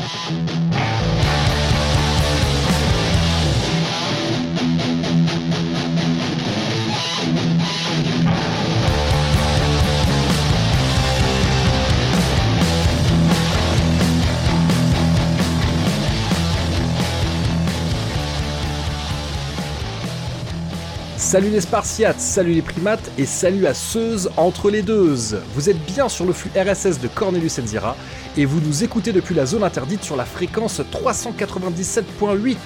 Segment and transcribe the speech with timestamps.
[0.00, 0.69] Thank you.
[21.30, 25.16] Salut les Spartiates, salut les primates et salut à Seuse entre les deux.
[25.54, 27.96] Vous êtes bien sur le flux RSS de Cornelius Enzira
[28.36, 32.56] et vous nous écoutez depuis la zone interdite sur la fréquence 397.8.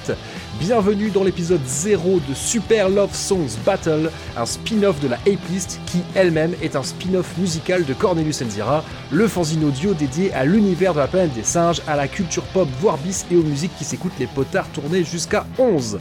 [0.58, 6.00] Bienvenue dans l'épisode 0 de Super Love Songs Battle, un spin-off de la Ape qui
[6.14, 11.00] elle-même est un spin-off musical de Cornelius Enzira, le fanzine audio dédié à l'univers de
[11.00, 14.18] la planète des singes, à la culture pop, voire bis et aux musiques qui s'écoutent
[14.18, 15.98] les potards tournés jusqu'à 11.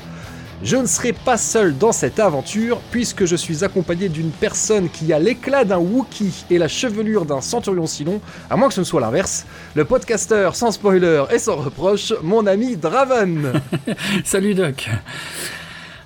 [0.63, 5.11] Je ne serai pas seul dans cette aventure, puisque je suis accompagné d'une personne qui
[5.11, 8.85] a l'éclat d'un Wookie et la chevelure d'un centurion Silon, à moins que ce ne
[8.85, 9.45] soit l'inverse,
[9.75, 13.61] le podcasteur sans spoiler et sans reproche, mon ami Draven.
[14.23, 14.89] Salut Doc.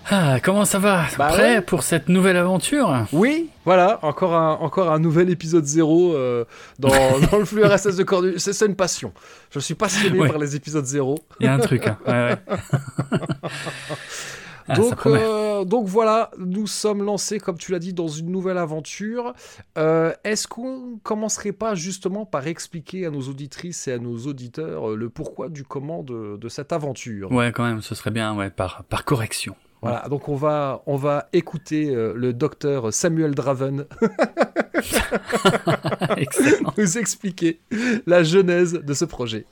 [0.10, 1.62] Ah, comment ça va Bah Prêt ouais.
[1.62, 6.46] pour cette nouvelle aventure Oui, voilà, encore un, encore un nouvel épisode zéro euh,
[6.80, 6.90] dans,
[7.32, 8.34] dans le flux RSS de Cordu.
[8.38, 9.12] C'est une passion.
[9.52, 10.30] Je suis passionné Ouais.
[10.30, 11.20] par les épisodes zéro.
[11.42, 11.86] Il y a un truc.
[11.88, 11.98] Hein.
[12.08, 12.58] Ouais, ouais.
[14.68, 18.58] Ah, donc, euh, donc voilà, nous sommes lancés, comme tu l'as dit, dans une nouvelle
[18.58, 19.34] aventure.
[19.78, 24.92] Euh, Est-ce qu'on commencerait pas justement par expliquer à nos auditrices et à nos auditeurs
[24.92, 27.32] euh, le pourquoi du comment de, de cette aventure?
[27.32, 29.56] Ouais, quand même, ce serait bien, ouais, par, par correction.
[29.82, 33.86] Voilà, donc on va, on va écouter le docteur Samuel Draven
[36.78, 37.60] nous expliquer
[38.08, 39.46] la genèse de ce projet.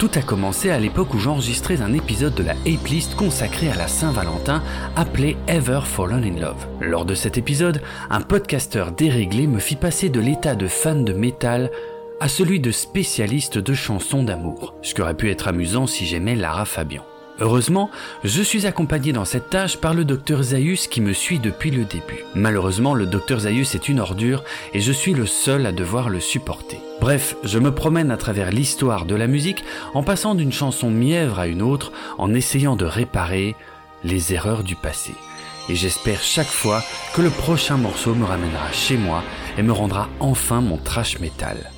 [0.00, 3.74] Tout a commencé à l'époque où j'enregistrais un épisode de la Ape List consacré à
[3.74, 4.62] la Saint-Valentin
[4.96, 6.66] appelé Ever Fallen in Love.
[6.80, 11.12] Lors de cet épisode, un podcasteur déréglé me fit passer de l'état de fan de
[11.12, 11.70] métal
[12.18, 16.34] à celui de spécialiste de chansons d'amour, ce qui aurait pu être amusant si j'aimais
[16.34, 17.04] Lara Fabian.
[17.40, 17.90] Heureusement,
[18.22, 21.84] je suis accompagné dans cette tâche par le docteur Zaius qui me suit depuis le
[21.84, 22.24] début.
[22.34, 26.20] Malheureusement, le docteur Zaius est une ordure et je suis le seul à devoir le
[26.20, 26.80] supporter.
[27.00, 29.64] Bref, je me promène à travers l'histoire de la musique
[29.94, 33.56] en passant d'une chanson mièvre à une autre, en essayant de réparer
[34.04, 35.14] les erreurs du passé.
[35.70, 36.82] Et j'espère chaque fois
[37.14, 39.22] que le prochain morceau me ramènera chez moi
[39.56, 41.69] et me rendra enfin mon trash metal.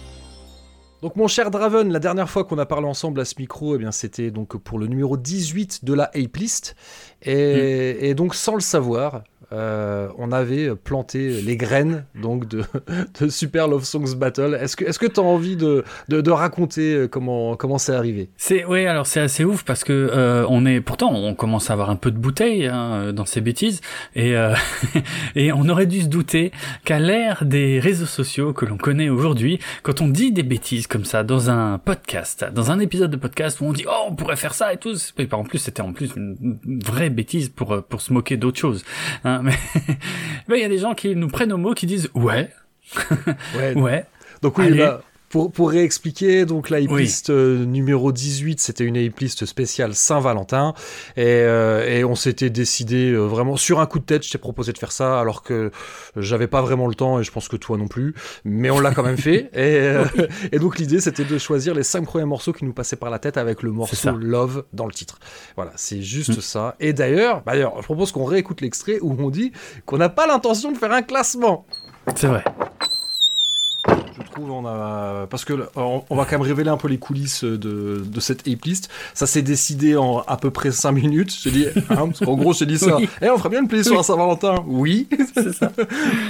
[1.03, 3.79] Donc mon cher Draven, la dernière fois qu'on a parlé ensemble à ce micro, eh
[3.79, 6.77] bien c'était donc pour le numéro 18 de la Ape List.
[7.23, 12.63] Et, et donc sans le savoir, euh, on avait planté les graines donc de,
[13.21, 14.59] de Super Love Songs Battle.
[14.61, 17.95] Est-ce que est-ce que tu as envie de, de, de raconter euh, comment comment c'est
[17.95, 18.31] arrivé?
[18.37, 21.75] C'est ouais, alors c'est assez ouf parce que euh, on est pourtant on commence à
[21.75, 23.81] avoir un peu de bouteille hein, dans ces bêtises
[24.15, 24.55] et euh,
[25.35, 26.53] et on aurait dû se douter
[26.85, 31.05] qu'à l'ère des réseaux sociaux que l'on connaît aujourd'hui, quand on dit des bêtises comme
[31.05, 34.37] ça dans un podcast, dans un épisode de podcast où on dit oh on pourrait
[34.37, 37.73] faire ça et tout, et en plus c'était en plus une une vraie bêtise pour
[37.73, 38.85] euh, pour se moquer d'autre chose.
[39.25, 39.55] Hein, mais
[40.49, 42.51] mais il y a des gens qui nous prennent au mot qui disent ouais
[43.57, 43.75] Ouais.
[43.77, 44.05] ouais
[44.43, 44.79] Donc oui, Allez.
[44.79, 45.01] là,
[45.33, 47.11] pour, pour réexpliquer, donc la Oui.
[47.31, 50.75] euh, numéro 18, c'était une list spéciale Saint-Valentin.
[51.17, 54.37] Et, euh, et on s'était décidé euh, vraiment sur un coup de tête, je t'ai
[54.37, 55.71] proposé de faire ça, alors que
[56.17, 58.15] j'avais pas vraiment le temps, et je pense que toi non plus.
[58.45, 59.49] Mais on l'a quand même fait.
[59.55, 60.05] Et, euh,
[60.53, 63.19] et donc l'idée, c'était de choisir les cinq premiers morceaux qui nous passaient par la
[63.19, 65.19] tête avec le morceau Love dans le titre.
[65.57, 66.41] Voilà, c'est juste Mm.
[66.43, 66.77] ça.
[66.79, 69.51] Et d'ailleurs, bah d'ailleurs, je propose qu'on réécoute l'extrait où on dit
[69.87, 71.65] qu'on n'a pas l'intention de faire un classement
[72.17, 72.43] c'est vrai.
[74.37, 77.45] Je on a parce que on, on va quand même révéler un peu les coulisses
[77.45, 81.35] de, de cette ape list ça s'est décidé en à peu près 5 minutes.
[81.43, 82.97] J'ai dit hein, parce qu'en gros j'ai dit ça.
[82.97, 83.09] Oui.
[83.21, 84.57] Eh, on ferait bien une playlist sur Saint-Valentin.
[84.67, 85.09] Oui.
[85.35, 85.73] C'est ça.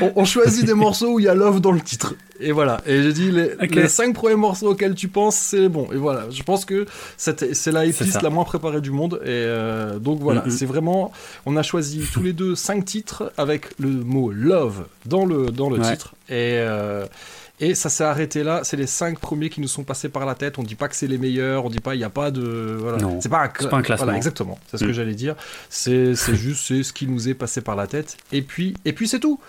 [0.01, 2.15] on, on choisit des morceaux où il y a love dans le titre.
[2.41, 2.81] Et voilà.
[2.87, 3.75] Et j'ai dit les, Ok.
[3.75, 5.89] les 5 premiers morceaux auxquels tu penses c'est bon.
[5.93, 6.27] Et voilà.
[6.31, 6.87] Je pense que
[7.17, 7.41] c'est
[7.73, 8.21] la ape C'est list ça.
[8.23, 9.21] la moins préparée du monde.
[9.25, 10.43] Et euh, donc voilà.
[10.45, 10.51] Mhm.
[10.51, 11.13] c'est vraiment
[11.47, 15.71] on a choisi tous les deux 5 titres avec le mot love dans le dans
[15.71, 15.91] le Ouais.
[15.93, 16.15] titre.
[16.29, 17.05] Et euh,
[17.62, 20.34] et ça s'est arrêté là, c'est les cinq premiers qui nous sont passés par la
[20.34, 20.59] tête.
[20.59, 22.76] On dit pas que c'est les meilleurs, on dit pas il n'y a pas de
[22.78, 22.98] voilà.
[22.98, 24.04] Non, c'est pas un, c'est pas un classement.
[24.06, 24.92] Voilà, exactement, c'est ce que Mm.
[24.92, 25.36] j'allais dire.
[25.70, 28.16] C'est c'est juste c'est ce qui nous est passé par la tête.
[28.32, 29.41] Et puis et puis c'est tout.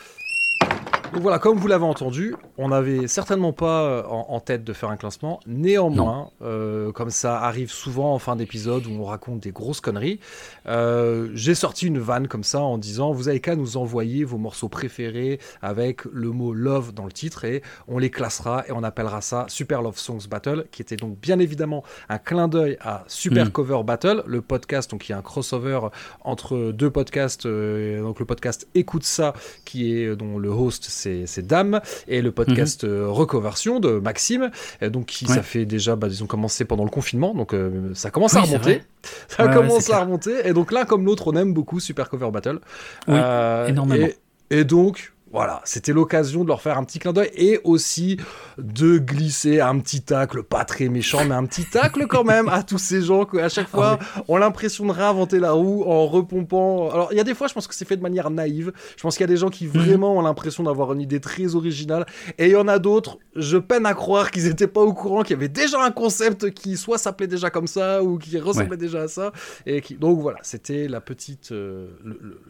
[1.13, 4.73] Donc voilà, comme vous l'avez entendu, on n'avait certainement pas euh, en, en tête de
[4.73, 5.39] faire un classement.
[5.45, 10.19] Néanmoins, euh, comme ça arrive souvent en fin d'épisode où on raconte des grosses conneries,
[10.65, 14.39] euh, j'ai sorti une vanne comme ça en disant vous avez qu'à nous envoyer vos
[14.39, 18.81] morceaux préférés avec le mot love dans le titre et on les classera et on
[18.81, 23.03] appellera ça Super Love Songs Battle, qui était donc bien évidemment un clin d'œil à
[23.07, 23.49] Super Mm.
[23.49, 25.79] Cover Battle, le podcast donc il y a un crossover
[26.23, 29.33] entre deux podcasts, euh, donc le podcast Écoute ça
[29.63, 30.85] qui est dont le host
[31.25, 33.05] c'est Dame, et le podcast mhm.
[33.05, 34.51] Recoversion de Maxime,
[34.81, 37.55] donc qui ça fait déjà, bah, ils ont commencé pendant le confinement, donc
[37.93, 38.81] ça commence à remonter.
[39.27, 42.59] Ça commence à remonter, et donc l'un comme l'autre, on aime beaucoup Super Cover Battle.
[43.07, 43.19] Oui,
[43.67, 44.07] énormément.
[44.49, 48.17] et donc, voilà, c'était l'occasion de leur faire un petit clin d'œil et aussi
[48.59, 52.61] de glisser un petit tacle, pas très méchant, mais un petit tacle quand même à
[52.61, 56.05] tous ces gens qui, à chaque ah fois, ont l'impression de réinventer la roue en
[56.05, 56.91] repompant.
[56.91, 58.73] Alors, il y a des fois, je pense que c'est fait de manière naïve.
[58.95, 59.71] Je pense qu'il y a des gens qui mhm.
[59.71, 62.05] vraiment ont l'impression d'avoir une idée très originale.
[62.37, 65.23] Et il y en a d'autres, je peine à croire qu'ils n'étaient pas au courant
[65.23, 68.77] qu'il y avait déjà un concept qui soit s'appelait déjà comme ça ou qui ressemblait
[68.77, 69.31] déjà à ça.
[69.65, 69.95] Et qui...
[69.95, 71.87] Donc voilà, c'était la petite, euh,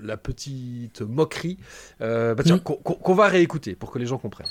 [0.02, 1.58] la petite moquerie.
[2.02, 4.48] Euh, bah, tiens, qu'on va réécouter pour que les gens comprennent.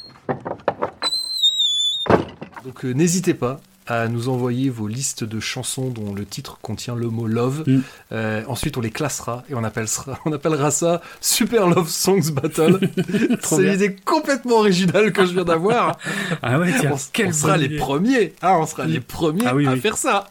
[2.65, 3.61] Donc euh, n'hésitez pas
[3.93, 7.65] à nous envoyer vos listes de chansons dont le titre contient le mot love.
[7.67, 7.81] Mm.
[8.13, 12.81] Euh, ensuite, on les classera et on appellera, on appellera ça Super Love Songs Battle.
[13.43, 15.99] C'est une idée complètement originale que je viens d'avoir.
[16.45, 18.35] Ah ouais, tiens, on, sera les premiers.
[18.41, 20.29] Ah, on sera les premiers ah à faire ça.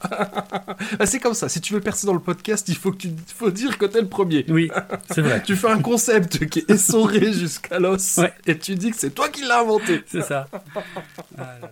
[0.99, 1.47] Ah, c'est comme ça.
[1.47, 4.01] Si tu veux percer dans le podcast, il faut que tu faut dire que t'es
[4.01, 4.45] le premier.
[4.49, 4.69] Oui,
[5.11, 5.41] c'est vrai.
[5.43, 9.29] tu fais un concept qui est essoré jusqu'à l'os et tu dis que c'est toi
[9.29, 10.03] qui l'as inventé.
[10.07, 10.47] C'est ça.
[10.55, 10.61] Ah
[11.37, 11.69] là là.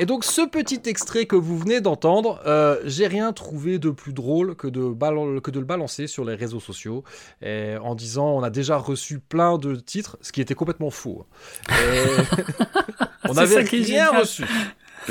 [0.00, 4.14] Et donc ce petit extrait que vous venez d'entendre, euh, j'ai rien trouvé de plus
[4.14, 4.94] drôle que de,
[5.40, 7.04] que de le balancer sur les réseaux sociaux
[7.44, 11.26] en disant on a déjà reçu plein de titres, ce qui était complètement faux.
[13.28, 14.44] on avait rien reçu.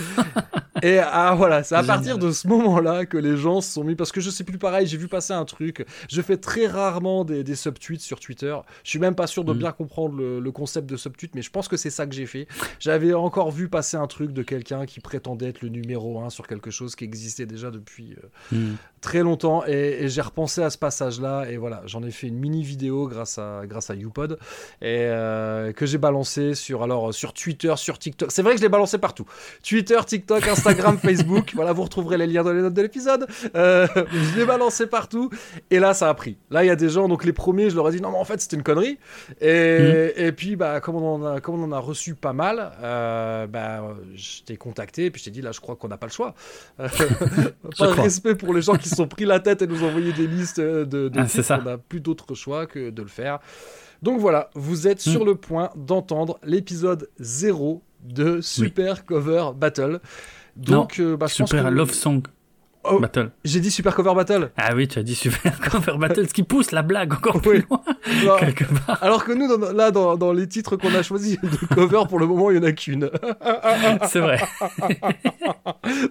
[0.84, 3.96] Et ah voilà, c'est à partir de ce moment-là que les gens se sont mis
[3.96, 5.86] parce que je sais plus pareil, j'ai vu passer un truc.
[6.10, 8.56] Je fais très rarement des, des subtweets sur Twitter.
[8.84, 9.58] Je suis même pas sûr de mm.
[9.58, 12.48] bien comprendre le, concept de subtweet, mais je pense que c'est ça que j'ai fait.
[12.80, 16.48] J'avais encore vu passer un truc de quelqu'un qui prétendait être le numéro 1 sur
[16.48, 18.16] quelque chose qui existait déjà depuis
[18.54, 18.76] euh, mm.
[19.02, 22.64] très longtemps et, j'ai repensé à ce passage-là et voilà, j'en ai fait une mini
[22.64, 24.40] vidéo grâce à grâce à YouPod
[24.82, 28.32] et euh, que j'ai balancé sur alors sur Twitter, sur TikTok.
[28.32, 29.26] C'est vrai que je l'ai balancé partout.
[29.62, 31.52] Twitter, TikTok, Instagram Facebook.
[31.56, 33.28] Voilà, vous retrouverez les liens dans les notes de l'épisode.
[33.56, 35.30] Euh, je l'ai balancé partout.
[35.72, 36.38] Et là, ça a pris.
[36.52, 38.18] Là, il y a des gens, donc les premiers, je leur ai dit non, mais
[38.18, 39.00] en fait, c'était une connerie.
[39.42, 40.22] Et, mm.
[40.22, 43.48] et puis, bah, comme on en a, comme on en a reçu pas mal, euh,
[43.48, 45.06] bah, je t'ai contacté.
[45.06, 46.36] Et puis, je t'ai dit là, je crois qu'on n'a pas le choix.
[46.80, 46.88] Euh,
[47.78, 50.14] pas de respect pour les gens qui se sont pris la tête et nous envoyer
[50.14, 50.84] des listes de.
[50.84, 53.40] de ah, on n'a plus d'autre choix que de le faire.
[54.02, 55.28] Donc voilà, vous êtes sur mm.
[55.28, 60.00] le point d'entendre l'épisode 0 de Super Cover Battle.
[60.56, 62.22] Donc, euh, bah, Super Love Song
[62.86, 63.32] Oh, Battle.
[63.44, 64.52] J'ai dit Super Cover Battle.
[64.56, 67.66] Ah oui, tu as dit Super Cover Battle, ce qui pousse la blague encore plus
[67.70, 67.82] loin.
[68.40, 69.04] quelque part.
[69.04, 72.26] Alors que nous, là, dans, dans, les titres qu'on a choisis de cover, pour le
[72.26, 73.12] moment, il n'y en a qu'une.
[74.08, 74.40] C'est vrai.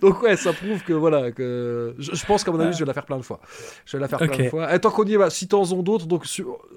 [0.02, 2.94] Donc ouais, ça prouve que voilà, que je, pense qu'à mon avis, je vais la
[2.94, 3.40] faire plein de fois.
[3.86, 4.74] Je vais la faire plein de fois.
[4.74, 6.06] Et tant qu'on y est, bah, citons-en d'autres.
[6.06, 6.26] Donc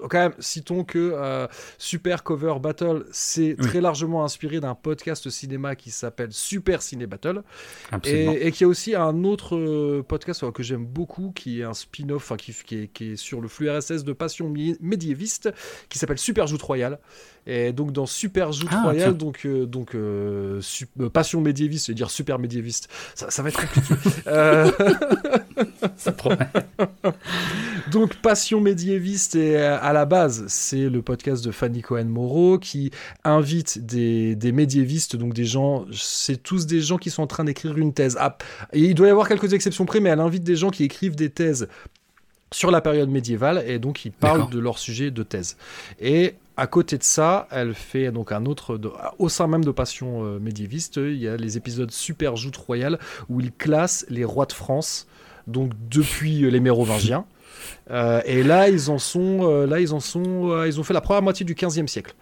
[0.08, 1.46] quand même, citons que euh,
[1.76, 7.42] Super Cover Battle, c'est très largement inspiré d'un podcast cinéma qui s'appelle Super Ciné Battle.
[8.04, 9.56] Et, et qui a aussi un autre
[10.06, 14.04] podcast que j'aime beaucoup, qui est un spin-off, qui, qui, est, sur le flux RSS
[14.04, 15.50] de Passion médiéviste,
[15.88, 16.98] qui s'appelle Super Joute Royale.
[17.46, 20.60] Et donc dans Super Joute ah, Royale, donc, euh, donc euh,
[21.00, 23.90] euh, Passion médiéviste, c'est dire super médiéviste, ça, ça va être compliqué.
[25.96, 26.48] ça promet.
[27.90, 32.92] donc Passion médiéviste, et à la base, c'est le podcast de Fanny Cohen-Moreau qui
[33.24, 37.42] invite des, des médiévistes, donc des gens, c'est tous des gens qui sont en train
[37.42, 38.16] d'écrire une thèse.
[38.20, 38.38] Ah,
[38.72, 41.16] et il doit y avoir quelques exceptions près, mais elle invite des gens qui écrivent
[41.16, 41.68] des thèses
[42.52, 45.56] sur la période médiévale et donc ils parlent de leur sujet de thèse.
[46.00, 48.78] Et à côté de ça, elle fait donc un autre.
[49.18, 52.98] au sein même de Passion euh, médiéviste, il y a les épisodes Super Joute Royale
[53.28, 55.06] où il classe les rois de France,
[55.46, 57.24] donc depuis euh, les Mérovingiens.
[57.90, 61.22] Euh, et là, ils en sont, là, ils en sont, ils ont fait la première
[61.22, 62.14] moitié du 15e siècle.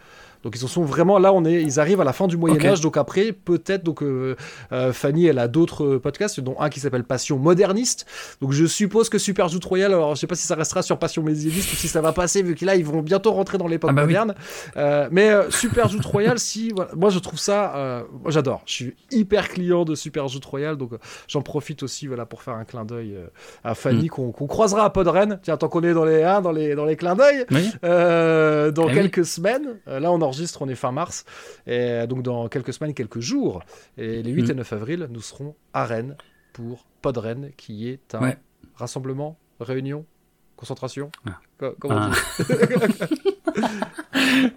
[0.42, 2.64] Donc ils en sont vraiment là, on est, ils arrivent à la fin du Moyen
[2.64, 2.80] Âge.
[2.80, 4.36] Donc après, peut-être donc euh,
[4.72, 8.06] euh, Fanny, elle a d'autres podcasts, dont un qui s'appelle Passion moderniste.
[8.40, 10.98] Donc je suppose que Super Joute Royale, alors je sais pas si ça restera sur
[10.98, 13.66] Passion médiéviste ou si ça va passer, vu que là ils vont bientôt rentrer dans
[13.66, 14.34] l'époque ah bah moderne.
[14.76, 18.62] Euh, mais Super Joute Royale, si, voilà, moi je trouve ça, moi j'adore.
[18.64, 20.92] Je suis hyper client de Super Joute Royale, donc
[21.28, 23.16] j'en profite aussi, voilà, pour faire un clin d'œil
[23.62, 24.08] à Fanny mm.
[24.10, 25.38] qu'on croisera à Podren.
[25.42, 27.44] Tiens, tant qu'on est dans les, hein, dans les, dans les clins d'œil,
[27.82, 29.76] dans eh quelques semaines.
[29.86, 31.24] là, on enregistre, on est fin mars.
[31.66, 33.62] Et donc dans quelques semaines, quelques jours,
[33.98, 34.74] et les 8 et 9 mm.
[34.74, 36.16] avril, nous serons à Rennes
[36.52, 38.34] pour Podren, qui est un
[38.74, 40.04] rassemblement, réunion,
[40.56, 41.10] concentration.
[41.26, 41.40] Ah.
[41.78, 42.10] Comment ah.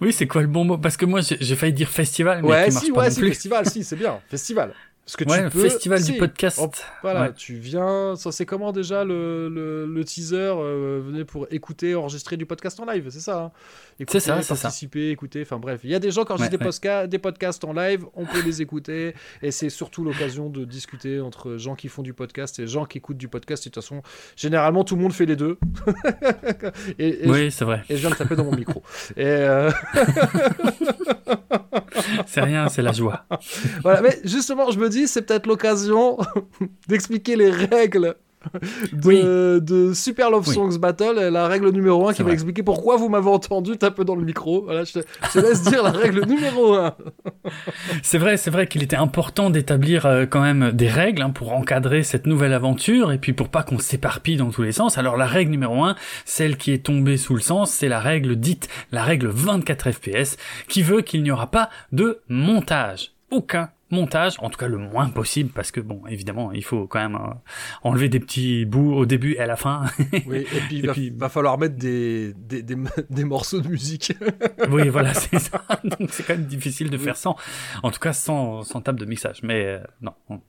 [0.00, 0.78] oui, c'est quoi le bon mot?
[0.78, 2.42] Parce que moi, j'ai failli dire festival.
[2.42, 4.20] Mais ouais, si, ouais, si, festival, si, c'est bien.
[4.28, 4.74] Festival.
[5.06, 6.58] Ce que ouais, tu le peux, festival si, du podcast.
[7.02, 7.32] voilà, Ouais.
[7.34, 8.16] tu viens.
[8.16, 12.80] Ça, c'est comment déjà le, le, le teaser euh, Venez pour écouter, enregistrer du podcast
[12.80, 13.52] en live, c'est ça hein?
[14.00, 14.62] Écouter, C'est ça, c'est ça.
[14.62, 15.42] participer, écouter.
[15.42, 16.52] Enfin bref, il y a des gens qui enregistrent
[16.84, 19.14] Ouais, des, podcasts en live, on peut les écouter.
[19.42, 22.96] Et c'est surtout l'occasion de discuter entre gens qui font du podcast et gens qui
[22.98, 23.66] écoutent du podcast.
[23.66, 24.00] Et de toute façon,
[24.36, 25.58] généralement, tout le monde fait les deux.
[26.98, 27.82] et, et Oui, c'est vrai.
[27.90, 28.82] et je viens de taper dans mon micro.
[29.16, 29.70] Et euh,
[32.26, 33.24] C'est rien, c'est la joie.
[33.82, 36.18] voilà, mais justement, je me dis, c'est peut-être l'occasion
[36.88, 38.16] d'expliquer les règles
[38.92, 39.22] de, Oui.
[39.62, 40.54] de Super Love Oui.
[40.54, 44.16] Songs Battle, la règle numéro 1 qui va expliquer pourquoi vous m'avez entendu taper dans
[44.16, 44.62] le micro.
[44.64, 46.94] Voilà, je te, je te laisse dire la règle numéro 1.
[48.02, 51.52] C'est vrai, c'est vrai qu'il était important d'établir euh, quand même des règles hein, pour
[51.52, 54.98] encadrer cette nouvelle aventure et puis pour pas qu'on s'éparpille dans tous les sens.
[54.98, 58.36] Alors la règle numéro un, celle qui est tombée sous le sens, c'est la règle
[58.36, 60.36] dite la règle 24 FPS
[60.68, 63.12] qui veut qu'il n'y aura pas de montage.
[63.30, 67.00] Aucun montage, en tout cas le moins possible parce que bon, évidemment, il faut quand
[67.00, 67.32] même euh,
[67.82, 69.84] enlever des petits bouts au début et à la fin.
[70.26, 72.76] Oui, et puis il va, puis- va falloir mettre des, des, des,
[73.10, 74.12] des morceaux de musique.
[74.70, 75.62] oui, voilà, c'est ça.
[75.84, 77.36] Donc c'est quand même difficile de faire sans,
[77.82, 79.42] en tout cas sans, sans table de mixage.
[79.42, 80.40] Mais euh, non, on-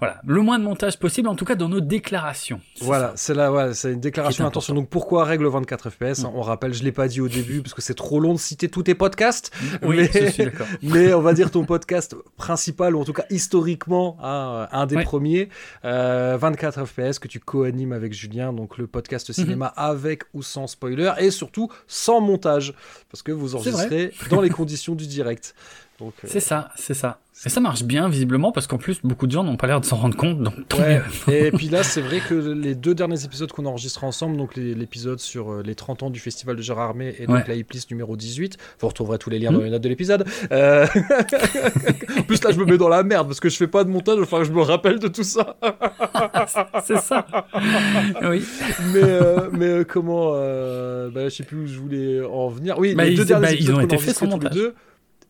[0.00, 2.60] voilà, le moins de montage possible, en tout cas dans nos déclarations.
[2.80, 4.74] Voilà, c'est là, ouais, c'est une déclaration d'intention.
[4.74, 6.30] Donc pourquoi règle 24 FPS Mm.
[6.34, 8.68] On rappelle, je l'ai pas dit au début parce que c'est trop long de citer
[8.68, 9.50] tous tes podcasts.
[9.82, 10.66] Oui, mais- je suis d'accord.
[10.82, 14.96] mais on va dire ton podcast principal, ou en tout cas historiquement, hein, un des
[14.96, 15.04] Ouais.
[15.04, 15.48] premiers,
[15.84, 19.84] euh, 24 FPS que tu co-animes avec Julien, donc le podcast cinéma Mhm.
[19.84, 22.74] avec ou sans spoiler, et surtout sans montage,
[23.10, 25.54] parce que vous enregistrez dans les conditions du direct.
[26.00, 27.18] Euh, C'est ça, c'est ça.
[27.46, 29.84] Et ça marche bien visiblement parce qu'en plus beaucoup de gens n'ont pas l'air de
[29.84, 30.42] s'en rendre compte.
[30.42, 31.34] Donc tant Ouais, mieux.
[31.34, 34.56] et puis là, c'est vrai que les deux derniers épisodes qu'on a enregistrés ensemble, donc
[34.56, 37.44] l'épisode sur euh, les 30 ans du Festival de Gérard Armé et donc Ouais.
[37.46, 40.24] la hiplist numéro 18, vous retrouverez tous les liens dans les notes de l'épisode.
[40.50, 40.84] Euh,
[42.18, 43.88] en plus, là, je me mets dans la merde parce que je fais pas de
[43.88, 45.56] montage, que je me rappelle de tout ça.
[46.84, 47.24] c'est ça.
[48.24, 48.44] oui.
[48.92, 52.94] mais euh, mais euh, comment bah, je sais plus où je voulais en venir oui
[52.96, 54.74] Bah, les deux derniers bah, épisodes ont qu'on été a enregistrés tous les deux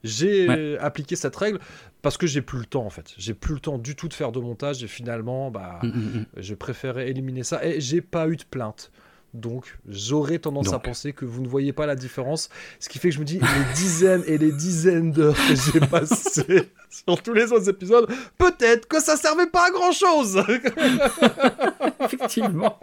[0.04, 0.78] j'ai Ouais.
[0.80, 1.58] appliqué cette règle
[2.02, 4.14] parce que j'ai plus le temps en fait j'ai plus le temps du tout de
[4.14, 6.26] faire de montage et finalement bah Mm, mm, mm.
[6.36, 8.90] je préférais éliminer ça et j'ai pas eu de plainte
[9.34, 12.48] donc j'aurais tendance à penser que vous ne voyez pas la différence
[12.80, 15.80] ce qui fait que je me dis les dizaines et les dizaines d'heures que j'ai
[15.80, 20.42] passées sur tous les autres épisodes peut-être que ça servait pas à grand chose
[22.00, 22.78] Effectivement.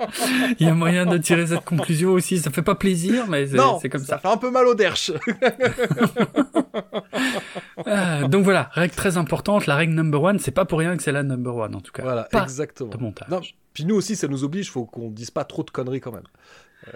[0.60, 2.38] Il y a moyen de tirer cette conclusion aussi.
[2.40, 3.48] Ça fait pas plaisir, mais
[3.82, 4.18] c'est comme ça.
[4.20, 5.12] fait un peu mal au derche
[7.86, 9.66] Ah, donc voilà, règle très importante.
[9.68, 11.92] La règle number one, c'est pas pour rien que c'est la number one en tout
[11.92, 12.04] cas.
[12.04, 12.90] Voilà, Pas exactement.
[12.90, 13.30] de montage.
[13.30, 13.42] Non,
[13.74, 16.24] puis nous aussi, ça nous oblige, faut qu'on dise pas trop de conneries quand même.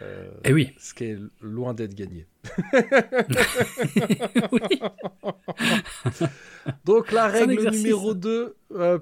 [0.01, 0.71] Euh, Et oui.
[0.77, 2.27] ce qui est loin d'être gagné.
[6.85, 8.55] Donc la règle numéro 2,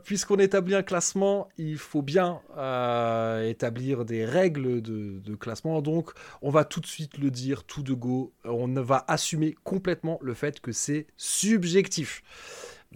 [0.04, 5.82] puisqu'on établit un classement, il faut bien euh, établir des règles de, de classement.
[5.82, 10.20] Donc on va tout de suite le dire, tout de go, on va assumer complètement
[10.22, 12.24] le fait que c'est subjectif.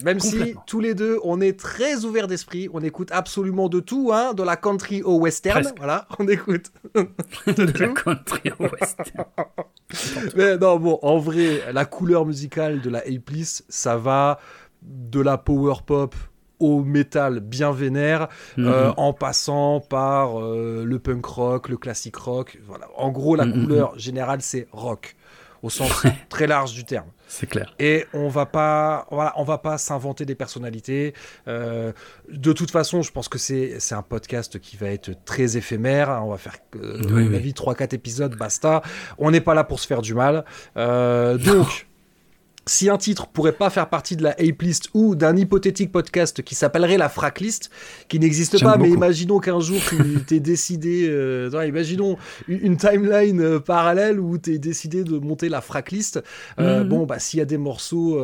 [0.04, 4.12] Même si tous les deux, on est très ouverts d'esprit, on écoute absolument de tout,
[4.14, 5.78] hein, de la country au western, Presque.
[5.78, 6.72] voilà, on écoute.
[6.96, 9.26] de la country au western.
[10.36, 14.40] Mais non, bon, en vrai, la couleur musicale de la A-Police, ça va
[14.82, 16.16] de la power pop
[16.60, 18.28] au métal bien vénère,
[18.60, 18.94] euh, Mhm.
[18.98, 22.60] en passant par euh, le punk rock, le classic rock.
[22.68, 22.88] Voilà.
[22.98, 25.16] En gros, la Mhm, couleur générale, c'est rock,
[25.64, 27.08] au sens très large du terme.
[27.28, 27.74] C'est clair.
[27.80, 31.14] Et on va pas, voilà, on va pas s'inventer des personnalités.
[31.48, 31.94] Euh,
[32.30, 36.10] de toute façon, je pense que c'est c'est un podcast qui va être très éphémère.
[36.10, 36.22] hein.
[36.26, 37.36] On va faire, euh, Oui, à mon oui.
[37.36, 38.82] avis, 3-4 épisodes, basta.
[39.18, 40.44] On n'est pas là pour se faire du mal.
[40.78, 41.88] Euh, donc.
[42.68, 46.54] Si un titre pourrait pas faire partie de la Ape-list ou d'un hypothétique podcast qui
[46.54, 47.72] s'appellerait la Fracklist,
[48.08, 53.60] qui n'existe pas, mais imaginons qu'un jour tu t'es décidé, euh, imaginons une, timeline euh,
[53.60, 56.24] parallèle où tu es décidé de monter la Fracklist.
[56.60, 56.90] Euh, Mhm.
[56.90, 58.24] Bon, bah s'il y a des morceaux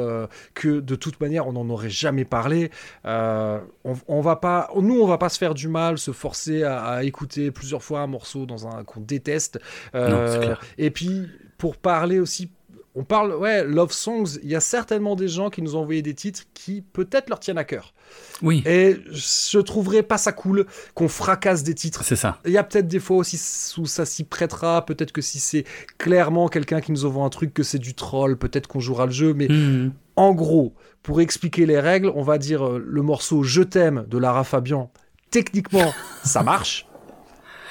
[0.54, 2.70] que de toute manière on n'en aurait jamais parlé,
[3.06, 3.60] on,
[4.08, 7.04] on va pas, nous on va pas se faire du mal, se forcer à, à
[7.04, 9.60] écouter plusieurs fois un morceau dans un qu'on déteste.
[9.94, 10.62] Non, clair.
[10.78, 11.28] et puis
[11.58, 12.52] pour parler aussi
[13.00, 16.02] on parle, ouais, Love Songs, il y a certainement des gens qui nous ont envoyé
[16.02, 17.94] des titres qui peut-être leur tiennent à cœur.
[18.42, 22.04] Oui, Et je trouverais pas ça cool qu'on fracasse des titres.
[22.04, 22.40] c'est ça.
[22.46, 23.40] Il y a peut-être des fois aussi
[23.78, 25.64] où ça s'y prêtera, peut-être que si c'est
[26.00, 29.12] clairement quelqu'un qui nous envoie un truc, que c'est du troll, peut-être qu'on jouera le
[29.12, 29.92] jeu, mais Mhm.
[30.16, 30.74] en gros,
[31.04, 34.92] pour expliquer les règles, on va dire euh, le morceau Je t'aime de Lara Fabian,
[35.30, 36.88] techniquement, ça marche.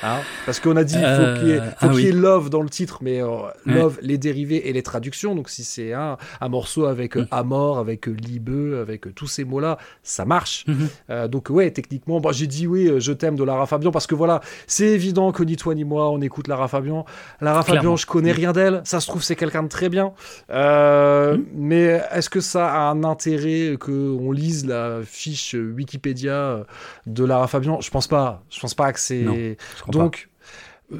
[0.03, 2.63] Hein Parce qu'on a dit faut qu'il y ait, ah qu'il y ait love dans
[2.63, 3.21] le titre, mais
[3.65, 5.35] love, les dérivés et les traductions.
[5.35, 7.29] Donc si c'est un, un morceau avec mm.
[7.31, 10.67] Amor, avec Libeu, avec tous ces mots-là, ça marche.
[10.67, 11.29] Mm-hmm.
[11.29, 14.41] donc ouais, techniquement, bah, j'ai dit oui, je t'aime de Lara Fabian parce que voilà,
[14.67, 17.05] c'est évident que ni toi ni moi on écoute Lara Fabian.
[17.41, 18.37] Lara Fabian, je connais mm.
[18.37, 18.81] rien d'elle.
[18.85, 20.13] Ça se trouve c'est quelqu'un de très bien.
[20.51, 21.43] Mm.
[21.55, 26.65] Mais est-ce que ça a un intérêt qu'on lise la fiche Wikipédia
[27.07, 27.81] de Lara Fabian?
[27.81, 28.43] Je pense pas.
[28.51, 29.57] Je pense pas que c'est.
[29.89, 30.29] Donc.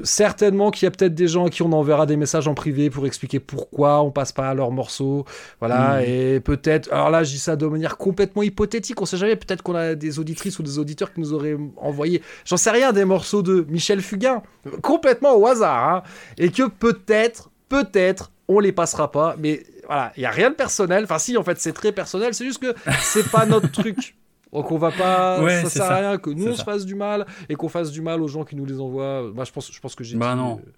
[0.03, 2.89] Certainement qu'il y a peut-être des gens à qui on enverra des messages en privé
[2.89, 5.23] pour expliquer pourquoi on passe pas à leurs morceaux.
[5.61, 6.03] Voilà, hmm.
[6.05, 6.91] et peut-être.
[6.91, 9.37] Alors là, je dis ça de manière complètement hypothétique, on sait jamais.
[9.37, 12.91] Peut-être qu'on a des auditrices ou des auditeurs qui nous auraient envoyé, j'en sais rien,
[12.91, 14.43] des morceaux de Michel Fugain,
[14.81, 16.03] complètement au hasard, hein,
[16.37, 20.55] et que peut-être, peut-être, on les passera pas, mais voilà, il y a rien de
[20.55, 21.05] personnel.
[21.05, 22.33] Enfin, si, en fait, c'est très personnel.
[22.33, 24.15] C'est juste que c'est pas notre truc.
[24.53, 27.25] Donc on va pas, ça sert à rien que nous on se fasse du mal
[27.49, 29.31] et qu'on fasse du mal aux gens qui nous les envoient.
[29.33, 30.17] Bah, je pense, je pense que j'ai.
[30.17, 30.61] Bah non.
[30.65, 30.71] Euh,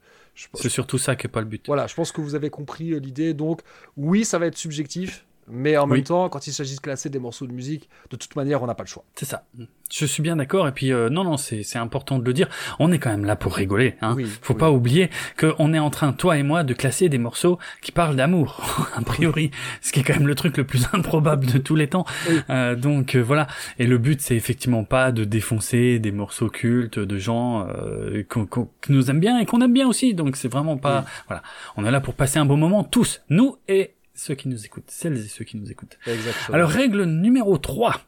[0.54, 1.66] c'est surtout ça qui est pas le but.
[1.68, 3.34] Voilà, je pense que vous avez compris euh, l'idée.
[3.34, 3.62] Donc
[3.98, 7.20] oui, ça va être subjectif, mais en même temps, quand il s'agit de classer des
[7.20, 9.04] morceaux de musique, de toute manière, on n'a pas le choix.
[9.16, 9.44] C'est ça.
[9.92, 10.68] Je suis bien d'accord.
[10.68, 12.48] Et puis, euh, non, non, c'est important de le dire.
[12.78, 13.96] On est quand même là pour rigoler.
[14.02, 14.16] Hein.
[14.42, 17.92] Faut pas oublier qu'on est en train, toi et moi, de classer des morceaux qui
[17.92, 18.62] parlent d'amour,
[18.96, 19.50] a priori.
[19.82, 22.06] ce qui est quand même le truc le plus improbable de tous les temps.
[22.50, 23.48] Euh, donc, euh, voilà.
[23.80, 28.70] Et le but, c'est effectivement pas de défoncer des morceaux cultes de gens euh, qu'on
[28.90, 30.14] nous aime bien et qu'on aime bien aussi.
[30.14, 31.06] Donc, c'est vraiment pas...
[31.28, 31.42] Voilà.
[31.78, 33.22] On est là pour passer un bon moment, tous.
[33.30, 35.98] Nous et ceux qui nous écoutent, celles et ceux qui nous écoutent.
[36.06, 36.56] Exactement.
[36.56, 38.02] Alors règle numéro 3.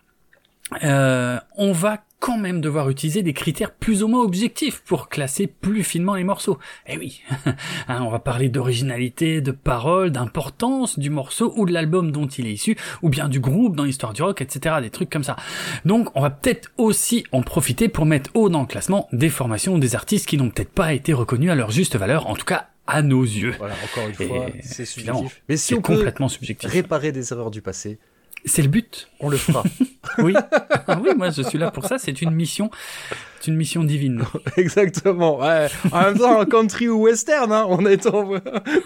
[0.84, 5.48] Euh, on va quand même devoir utiliser des critères plus ou moins objectifs pour classer
[5.48, 6.60] plus finement les morceaux.
[6.88, 7.24] Eh oui,
[7.88, 12.46] hein, on va parler d'originalité, de parole, d'importance du morceau ou de l'album dont il
[12.46, 14.76] est issu, ou bien du groupe dans l'histoire du rock, etc.
[14.82, 15.36] Des trucs comme ça.
[15.84, 19.76] Donc on va peut-être aussi en profiter pour mettre haut dans le classement des formations
[19.76, 22.46] ou des artistes qui n'ont peut-être pas été reconnus à leur juste valeur, en tout
[22.46, 23.54] cas à nos yeux.
[23.58, 25.42] Voilà, encore une fois, c'est subjectif.
[25.48, 26.70] Mais si on complètement peut subjectif.
[26.70, 28.00] réparer des erreurs du passé,
[28.46, 29.08] c'est le but.
[29.20, 29.64] On le fera.
[30.20, 30.34] oui.
[30.88, 31.98] Oui, moi je suis là pour ça.
[31.98, 32.72] C'est une mission,
[33.40, 34.24] c'est une mission divine.
[34.58, 35.40] Exactement.
[35.40, 35.68] Ouais.
[35.92, 38.32] En même temps, country ou western, hein, on est en...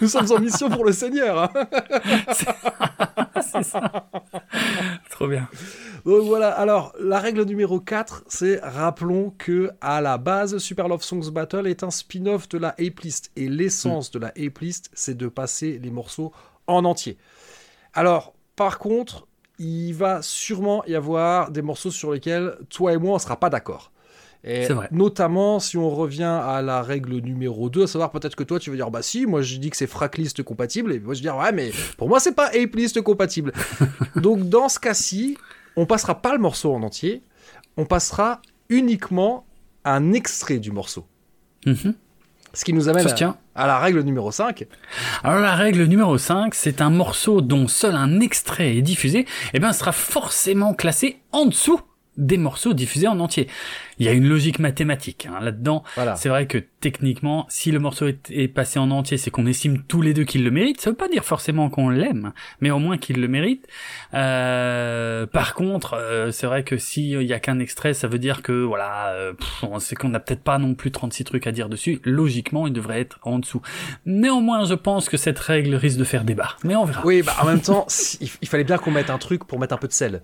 [0.01, 1.43] nous sommes en mission pour le Seigneur.
[1.43, 1.49] Hein.
[3.41, 4.09] c'est ça.
[5.09, 5.47] Trop bien.
[6.05, 11.01] Donc voilà, alors la règle numéro 4, c'est rappelons que à la base, Super Love
[11.03, 13.31] Songs Battle est un spin-off de la A-List.
[13.35, 16.31] Et l'essence de la A-List, c'est de passer les morceaux
[16.67, 17.17] en entier.
[17.93, 19.27] Alors, par contre,
[19.59, 23.39] il va sûrement y avoir des morceaux sur lesquels toi et moi, on ne sera
[23.39, 23.91] pas d'accord.
[24.47, 24.87] Et vrai.
[24.91, 28.69] notamment si on revient à la règle numéro 2, à savoir peut-être que toi tu
[28.69, 31.23] vas dire bah si, moi je dis que c'est fracklist compatible et moi je vais
[31.23, 33.53] dire ouais mais pour moi c'est pas ape compatible.
[34.17, 35.35] Donc dans ce cas-ci,
[35.75, 37.23] on passera pas le morceau en entier,
[37.75, 38.39] on passera
[38.69, 39.47] uniquement
[39.83, 41.05] un extrait du morceau.
[41.65, 41.95] Mhm.
[42.55, 44.65] Ce qui nous amène à, à, la règle numéro 5.
[45.23, 49.25] Alors la règle numéro 5, c'est un morceau dont seul un extrait est diffusé, et
[49.53, 51.79] eh bien sera forcément classé en dessous
[52.17, 53.47] des morceaux diffusés en entier
[53.99, 55.83] il y a une logique mathématique hein, là-dedans.
[56.15, 60.01] C'est vrai que techniquement, si le morceau est, passé en entier, c'est qu'on estime tous
[60.01, 60.81] les deux qu'il le mérite.
[60.81, 62.31] Ça veut pas dire forcément qu'on l'aime,
[62.61, 63.67] mais au moins qu'il le mérite.
[64.13, 68.41] Euh, par contre, euh, c'est vrai que s'il y a qu'un extrait, ça veut dire
[68.41, 69.33] que voilà, euh,
[69.79, 71.99] c'est qu'on n'a peut-être pas non plus 36 trucs à dire dessus.
[72.03, 73.61] Logiquement, il devrait être en dessous.
[74.05, 76.49] Néanmoins, je pense que cette règle risque de faire débat.
[76.63, 77.01] Mais on verra.
[77.05, 77.87] Oui, bah en même temps,
[78.21, 80.21] il fallait bien qu'on mette un truc pour mettre un peu de sel.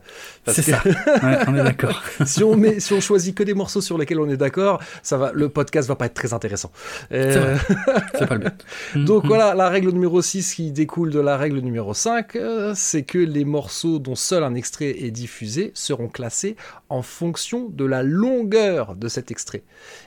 [0.47, 0.81] C'est ça.
[0.85, 2.01] Ouais, on est d'accord.
[2.25, 5.17] si on met, si on choisit que des morceaux sur lesquels on est d'accord, ça
[5.17, 6.71] va, le podcast va pas être très intéressant.
[7.11, 7.57] Euh,
[8.17, 9.05] c'est pas le but.
[9.05, 13.03] Donc voilà, la règle numéro 6 qui découle de la règle numéro 5, euh, c'est
[13.03, 16.55] que les morceaux dont seul un extrait est diffusé seront classés
[16.89, 19.63] en fonction de la longueur de cet extrait.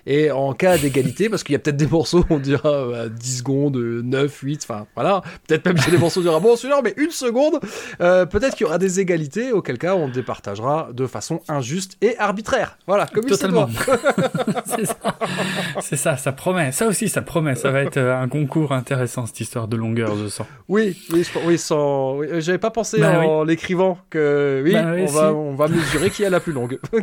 [0.07, 3.39] Et en cas d'égalité, parce qu'il y a peut-être des morceaux, on dira 10 bah,
[3.39, 7.11] secondes, 9, 8, enfin voilà, peut-être même des morceaux, on dira bon celui-là, mais une
[7.11, 7.61] seconde,
[8.01, 12.19] euh, peut-être qu'il y aura des égalités, auquel cas on départagera de façon injuste et
[12.19, 12.79] arbitraire.
[12.87, 13.44] Voilà, comme Totalement.
[15.81, 16.17] c'est ça.
[16.17, 16.73] ça, promet.
[16.73, 17.55] Ça aussi, ça promet.
[17.55, 20.47] Ça va être euh, un concours intéressant cette histoire de longueur, je sens.
[20.69, 22.23] Oui, oui, oui, sans...
[22.41, 26.25] j'avais pas pensé bah en l'écrivant que oui, bah on, va, on va mesurer qui
[26.25, 26.79] a la plus longue.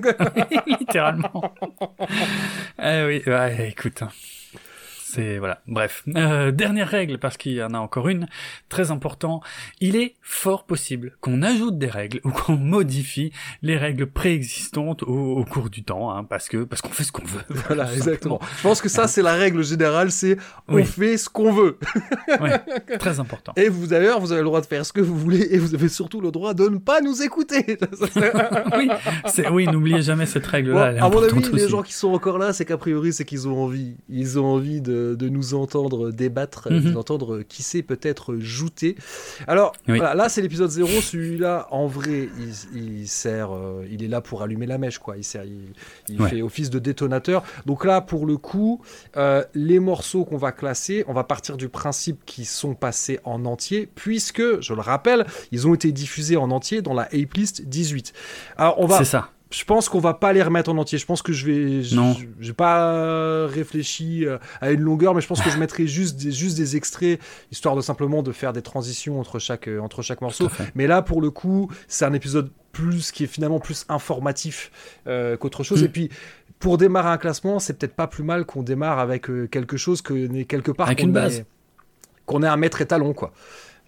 [0.67, 1.53] Littéralement.
[2.83, 4.03] eh oui, ouais, écoute.
[5.13, 5.59] C'est voilà.
[5.67, 8.27] Bref, euh, dernière règle parce qu'il y en a encore une
[8.69, 9.41] très important.
[9.81, 15.43] Il est fort possible qu'on ajoute des règles ou qu'on modifie les règles préexistantes au,
[15.43, 17.41] cours du temps, hein, parce que parce qu'on fait ce qu'on veut.
[17.67, 18.39] Voilà, exactement.
[18.57, 20.37] Je pense que ça c'est la règle générale, c'est
[20.69, 21.77] on fait ce qu'on veut.
[22.39, 22.49] oui,
[22.99, 23.51] très important.
[23.57, 25.75] Et vous d'ailleurs, vous avez le droit de faire ce que vous voulez et vous
[25.75, 27.77] avez surtout le droit de ne pas nous écouter.
[28.77, 28.89] oui,
[29.51, 31.03] oui, n'oubliez jamais cette règle-là.
[31.03, 33.61] à mon avis, les gens qui sont encore là, c'est qu'a priori c'est qu'ils ont
[33.61, 36.91] envie, ils ont envie de, de nous entendre débattre, de mhm.
[36.91, 38.95] nous entendre qui sait peut-être jouter.
[39.47, 42.29] Alors voilà, là c'est l'épisode 0, celui-là en vrai
[42.73, 45.17] il, sert, euh, il est là pour allumer la mèche quoi.
[45.17, 47.43] Il sert, il, fait office de détonateur.
[47.65, 48.81] Donc là pour le coup,
[49.17, 53.45] euh, les morceaux qu'on va classer, on va partir du principe qu'ils sont passés en
[53.45, 57.67] entier, puisque je le rappelle, ils ont été diffusés en entier dans la Ape List
[57.67, 58.13] 18.
[58.57, 58.97] Alors on va.
[58.99, 60.97] C'est ça je pense qu'on va pas les remettre en entier.
[60.97, 61.95] Je pense que je vais.
[61.95, 62.15] Non.
[62.39, 66.31] J'ai pas réfléchi euh, à une longueur, mais je pense que je mettrai juste des,
[66.31, 67.19] juste des extraits,
[67.51, 70.49] histoire de simplement de faire des transitions entre chaque, euh, entre chaque morceau.
[70.75, 74.71] Mais là, pour le coup, c'est un épisode plus qui est finalement plus informatif
[75.07, 75.81] euh, qu'autre chose.
[75.81, 75.85] Mm.
[75.85, 76.09] Et puis,
[76.59, 80.43] pour démarrer un classement, c'est peut-être pas plus mal qu'on démarre avec quelque chose que
[80.43, 80.87] quelque part.
[80.87, 81.43] Avec une base.
[82.25, 83.33] Qu'on ait un maître étalon, quoi.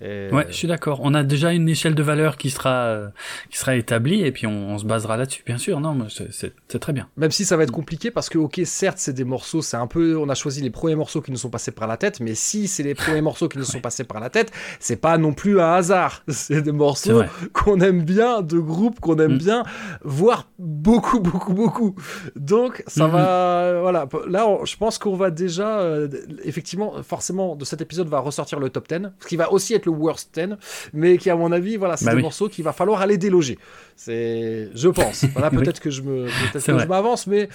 [0.02, 1.00] Ouais, je suis d'accord.
[1.04, 3.08] On a déjà une échelle de valeur qui sera euh,
[3.50, 5.80] qui sera établie et puis on, se basera là-dessus, bien sûr.
[5.80, 7.08] Non, c'est très bien.
[7.18, 9.88] Même si ça va être compliqué parce que ok, certes, c'est des morceaux, c'est un
[9.88, 12.36] peu, on a choisi les premiers morceaux qui nous sont passés par la tête, mais
[12.36, 15.34] si c'est les premiers morceaux qui nous sont passés par la tête, c'est pas non
[15.34, 16.24] plus un hasard.
[16.34, 19.38] C'est des morceaux qu'on aime bien, de groupes qu'on aime mm.
[19.38, 19.64] bien,
[20.04, 21.96] voire beaucoup, beaucoup, beaucoup.
[22.36, 23.12] Donc ça mm-hmm.
[23.12, 24.10] va, voilà.
[24.28, 26.08] Là, je pense qu'on va déjà, euh,
[26.44, 29.83] effectivement, forcément, de cet épisode va ressortir le top 10, ce qui va aussi être
[29.86, 30.56] le worst 10,
[30.94, 33.58] mais qui, à mon avis, voilà, c'est bah des morceaux qu'il va falloir aller déloger.
[33.96, 35.26] C'est, je pense.
[35.34, 37.50] Voilà, peut-être que je me, je m'avance, mais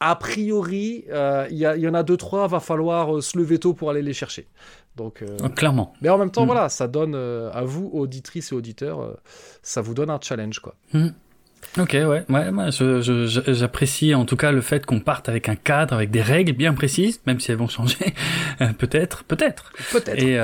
[0.00, 3.58] a priori, euh, il y, y, en a deux trois, va falloir euh, se lever
[3.58, 4.46] tôt pour aller les chercher.
[4.96, 5.92] Donc, euh, ah, clairement.
[6.00, 6.46] Mais en même temps, mm.
[6.46, 9.16] voilà, ça donne à vous, auditrices et auditeurs,
[9.62, 10.74] ça vous donne un challenge, quoi.
[10.92, 11.08] Mm.
[11.76, 15.94] Ok, ouais, ouais, moi, j'apprécie en tout cas le fait qu'on parte avec un cadre,
[15.94, 18.14] avec des règles bien précises, même si elles vont changer,
[18.78, 19.72] peut-être, peut-être.
[19.90, 20.22] Peut-être.
[20.22, 20.38] Et,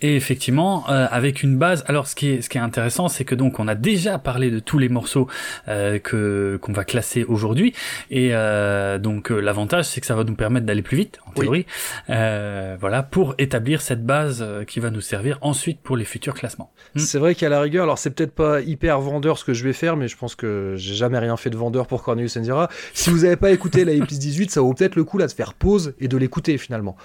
[0.00, 1.84] et effectivement, euh, avec une base.
[1.88, 4.50] Alors, ce qui est ce qui est intéressant, c'est que donc on a déjà parlé
[4.50, 5.28] de tous les morceaux
[5.66, 7.74] euh, que qu'on va classer aujourd'hui,
[8.10, 11.32] et euh, donc euh, l'avantage, c'est que ça va nous permettre d'aller plus vite, en
[11.32, 11.66] théorie.
[12.10, 16.34] Euh, voilà, pour établir cette base euh, qui va nous servir ensuite pour les futurs
[16.34, 16.70] classements.
[16.94, 17.00] Hmm.
[17.00, 19.72] C'est vrai qu'à la rigueur, alors c'est peut-être pas hyper vendeur ce que je vais
[19.72, 22.68] faire, mais je pense que j'ai jamais rien fait de vendeur pour Cornelius Enzira.
[22.94, 25.32] Si vous avez pas écouté la Epis 18, ça vaut peut-être le coup là de
[25.32, 26.96] faire pause et de l'écouter finalement.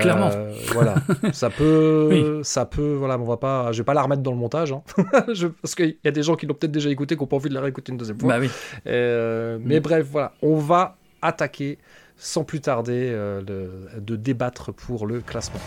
[0.00, 0.30] Clairement.
[0.72, 0.94] Voilà,
[1.32, 2.08] ça peut.
[2.10, 4.72] Oui ça peut, voilà, on va pas, je vais pas la remettre dans le montage,
[4.72, 4.82] hein.
[5.62, 7.48] parce qu'il y a des gens qui l'ont peut-être déjà écouté, qui n'ont pas envie
[7.48, 8.28] de la réécouter une deuxième fois.
[8.28, 8.50] Bah oui.
[8.86, 11.78] Euh, mais bref, voilà, on va attaquer
[12.16, 15.60] sans plus tarder euh, de débattre pour le classement.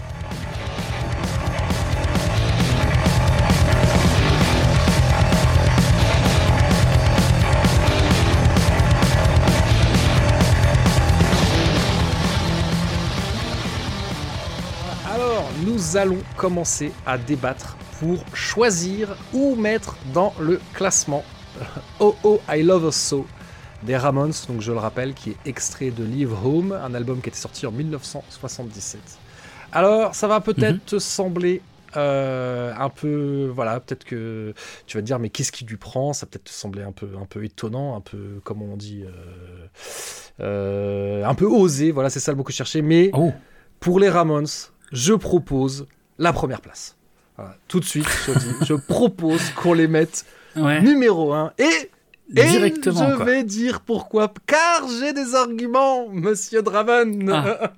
[15.84, 21.24] Nous allons commencer à débattre pour choisir où mettre dans le classement
[22.00, 23.26] Oh Oh I Love Us So
[23.82, 27.28] des Ramones, donc je le rappelle, qui est extrait de Leave Home, un album qui
[27.28, 29.02] était sorti en 1977.
[29.74, 30.80] Alors, ça va peut-être mhm.
[30.86, 31.62] te sembler
[31.98, 34.54] euh, un peu, voilà, peut-être que
[34.88, 36.13] tu vas te dire, mais qu'est-ce qui lui prend?
[36.13, 39.67] Ça peut-être te sembler un peu, un peu étonnant, un peu, comme on dit, euh,
[40.39, 41.91] euh, un peu osé.
[41.91, 42.82] Voilà, c'est ça le mot que je cherchais.
[42.82, 43.34] Mais oh.
[43.82, 44.48] pour les Ramones,
[44.93, 45.88] je propose
[46.19, 46.95] la première place.
[47.67, 48.08] tout de suite,
[48.62, 50.25] je, propose qu'on les mette
[50.56, 51.91] numéro 1 et
[52.34, 54.34] Directement, je vais dire pourquoi.
[54.48, 57.30] Car j'ai des arguments, monsieur Draven.
[57.30, 57.72] Ah.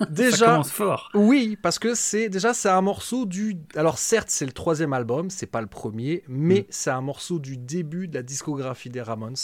[0.10, 1.10] déjà, fort.
[1.14, 3.56] Oui, parce que c'est déjà c'est un morceau du.
[3.74, 6.64] Alors certes, c'est le troisième album, c'est pas le premier, mais mm.
[6.68, 9.36] c'est un morceau du début de la discographie des Ramones.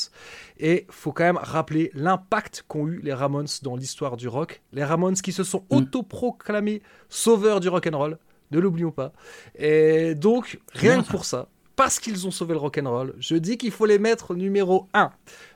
[0.59, 4.63] Et faut quand même rappeler l'impact qu'ont eu les Ramones dans l'histoire du rock.
[4.73, 5.77] Les Ramones qui se sont mm.
[5.77, 8.19] autoproclamés sauveurs du rock and roll.
[8.51, 9.13] Ne l'oublions pas.
[9.59, 13.71] Et donc, rien que pour ça, parce qu'ils ont sauvé le rock'n'roll, je dis qu'il
[13.71, 15.11] faut les mettre numéro 1.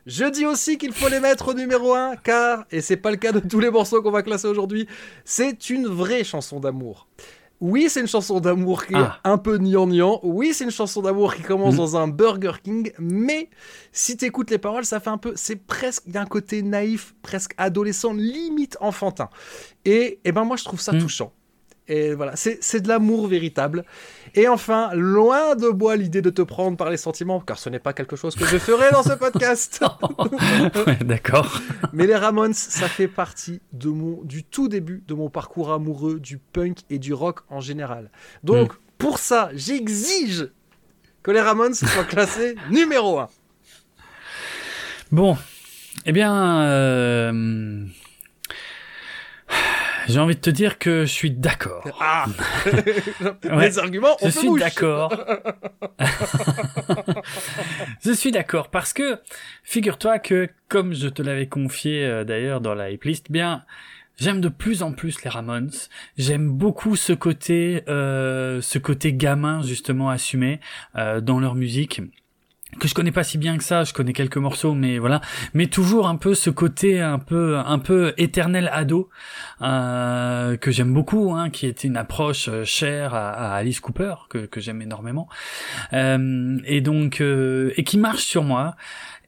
[0.07, 3.33] Je dis aussi qu'il faut les mettre numéro 1 car, et c'est pas le cas
[3.33, 4.87] de tous les morceaux qu'on va classer aujourd'hui,
[5.25, 7.09] c'est une vraie chanson d'amour.
[7.61, 9.19] Oui, c'est une chanson d'amour qui est ah.
[9.25, 10.21] un peu gnangnan.
[10.23, 11.79] Oui, c'est une chanson d'amour qui commence mm.
[11.79, 12.93] dans un Burger King.
[12.99, 13.49] Mais
[13.93, 15.33] si tu écoutes les paroles, ça fait un peu.
[15.37, 16.03] C'est presque.
[16.07, 19.31] Il y a un côté naïf, presque adolescent, limite enfantin.
[19.87, 20.99] Et, et ben moi, je trouve ça mm.
[20.99, 21.33] touchant.
[21.89, 23.85] Et voilà, c'est de l'amour véritable.
[24.35, 27.79] Et enfin, loin de moi l'idée de te prendre par les sentiments, car ce n'est
[27.79, 29.85] pas quelque chose que je ferai dans ce podcast.
[31.03, 31.61] D'accord.
[31.93, 36.19] Mais les Ramones, ça fait partie de mon, du tout début de mon parcours amoureux
[36.19, 38.11] du punk et du rock en général.
[38.43, 38.77] Donc, hmm.
[38.99, 40.49] pour ça, j'exige
[41.23, 43.29] que les Ramones soient classés numéro 1.
[45.13, 45.37] Bon,
[46.05, 47.85] eh bien, euh,
[50.09, 51.85] j'ai envie de te dire que je suis d'accord.
[52.01, 52.27] Ah
[53.59, 55.13] Les arguments, on Je suis d'accord.
[58.05, 59.19] je suis d'accord parce que
[59.63, 63.65] figure-toi que comme je te l'avais confié euh, d'ailleurs dans la list, bien
[64.19, 65.71] J'aime de plus en plus les Ramones.
[66.17, 70.61] J'aime beaucoup ce côté, euh, ce côté gamin justement assumé
[70.97, 72.01] euh, dans leur musique
[72.79, 75.21] que je connais pas si bien que ça, je connais quelques morceaux, mais voilà,
[75.55, 79.09] mais toujours un peu ce côté un peu un peu éternel ado
[79.63, 84.47] euh, que j'aime beaucoup, hein, qui est une approche euh, chère à, Alice Cooper que,
[84.47, 85.29] que j'aime énormément,
[85.93, 88.77] euh, et donc euh, et qui marche sur moi.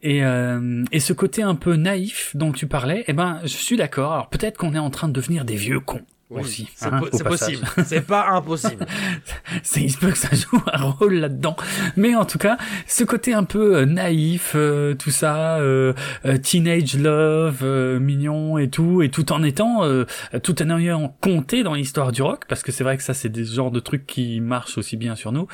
[0.00, 3.76] Et, euh, et ce côté un peu naïf dont tu parlais, eh ben, je suis
[3.76, 4.12] d'accord.
[4.12, 6.68] Alors peut-être qu'on est en train de devenir des vieux cons aussi.
[6.74, 7.66] C'est hein, possible.
[7.84, 8.86] C'est pas impossible.
[9.62, 11.56] c'est il se peut que ça joue un rôle là-dedans.
[11.96, 15.94] Mais en tout cas, ce côté un peu euh, naïf, euh, tout ça, euh,
[16.42, 17.64] teenage love,
[18.00, 19.82] mignon et tout, et tout en étant,
[20.42, 23.28] tout en ayant compté dans l'histoire du rock, parce que c'est vrai que ça, c'est
[23.28, 25.46] des genres de trucs qui marchent aussi bien sur nous.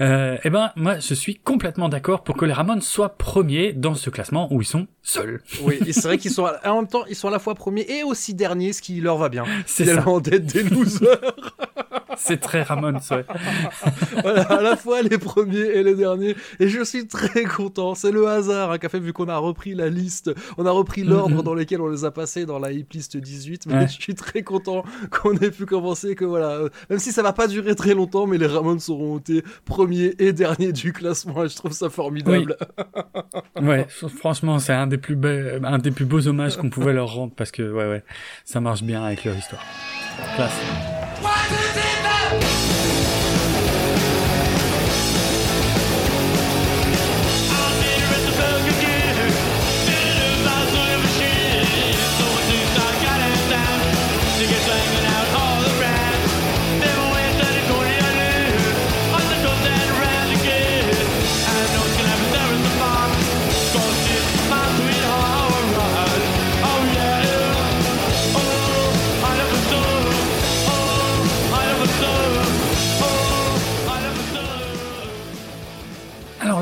[0.00, 4.10] eh ben, moi, je suis complètement d'accord pour que les Ramones soient premiers dans ce
[4.10, 5.42] classement où ils sont seuls.
[5.62, 8.02] oui, c'est vrai qu'ils sont en même temps, ils sont à la fois premiers et
[8.04, 9.44] aussi derniers, ce qui leur va bien.
[9.66, 11.18] C'est ça d'être des losers.
[12.16, 13.24] C'est très Ramon, ouais.
[14.22, 16.36] voilà, à la fois les premiers et les derniers.
[16.60, 17.94] Et je suis très content.
[17.94, 21.02] C'est le hasard hein, qu'a fait, vu qu'on a repris la liste, on a repris
[21.04, 21.44] l'ordre mm-hmm.
[21.44, 23.66] dans lequel on les a passés dans la hip list 18.
[23.66, 27.22] Mais je suis très content qu'on ait pu commencer, que voilà, euh, même si ça
[27.22, 31.44] va pas durer très longtemps, mais les Ramones seront été premiers et derniers du classement.
[31.44, 32.56] Et je trouve ça formidable.
[33.60, 35.18] ouais, franchement, c'est un des plus
[35.64, 38.04] un des plus beaux hommages qu'on pouvait leur rendre parce que, ouais, ouais,
[38.44, 39.62] ça marche bien avec leur histoire.
[40.36, 42.11] Klasse.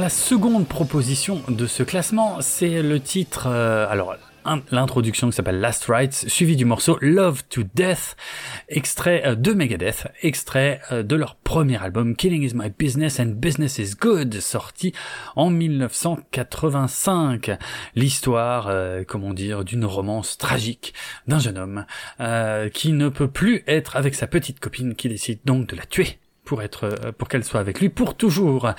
[0.00, 0.30] Classe.
[0.30, 4.16] seconde proposition de ce classement, c'est le titre, euh, alors
[4.70, 8.16] l'introduction qui s'appelle Last Rites, suivi du morceau Love to Death,
[8.68, 13.34] extrait euh, de Megadeth, extrait euh, de leur premier album Killing is My Business and
[13.36, 14.94] Business is Good, sorti
[15.36, 17.50] en 1985.
[17.94, 18.72] L'histoire,
[19.06, 20.94] comment dire, d'une romance tragique
[21.26, 21.84] d'un jeune homme
[22.72, 26.18] qui ne peut plus être avec sa petite copine qui décide donc de la tuer
[26.50, 28.72] pour être euh, pour qu'elle soit avec lui pour toujours.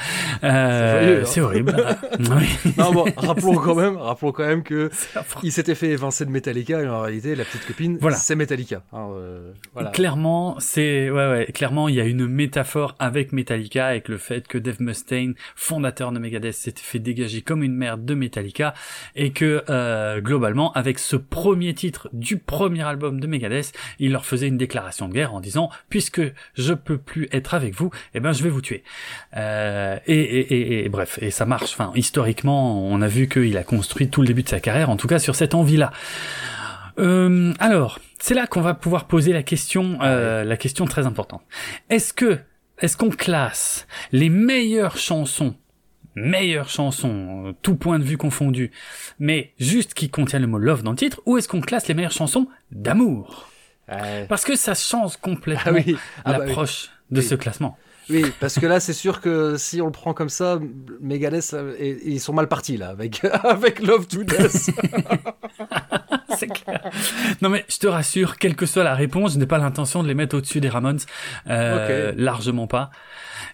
[0.43, 1.73] Euh, c'est horrible.
[2.19, 2.73] oui.
[2.77, 4.91] Non bon, rappelons quand même, rappelons quand même que
[5.43, 8.17] il s'était fait évincer de Metallica et en réalité la petite copine, voilà.
[8.17, 8.84] c'est Metallica.
[8.91, 9.91] Hein, euh, voilà.
[9.91, 14.49] Clairement, c'est ouais ouais, clairement il y a une métaphore avec Metallica avec le fait
[14.49, 18.73] que Dave Mustaine, fondateur de Megadeth, s'était fait dégager comme une merde de Metallica
[19.15, 24.25] et que euh, globalement avec ce premier titre du premier album de Megadeth, il leur
[24.25, 26.21] faisait une déclaration de guerre en disant puisque
[26.55, 28.84] je peux plus être avec avec vous, eh ben je vais vous tuer.
[29.38, 31.74] Euh, et, et, et, bref, et ça marche.
[31.74, 34.97] Enfin, historiquement, on a vu qu'il a construit tout le début de sa carrière, en
[34.97, 35.91] tout cas sur cette envie-là.
[37.00, 41.41] Euh, alors, c'est là qu'on va pouvoir poser la question, euh, la question très importante.
[41.89, 42.39] Est-ce que,
[42.80, 45.56] est-ce qu'on classe les meilleures chansons
[46.15, 48.71] meilleures chansons, tout point de vue confondu,
[49.19, 51.93] mais juste qui contiennent le mot love dans le titre, ou est-ce qu'on classe les
[51.93, 53.50] meilleures chansons d'amour?
[54.30, 55.93] Parce que ça change complètement ah
[56.24, 57.78] ah bah l'approche de ce classement.
[58.10, 60.60] Oui, parce que là, c'est sûr que si on le prend comme ça,
[61.02, 61.56] Megadeth,
[62.04, 64.71] ils sont mal partis là, avec, avec Love to Death.
[66.38, 66.82] c'est clair.
[67.41, 70.08] Non mais je te rassure, quelle que soit la réponse, je n'ai pas l'intention de
[70.08, 71.00] les mettre au-dessus des Ramones,
[71.47, 72.89] euh, largement pas.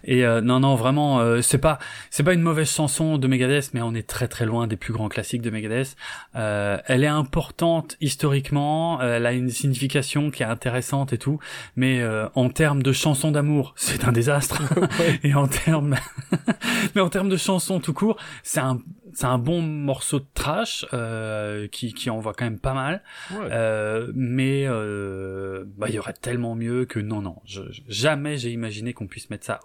[0.08, 3.74] Et euh, non, non, vraiment, euh, c'est pas, c'est pas une mauvaise chanson de Megadeth,
[3.74, 5.96] mais on est très très loin des plus grands classiques de Megadeth.
[6.36, 11.40] Euh, elle est importante historiquement, elle a une signification qui est intéressante et tout,
[11.76, 12.02] mais
[12.36, 14.62] en termes de chansons d'amour, c'est un désastre.
[15.24, 15.98] et en termes,
[16.96, 18.80] mais en termes de chansons tout court, c'est un
[19.18, 23.02] c'est un bon morceau de trash euh, qui qui envoie quand même pas mal.
[23.34, 28.52] Euh, mais euh, bah il y aurait tellement mieux que non non, je, jamais j'ai
[28.52, 29.60] imaginé qu'on puisse mettre ça.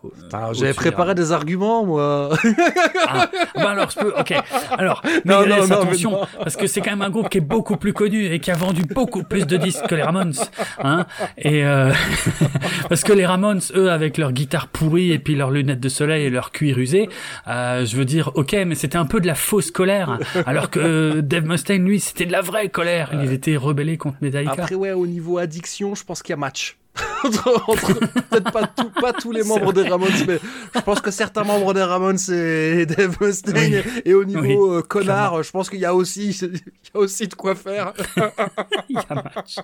[0.53, 2.31] J'avais préparé des arguments moi.
[3.07, 4.15] ah, bah alors je peux.
[4.19, 4.33] Ok.
[4.71, 7.77] Alors mais non, non, attention parce que c'est quand même un groupe qui est beaucoup
[7.77, 10.33] plus connu et qui a vendu beaucoup plus de disques que les Ramones.
[10.83, 11.05] Hein
[11.37, 11.93] et euh,
[12.89, 16.25] parce que les Ramones eux avec leur guitare pourrie et puis leurs lunettes de soleil
[16.25, 17.11] et leur cuir usé,
[17.49, 21.21] euh, je veux dire ok mais c'était un peu de la fausse colère, alors que
[21.21, 23.11] Dave Mustaine, lui, c'était de la vraie colère.
[23.23, 24.53] Il était rebellé contre Metallica.
[24.53, 26.79] Après, ouais, au niveau addiction, je pense qu'il y a match.
[27.23, 28.67] Peut-être pas,
[29.01, 30.39] pas tous les membres des Ramones, mais
[30.75, 33.83] je pense que certains membres des Ramones et Dave Mustaine.
[34.05, 37.29] Et au niveau euh, connard, je pense qu'il y a aussi, il y a aussi
[37.29, 37.93] de quoi faire.
[38.89, 39.57] il y a match.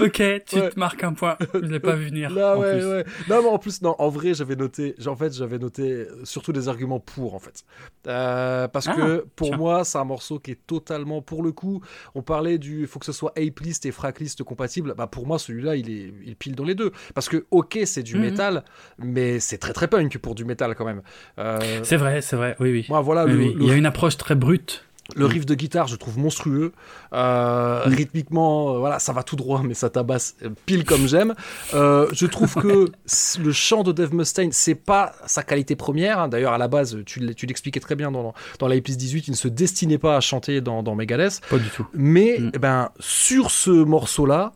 [0.00, 1.36] Ok, tu te marques un point.
[1.54, 2.30] Je l'ai pas vu venir.
[2.30, 3.04] Là, ouais, ouais.
[3.28, 6.68] Non, mais en plus, non, en vrai, j'avais noté, en fait, j'avais noté surtout des
[6.68, 7.64] arguments pour, en fait.
[8.06, 11.80] Euh, parce ah, que pour moi, c'est un morceau qui est totalement, pour le coup,
[12.14, 14.94] on parlait du, il faut que ce soit ape-list et frac-list compatible.
[14.96, 16.89] Bah, pour moi, celui-là, il est, il pile les deux.
[17.14, 18.22] Parce que, ok, c'est du mhm.
[18.22, 18.64] métal,
[18.98, 21.02] mais c'est très très punk pour du métal quand même.
[21.38, 22.86] Euh, c'est vrai, c'est vrai, oui, oui.
[22.88, 24.84] Moi, voilà, Il y a une approche très brute
[25.16, 26.72] le riff de guitare, je trouve monstrueux.
[27.12, 31.34] Euh, rythmiquement, euh, voilà, ça va tout droit, mais ça tabasse pile comme j'aime.
[31.74, 32.90] Euh, je trouve que
[33.38, 36.20] le chant de Dave Mustaine, c'est pas sa qualité première.
[36.20, 36.28] Hein.
[36.28, 39.48] D'ailleurs, à la base, tu l'expliquais très bien dans, dans la 18, il ne se
[39.48, 41.40] destinait pas à chanter dans, dans Megadeth.
[41.48, 41.86] Pas du tout.
[41.94, 42.50] Mais mm.
[42.54, 44.52] eh ben, sur ce morceau-là,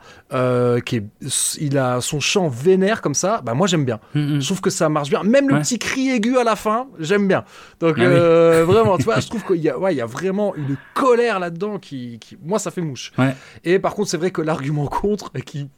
[0.84, 1.02] qui
[1.60, 4.00] il a son chant vénère comme ça, bah, moi j'aime bien.
[4.14, 4.40] Mm, mm.
[4.40, 5.22] Je trouve que ça marche bien.
[5.22, 7.44] Même le petit cri aigu à la fin, j'aime bien.
[7.80, 10.76] Donc ah vraiment, tu vois, je trouve qu'il y, ouais, il y a vraiment une
[10.92, 13.12] colère là-dedans qui, moi, ça fait mouche.
[13.64, 15.70] Et par contre, c'est vrai que l'argument contre, qui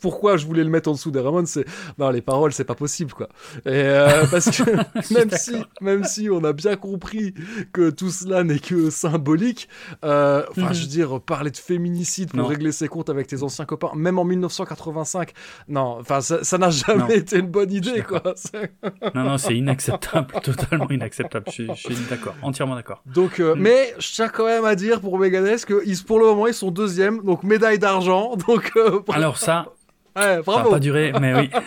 [0.00, 1.64] pourquoi je voulais le mettre en dessous des Ramones, c'est
[1.98, 3.28] non les paroles c'est pas possible quoi.
[3.66, 4.70] Et euh, parce que
[5.14, 7.34] même si même si on a bien compris
[7.72, 9.68] que tout cela n'est que symbolique,
[10.04, 10.90] euh, enfin je veux mhm.
[10.90, 15.32] dire parler de féminicide pour régler ses comptes avec tes anciens copains, même en 1985,
[15.68, 18.22] non, enfin ça n'a jamais été une bonne idée quoi.
[19.14, 21.46] non non c'est inacceptable, totalement inacceptable.
[21.52, 23.02] Je, suis d'accord, entièrement d'accord.
[23.06, 23.60] Donc euh, mm.
[23.60, 26.54] mais je tiens quand même à dire pour Megadeth que ils, pour le moment ils
[26.54, 28.36] sont deuxième, donc médaille d'argent.
[28.46, 28.72] Donc
[29.12, 29.63] alors ça
[30.14, 31.50] ça n'a pas duré, mais oui.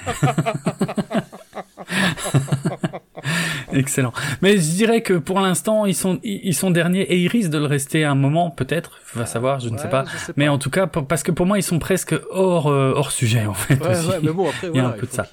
[3.73, 4.13] Excellent.
[4.41, 7.57] Mais je dirais que pour l'instant, ils sont, ils sont derniers et ils risquent de
[7.57, 8.99] le rester un moment, peut-être.
[9.13, 10.05] Va savoir, je ne sais, pas.
[10.35, 13.45] Mais en tout cas, parce que pour moi, ils sont presque hors, euh, hors sujet,
[13.45, 13.79] en fait.
[14.23, 15.27] mais bon, après, il y a un peu de ça.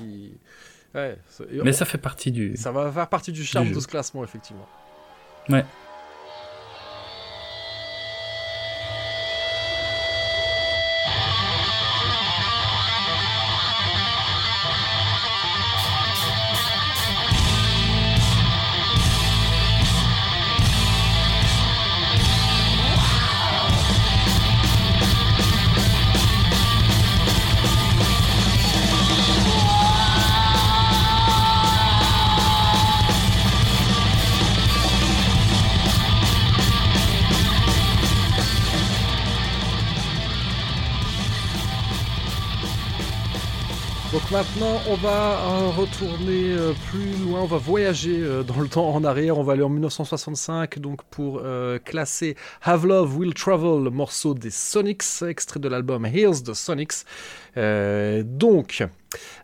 [1.64, 2.56] mais ça fait partie du.
[2.56, 4.66] Ça va faire partie du charme de ce classement, effectivement.
[5.48, 5.64] Ouais.
[44.34, 48.92] Maintenant, on va euh, retourner euh, plus loin, on va voyager euh, dans le temps
[48.92, 51.40] en arrière, on va aller en 1965 donc pour
[51.84, 57.04] classer Have Love Will Travel, le morceau des Sonics, extrait de l'album Here's the Sonics.
[57.54, 58.84] donc,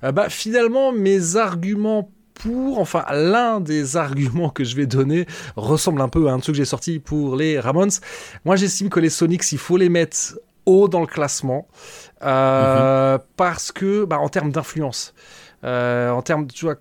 [0.02, 6.08] bah, finalement, mes arguments pour, enfin l'un des arguments que je vais donner ressemble un
[6.08, 7.92] peu à un truc que j'ai sorti pour les Ramones.
[8.44, 10.34] Moi j'estime que les Sonics, il faut les mettre
[10.66, 11.68] haut dans le classement.
[12.22, 15.14] Euh, parce que, bah, en termes d'influence,
[15.62, 16.76] euh, en termes, tu vois,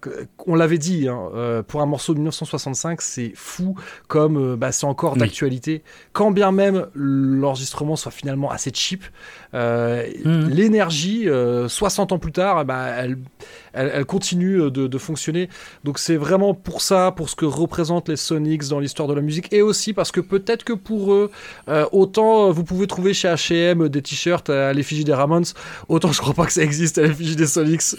[0.47, 3.75] on l'avait dit, hein, euh, pour un morceau de 1965, c'est fou
[4.07, 5.83] comme bah, c'est encore d'actualité.
[6.13, 9.03] Quand bien même l'enregistrement soit finalement assez cheap,
[9.53, 10.49] mhm.
[10.49, 11.27] l'énergie,
[11.67, 13.17] 60 ans plus tard, bah, elle,
[13.73, 15.49] elle, continue euh, de, fonctionner.
[15.83, 19.21] Donc c'est vraiment pour ça, pour ce que représentent les Sonics dans l'histoire de la
[19.21, 21.31] musique, et aussi parce que peut-être que pour eux,
[21.67, 25.45] euh, autant euh, vous pouvez trouver chez H&M des t-shirts à l'effigie des Ramones,
[25.87, 27.95] autant je crois pas que ça existe à l'effigie des Sonics.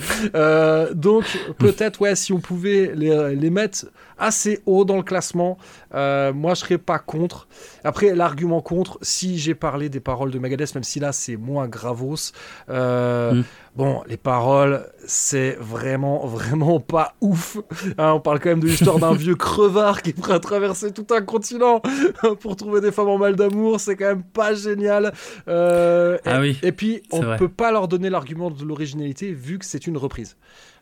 [0.95, 1.25] donc
[1.59, 3.87] peut-être ouais, si on pouvait les, les mettre
[4.21, 5.59] assez haut dans le classement.
[5.95, 7.49] Euh, moi, je serais pas contre.
[7.83, 11.67] Après, l'argument contre, si j'ai parlé des paroles de Megadeth, même si là c'est moins
[11.67, 12.33] gravos,
[12.69, 13.45] euh, mm.
[13.77, 17.59] Bon, les paroles, c'est vraiment, vraiment pas ouf.
[17.99, 21.23] Hein, on parle quand même de l'histoire d'un vieux crevard qui pourrait traverser tout un
[21.23, 21.81] continent
[22.41, 23.81] pour trouver des femmes en mal d'amour.
[23.81, 25.13] C'est quand même pas génial.
[25.49, 29.59] Euh, ah et, et puis, on ne peut pas leur donner l'argument de l'originalité vu
[29.59, 30.37] que c'est une reprise.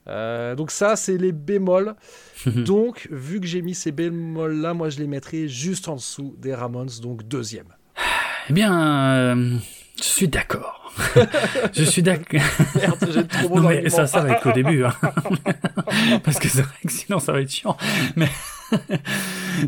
[0.09, 1.95] Euh, donc ça, c'est les bémols.
[2.47, 6.55] donc, vu que j'ai mis ces bémols-là, moi, je les mettrai juste en dessous des
[6.55, 7.67] Ramones, donc deuxième.
[8.49, 9.57] Eh bien, euh,
[9.99, 10.93] je suis d'accord.
[11.73, 12.41] je suis d'accord.
[12.75, 14.85] Merde, j'ai trop bon mais ça, ça va être qu'au début.
[14.85, 14.95] Hein.
[16.25, 17.77] Parce que c'est vrai que sinon, ça va être chiant.
[18.17, 18.29] Mais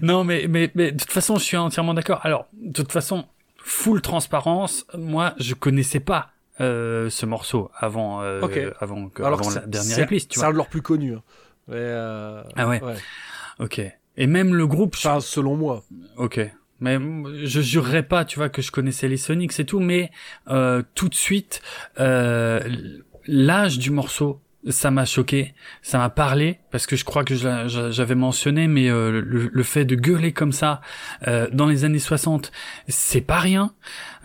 [0.02, 2.20] non, mais, mais, mais de toute façon, je suis entièrement d'accord.
[2.22, 3.26] Alors, de toute façon,
[3.58, 6.30] full transparence, moi, je connaissais pas
[6.60, 8.40] euh, ce morceau avant, euh,
[8.80, 10.26] avant, que, Alors avant la dernière église.
[10.30, 11.14] C'est un de leurs plus connus.
[11.14, 11.22] Hein.
[11.70, 12.82] Euh, ah ouais.
[13.58, 13.80] Ok.
[14.16, 14.94] Et même le groupe.
[14.96, 15.82] Enfin, selon moi.
[16.16, 16.40] Ok.
[16.80, 16.98] Mais
[17.44, 20.10] je jurerais pas, tu vois, que je connaissais les Sonics et tout, mais
[20.48, 21.62] euh, tout de suite,
[21.98, 22.60] euh,
[23.26, 28.14] l'âge du morceau ça m'a choqué, ça m'a parlé parce que je crois que j'avais
[28.14, 30.80] mentionné, mais euh, le, fait de gueuler comme ça
[31.26, 32.52] euh, dans les années 60,
[32.86, 33.72] c'est pas rien.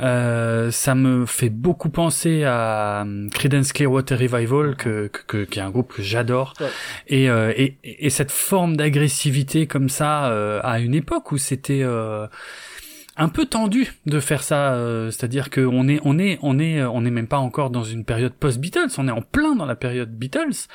[0.02, 5.70] Euh, ça me fait beaucoup penser à Creedence Clearwater Revival, que, que, qui est un
[5.70, 6.54] groupe que j'adore,
[7.08, 10.26] et, et, et, cette forme d'agressivité comme ça
[10.62, 11.84] à une époque où c'était
[13.18, 17.06] un peu tendu de faire ça, euh, c'est-à-dire qu'on est on est on est on
[17.06, 19.76] est même pas encore dans une période post Beatles, on est en plein dans la
[19.76, 20.68] période Beatles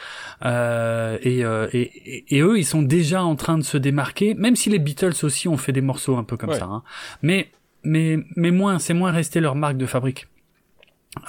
[0.44, 4.56] euh, et, euh, et, et, eux ils sont déjà en train de se démarquer, même
[4.56, 6.82] si les Beatles aussi ont fait des morceaux un peu comme ça, hein.
[7.22, 7.50] mais
[7.84, 10.26] mais mais moins c'est moins resté leur marque de fabrique.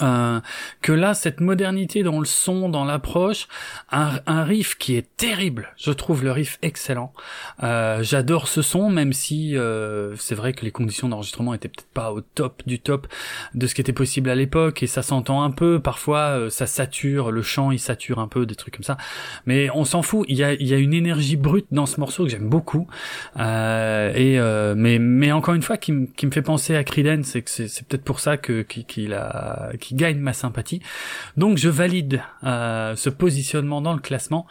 [0.01, 0.39] Euh,
[0.81, 3.47] que là, cette modernité dans le son, dans l'approche,
[3.91, 5.73] un, riff qui est terrible.
[5.77, 7.13] Je trouve le riff excellent.
[7.63, 11.91] Euh, J'adore ce son, même si euh, c'est vrai que les conditions d'enregistrement étaient peut-être
[11.93, 13.07] pas au top du top
[13.53, 15.79] de ce qui était possible à l'époque, et ça s'entend un peu.
[15.79, 18.97] Parfois, euh, ça sature, le chant il sature un peu, des trucs comme ça.
[19.45, 20.25] Mais on s'en fout.
[20.29, 22.87] Il y a, y a une énergie brute dans ce morceau que j'aime beaucoup.
[23.37, 24.41] Euh, et
[24.75, 28.03] mais, mais encore une fois, qui me fait penser à Creedence, c'est que c'est peut-être
[28.03, 30.81] pour ça que qu'il a qui gagne ma sympathie.
[31.35, 34.47] Donc je valide euh, ce positionnement dans le classement.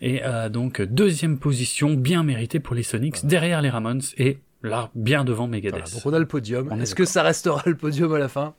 [0.00, 4.90] Et euh, donc deuxième position bien méritée pour les Sonics, derrière les Ramones et là
[4.94, 5.92] bien devant Megadeth.
[5.92, 6.72] donc on a le podium.
[6.80, 8.54] Est-ce que ça restera le podium à la fin?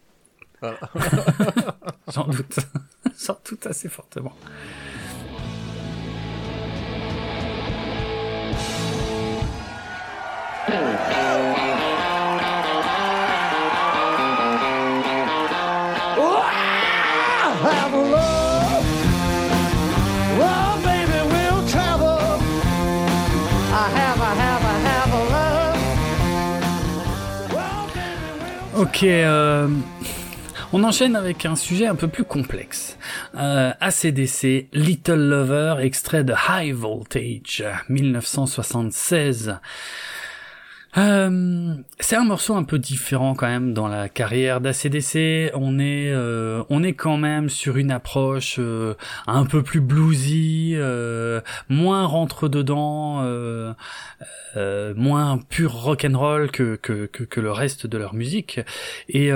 [2.10, 2.60] Sans doute.
[3.16, 4.36] Sans doute assez fortement.
[28.80, 29.68] Ok, euh,
[30.72, 32.98] on enchaîne avec un sujet un peu plus complexe.
[33.36, 39.60] Euh, ACDC, Little Lover, extrait de High Voltage, 1976.
[40.98, 45.52] Euh, c'est un morceau un peu différent quand même dans la carrière d'ACDC.
[45.54, 48.96] On est, euh, on est quand même sur une approche euh,
[49.28, 53.22] un peu plus bluesy, euh, moins rentre dedans,
[54.96, 58.60] moins pur rock and roll que, que, que, le reste de leur musique.
[59.08, 59.32] Et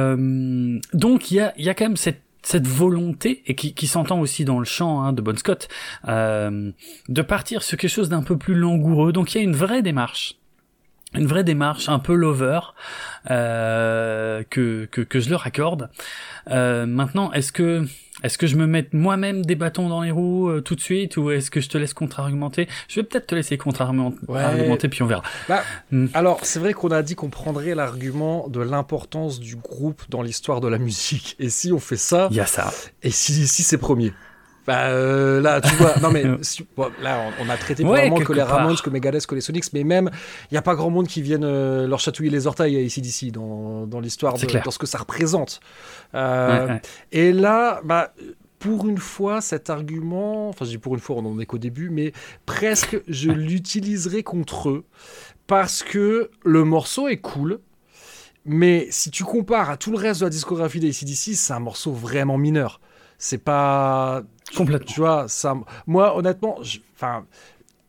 [0.94, 4.20] donc il y a, y a quand même cette cette volonté et qui, qui s'entend
[4.20, 5.70] aussi dans le chant hein, de Bon Scott
[6.06, 9.82] de partir sur quelque chose d'un peu plus langoureux donc il y a une vraie
[9.82, 10.36] démarche
[11.16, 12.60] une vraie démarche un peu lover
[13.30, 15.90] euh, que, que, que je leur accorde.
[16.50, 17.86] Euh, maintenant, est-ce que
[18.24, 21.18] est-ce que je me mets moi-même des bâtons dans les roues euh, tout de suite
[21.18, 22.70] ou est-ce que je te laisse contre-argumenter?
[22.88, 25.24] Je vais peut-être te laisser contre-argumenter puis on verra.
[25.50, 26.08] Bah, hmm.
[26.14, 30.62] Alors c'est vrai qu'on a dit qu'on prendrait l'argument de l'importance du groupe dans l'histoire
[30.62, 31.36] de la musique.
[31.40, 32.72] Et si on fait ça, il y a ça.
[33.02, 34.14] Et si, si c'est premier?
[34.66, 36.24] Bah euh, là, tu vois, non mais
[37.02, 40.10] là on, a traité vraiment que les Ramones, que Megadeth, que les Sonics, mais même
[40.52, 43.32] il y a pas grand monde qui viennent euh, leur chatouiller les orteils ici d'ici
[43.32, 45.60] dans, dans l'histoire de dans ce que ça représente.
[46.16, 46.78] Euh,
[47.12, 48.14] Et là, bah
[48.60, 51.58] pour une fois, cet argument, enfin je dis pour une fois, on en est qu'au
[51.58, 52.14] début, mais
[52.46, 54.86] presque je l'utiliserai contre eux
[55.48, 57.60] parce que le morceau est cool.
[58.46, 61.92] Mais si tu compares à tout le reste de la discographie d'ACDC, c'est un morceau
[61.92, 62.80] vraiment mineur.
[63.18, 64.24] C'est pas
[64.56, 64.92] Complètement.
[64.92, 65.56] Tu vois, ça,
[65.88, 66.60] moi, honnêtement,
[66.96, 67.26] enfin,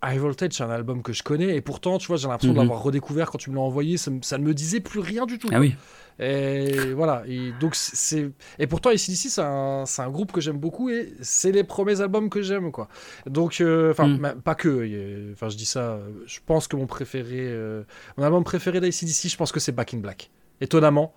[0.04, 2.58] High Voltage, c'est un album que je connais, et pourtant, tu vois, j'ai l'impression de
[2.58, 2.64] mhm.
[2.64, 3.96] l'avoir redécouvert quand tu me l'as envoyé.
[3.96, 5.48] Ça, ça, ne me disait plus rien du tout.
[5.52, 5.74] Ah oui.
[6.20, 7.24] Et voilà.
[7.26, 11.50] Et donc c'est et pourtant ici c'est un, un groupe que j'aime beaucoup et c'est
[11.50, 12.88] les premiers albums que j'aime quoi.
[13.26, 14.40] Donc euh, enfin mhm.
[14.42, 15.32] pas que.
[15.32, 15.98] Enfin je dis ça.
[16.26, 17.82] Je pense que mon préféré, euh,
[18.16, 20.30] mon album préféré d'ACDC, je pense que c'est Back in Black.
[20.60, 21.12] Étonnamment.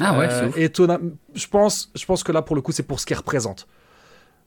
[0.00, 0.28] Ah ouais.
[0.30, 1.10] Euh, étonnamment.
[1.34, 3.66] Je pense, je pense que là pour le coup c'est pour ce qu'il représente.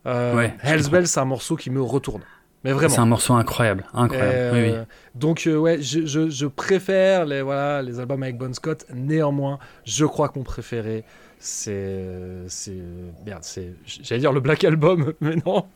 [0.06, 2.22] Euh, ouais, Hell's Bell, c'est un morceau qui me retourne.
[2.64, 2.94] Mais vraiment.
[2.94, 4.58] C'est un morceau incroyable, incroyable.
[4.58, 4.72] oui, oui.
[4.72, 4.86] Euh,
[5.16, 8.86] donc euh, ouais, je, je, préfère les voilà les albums avec Bon Scott.
[8.94, 11.04] Néanmoins, je crois que mon préféré,
[11.46, 12.06] c'est
[12.48, 12.82] c'est
[13.26, 15.66] bien c'est j'allais dire le Black Album mais non.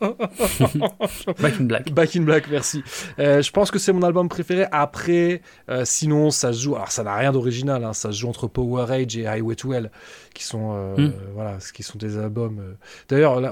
[1.40, 1.92] Back in Black.
[1.92, 2.82] Back in Black merci.
[3.18, 4.66] Euh, je pense que c'est mon album préféré.
[4.72, 8.28] Après euh, sinon ça se joue alors ça n'a rien d'original hein, ça se joue
[8.28, 9.90] entre Power Age et Highway to Hell
[10.32, 11.12] qui sont euh, Mm.
[11.34, 12.72] voilà qui sont des albums euh.
[13.10, 13.42] d'ailleurs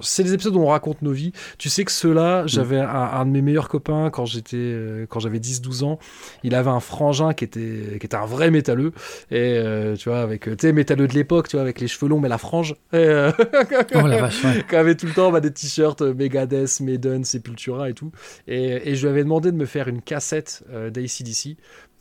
[0.00, 1.32] c'est des épisodes où on raconte nos vies.
[1.58, 5.40] Tu sais que ceux-là j'avais un, un de mes meilleurs copains quand j'étais quand j'avais
[5.40, 5.98] 10-12 ans.
[6.42, 8.92] Il avait un frangin qui était qui était un vrai métalleux.
[9.30, 9.62] Et
[9.98, 12.28] tu vois avec tu sais métalleux de l'époque tu vois avec les cheveux longs mais
[12.28, 13.32] la frange euh,
[13.94, 14.64] oh la vache ouais.
[14.68, 18.10] qui avait tout le temps bah, des t-shirts euh, Megadeth, Maiden, Sepultura et tout.
[18.46, 21.56] Et, et je lui avais demandé de me faire une cassette euh, d'ACDC.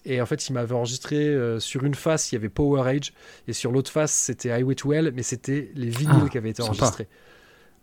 [0.05, 3.13] Et en fait, il m'avait enregistré euh, sur une face, il y avait Power Age,
[3.47, 6.49] et sur l'autre face, c'était Highway to Hell, mais c'était les vinyles Ah, qui avaient
[6.49, 6.75] été sympa.
[6.77, 7.07] enregistrés.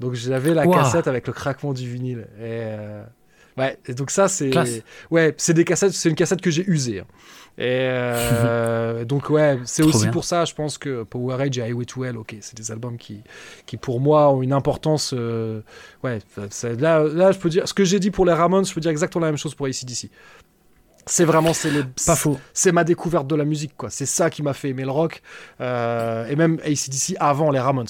[0.00, 2.26] Donc j'avais la cassette avec le craquement du vinyle.
[2.38, 3.02] Et euh,
[3.56, 4.50] ouais, et donc ça c'est
[5.10, 7.00] ouais, c'est des cassettes, c'est une cassette que j'ai usée.
[7.00, 7.06] hein.
[7.60, 10.12] Et euh, donc ouais, c'est aussi bien.
[10.12, 12.96] pour ça, je pense que Power Age et Highway to Hell, ok, c'est des albums
[12.96, 13.22] qui
[13.66, 15.12] qui pour moi ont une importance.
[15.14, 15.60] euh,
[16.02, 16.20] ouais,
[16.78, 18.90] là là je peux dire ce que j'ai dit pour les Ramones, je peux dire
[18.90, 20.08] exactement la même chose pour ACDC.
[21.12, 24.30] C'est vraiment c'est les pas faux c'est ma découverte de la musique quoi c'est ça
[24.30, 25.22] qui m'a fait aimer le rock
[25.60, 27.86] euh, et même ACDC avant les Ramones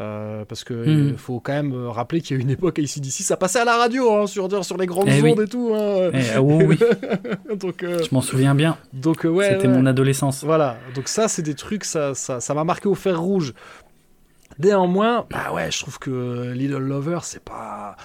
[0.00, 1.08] Euh, parce que Mhm.
[1.10, 3.64] il faut quand même euh, rappeler qu'il y a une époque ACDC ça passait à
[3.64, 5.44] la radio hein, sur les grandes Eh ondes oui.
[5.44, 6.10] et tout hein.
[6.12, 6.76] Eh, oh oui
[7.64, 9.72] donc euh, je m'en souviens bien donc euh, ouais c'était ouais.
[9.74, 13.20] mon adolescence Voilà, donc ça, c'est des trucs, ça ça ça m'a marqué au fer
[13.20, 13.52] rouge.
[14.58, 17.96] Néanmoins, bah ouais, je trouve que Little Lover, c'est pas.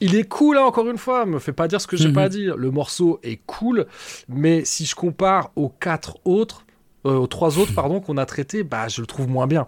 [0.00, 2.14] Il est cool, hein, encore une fois, me fait pas dire ce que j'ai Mhm.
[2.14, 2.56] pas à dire.
[2.56, 3.86] Le morceau est cool,
[4.28, 6.64] mais si je compare aux quatre autres,
[7.06, 9.66] euh, aux trois autres, pardon, qu'on a traités, bah je le trouve moins bien.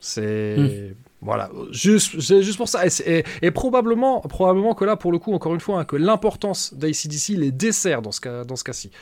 [0.00, 0.56] C'est.
[0.58, 0.94] Mhm.
[1.24, 2.84] Voilà, juste, juste pour ça.
[2.84, 5.94] Et, et- et probablement, probablement que là, pour le coup, encore une fois, hein, que
[5.94, 8.90] l'importance d'ACDC les dessert dans ce cas, dans ce cas-ci.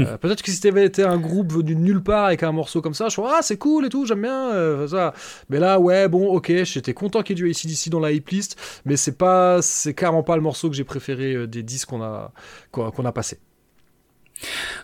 [0.00, 2.80] Euh, Peut-être que si t'avais été un groupe venu de nulle part avec un morceau
[2.82, 5.14] comme ça, je trouve ah c'est cool et tout, j'aime bien euh, ça.
[5.48, 8.24] Mais là, ouais, bon, ok, j'étais content qu'il y ait du ACDC dans la hip
[8.30, 11.84] list, mais c'est pas, c'est carrément pas le morceau que j'ai préféré euh, des 10
[11.86, 12.32] qu'on a,
[12.72, 13.38] qu'on a passé.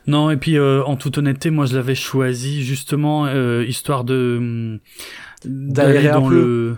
[0.07, 4.37] Non, et puis euh, en toute honnêteté, moi je l'avais choisi justement euh, histoire de
[4.39, 4.79] hum,
[5.45, 6.35] d'aller un dans peu.
[6.35, 6.77] le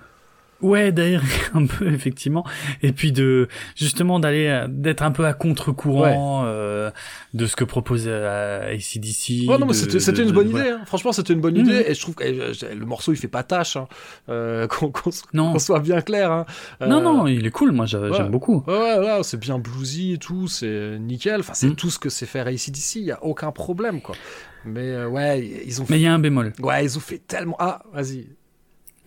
[0.61, 2.45] ouais d'aérer un peu effectivement
[2.83, 3.47] et puis de
[3.77, 6.91] justement d'aller euh, d'être un peu à contre-courant euh,
[7.35, 9.47] de ce que propose euh, ACDC.
[9.49, 10.67] Oh non, mais c'était une de- bonne voilà.
[10.67, 10.75] idée.
[10.75, 10.81] hein.
[10.87, 11.65] Franchement, c'était une bonne Mhm.
[11.67, 11.85] idée.
[11.89, 13.77] Et je trouve que euh, le morceau, il fait pas tâche.
[13.77, 13.87] hein.
[14.29, 14.93] Euh, qu'on
[15.33, 15.53] Non.
[15.53, 16.31] qu'on soit bien clair.
[16.33, 16.47] hein.
[16.81, 18.11] Non Euh, non, il est cool, moi j'a- ouais.
[18.17, 18.65] j'aime beaucoup.
[18.67, 21.41] Ouais, ouais, ouais, c'est bien bluesy et tout, c'est nickel.
[21.41, 21.77] Enfin, c'est Mm.
[21.77, 24.17] tout ce que c'est faire ACDC, il y a aucun problème, quoi.
[24.65, 25.95] Mais ouais, ils ont fait...
[25.95, 26.53] Mais il y a un bémol.
[26.61, 27.57] Ouais, ils ont fait tellement...
[27.61, 28.27] Ah, vas-y.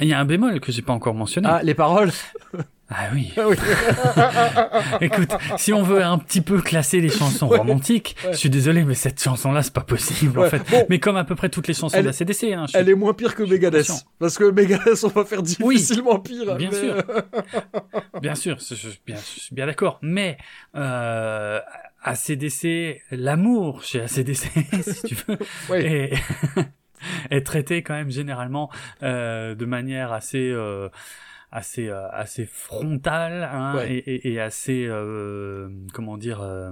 [0.02, 1.48] Il y a un bémol que j'ai pas encore mentionné.
[1.50, 2.12] Ah, les paroles
[2.90, 3.32] Ah oui.
[3.38, 3.56] Ah oui.
[5.02, 8.34] Écoute, si on veut un petit peu classer les chansons romantiques, Ouais.
[8.34, 10.62] je suis désolé, mais cette chanson-là, c'est pas possible en fait.
[10.70, 10.86] bon.
[10.90, 12.96] Mais comme à peu près toutes les chansons Elle- d'ACDC, hein, je suis- Elle est
[12.96, 13.92] moins pire que Megadeth.
[14.20, 16.56] Parce que Megadeth, on va faire Oui, difficilement pire.
[16.58, 16.96] bien mais, sûr.
[18.22, 20.00] bien sûr, je, bien, suis bien d'accord.
[20.02, 20.38] Mais
[20.76, 21.60] euh,
[22.04, 24.50] ACDC, l'amour chez ACDC,
[24.82, 25.38] si tu veux.
[27.32, 28.70] est, traité quand même généralement
[29.04, 30.90] euh, de manière assez euh,
[31.52, 33.94] assez euh, assez frontale hein, Ouais.
[33.94, 36.72] et, et, et assez euh, comment dire euh,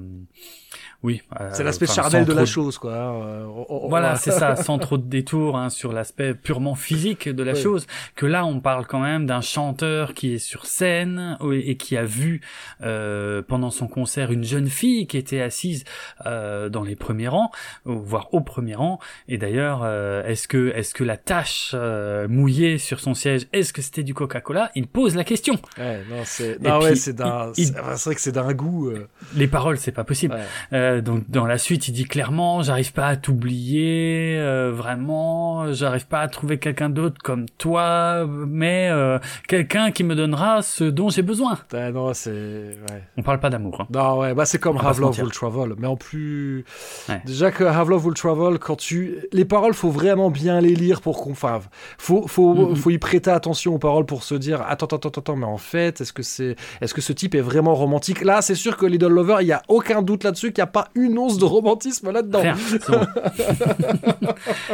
[1.02, 2.94] oui euh, C'est l'aspect charnel de la chose, quoi.
[2.94, 3.22] hein.
[3.24, 3.46] Euh,
[3.88, 7.88] voilà, c'est ça, sans trop de détours hein, sur l'aspect purement physique de la chose.
[8.16, 12.04] Que là, on parle quand même d'un chanteur qui est sur scène et qui a
[12.04, 12.42] vu
[12.82, 15.84] euh, pendant son concert une jeune fille qui était assise
[16.26, 17.52] euh, dans les premiers rangs,
[17.86, 19.00] ou- voire au premier rang.
[19.28, 23.72] Et d'ailleurs, euh, est-ce que est-ce que la tache euh, mouillée sur son siège, est-ce
[23.74, 24.72] que c'était du Coca-Cola?
[24.76, 25.56] Il pose la question.
[25.78, 26.58] Ouais, non, c'est...
[26.80, 27.52] Ouais, c'est d'un...
[27.58, 28.90] il- C'est vrai que c'est d'un goût...
[28.90, 30.36] euh, Les paroles, c'est pas possible.
[30.36, 30.89] ouais.
[30.90, 36.08] Euh, donc dans la suite, il dit clairement, j'arrive pas à t'oublier, euh, vraiment, j'arrive
[36.08, 41.10] pas à trouver quelqu'un d'autre comme toi, mais euh, quelqu'un qui me donnera ce dont
[41.10, 41.58] j'ai besoin.
[41.74, 42.30] Ouais, non, c'est...
[42.32, 43.04] Ouais.
[43.18, 43.82] On parle pas d'amour.
[43.82, 43.88] Hein.
[43.94, 45.20] Non, ouais, bah c'est comme Have Love.
[45.20, 46.66] Will Travel, mais en plus...
[47.08, 47.22] Ouais.
[47.26, 49.20] Déjà que Have Love Will Travel, quand tu...
[49.32, 51.32] Les paroles, faut vraiment bien les lire pour qu'on...
[51.32, 51.60] Enfin,
[51.98, 52.76] faut, faut, Mhm.
[52.76, 55.58] faut y prêter attention aux paroles pour se dire, attends, attends, attends, attends, mais en
[55.58, 56.56] fait, est-ce que c'est...
[56.82, 58.24] Est-ce que ce type est vraiment romantique?
[58.24, 60.72] Là, c'est sûr que Little Lover, il y a aucun doute là-dessus qu'il n'y a
[60.72, 62.44] pas une once de romantisme là-dedans.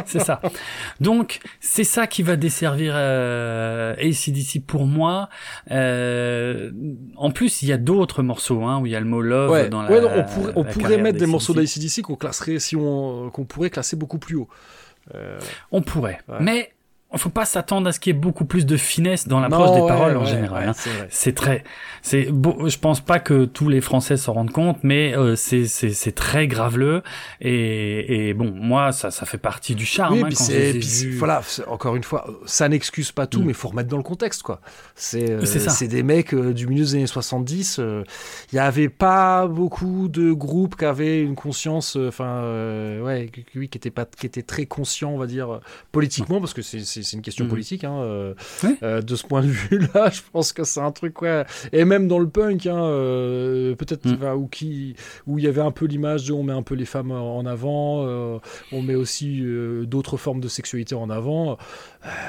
[0.05, 0.41] C'est ça.
[0.99, 5.29] Donc, c'est ça qui va desservir euh, ACDC pour moi.
[5.71, 6.71] Euh,
[7.15, 9.51] en plus, il y a d'autres morceaux hein, où il y a le mot love
[9.51, 10.09] Ouais, dans la ouais, non,
[10.55, 11.79] on pourrait, on mettre des morceaux d'ACDC.
[11.79, 14.47] d'ACDC qu'on classerait, si on, qu'on pourrait classer beaucoup plus haut.
[15.13, 15.37] Euh,
[15.71, 16.19] On pourrait.
[16.27, 16.37] Ouais.
[16.41, 16.74] Mais
[17.17, 19.87] faut pas s'attendre à ce qu'il y ait beaucoup plus de finesse dans l'approche des
[19.87, 20.69] paroles en général.
[20.69, 20.73] Hein.
[21.09, 21.63] C'est très,
[22.01, 22.25] c'est.
[22.25, 26.47] Je pense pas que tous les Français s'en rendent compte, mais euh, c'est c'est très
[26.47, 27.03] graveleux
[27.41, 30.19] et, et bon, moi ça ça fait partie du charme.
[30.23, 30.29] hein,
[30.79, 33.45] puis voilà, encore une fois, ça n'excuse pas tout, mm.
[33.45, 34.59] mais faut remettre dans le contexte quoi.
[34.95, 37.79] C'est euh, c'est des mecs euh, du milieu des années 70.
[38.51, 42.41] Il y avait pas beaucoup de groupes qui avaient une conscience, enfin
[43.01, 45.59] ouais, oui, qui était pas qui était très conscient, on va dire
[45.91, 47.49] politiquement, parce que c'est c'est une question mm.
[47.49, 47.83] politique.
[47.83, 48.33] Hein, euh,
[48.83, 51.45] euh, de ce point de vue-là, je pense que c'est un truc, ouais.
[51.71, 54.35] Et même dans le punk, hein, euh, peut-être mm.
[54.35, 54.95] où, qui,
[55.27, 57.45] où il y avait un peu l'image de on met un peu les femmes en
[57.45, 58.05] avant,
[58.71, 59.43] on met aussi
[59.83, 61.57] d'autres formes de sexualité en avant.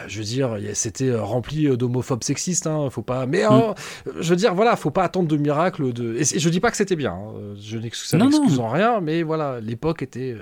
[0.07, 2.67] je veux dire, c'était rempli d'homophobes sexistes.
[2.67, 3.27] Hein, faut pas.
[3.27, 3.75] Mais mm.
[4.21, 5.93] je veux dire, voilà, faut pas attendre de miracles.
[5.93, 6.17] De...
[6.17, 7.19] Et je dis pas que c'était bien.
[7.59, 8.15] Je n'excuse
[8.59, 10.37] en rien, mais voilà, l'époque était,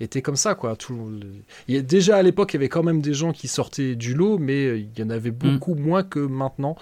[0.00, 0.76] était comme ça, quoi.
[0.76, 1.18] Tout...
[1.66, 3.77] Il y a, déjà à l'époque, il y avait quand même des gens qui sortaient
[3.78, 5.34] du lot, mais euh, il y en avait mm.
[5.34, 6.76] beaucoup moins que maintenant.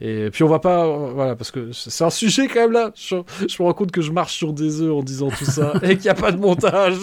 [0.00, 2.92] Et puis on va pas, euh, voilà, parce que c'est un sujet quand même là.
[2.94, 5.96] Je, me rends compte que je marche sur des œufs en disant tout ça et
[5.96, 6.98] qu'il n'y a pas de montage.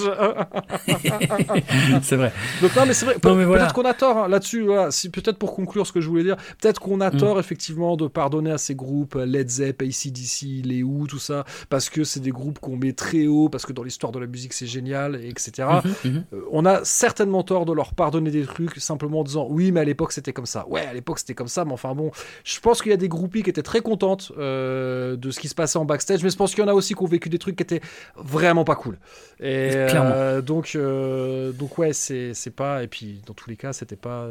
[2.01, 2.31] c'est vrai.
[2.61, 3.15] Donc non, mais c'est vrai.
[3.19, 4.63] Peut-être qu'on a tort hein, là-dessus.
[4.63, 4.91] Voilà.
[4.91, 7.17] Si peut-être pour conclure ce que je voulais dire, peut-être qu'on a mm.
[7.17, 11.89] tort effectivement de pardonner à ces groupes Led Zepp, ACDC, les Who, tout ça, parce
[11.89, 14.53] que c'est des groupes qu'on met très haut, parce que dans l'histoire de la musique
[14.53, 15.51] c'est génial, etc.
[15.57, 16.23] Mm-hmm, mm-hmm.
[16.33, 19.79] euh, on a certainement tort de leur pardonner des trucs simplement en disant oui, mais
[19.79, 20.67] à l'époque c'était comme ça.
[20.67, 22.11] Ouais, à l'époque c'était comme ça, mais enfin bon,
[22.43, 25.47] je pense qu'il y a des groupies qui étaient très contentes euh, de ce qui
[25.47, 27.29] se passait en backstage, mais je pense qu'il y en a aussi qui ont vécu
[27.29, 27.81] des trucs qui étaient
[28.15, 28.97] vraiment pas cool.
[29.39, 32.83] Et euh, donc, euh, donc ouais, c'est pas.
[32.83, 34.29] Et puis dans tous les cas, c'était pas.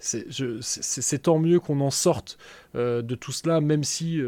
[0.00, 2.38] c'est tant mieux qu'on en sorte
[2.74, 4.20] de tout cela, même si,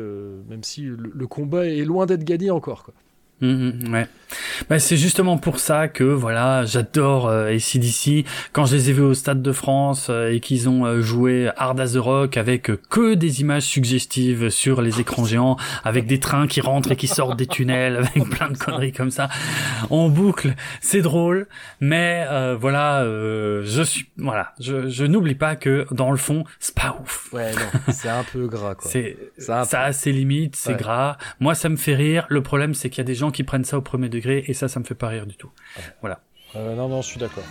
[0.49, 2.85] même si le, le combat est loin d'être gagné encore.
[2.85, 2.95] Quoi.
[3.43, 4.07] Mmh, ouais.
[4.71, 8.25] Bah, c'est justement pour ça que voilà, j'adore euh, ACDC.
[8.53, 11.51] Quand je les ai vus au Stade de France euh, et qu'ils ont euh, joué
[11.57, 16.21] Hard as the Rock avec que des images suggestives sur les écrans géants, avec des
[16.21, 19.29] trains qui rentrent et qui sortent des tunnels, avec plein de conneries comme ça,
[19.91, 21.49] en boucle, c'est drôle.
[21.81, 22.27] Mais
[22.61, 27.29] voilà, je suis voilà, je, je n'oublie pas que dans le fond, c'est pas ouf.
[27.33, 28.91] Ouais, non, c'est un peu gras quoi.
[28.93, 31.17] C'est ça, ça a ses limites, c'est gras.
[31.41, 32.27] Moi, ça me fait rire.
[32.29, 34.55] Le problème, c'est qu'il y a des gens qui prennent ça au premier degré et
[34.55, 35.51] ça, ça me fait pas rire du tout.
[36.01, 36.21] Voilà.
[36.55, 37.45] Euh, non, non, je suis d'accord.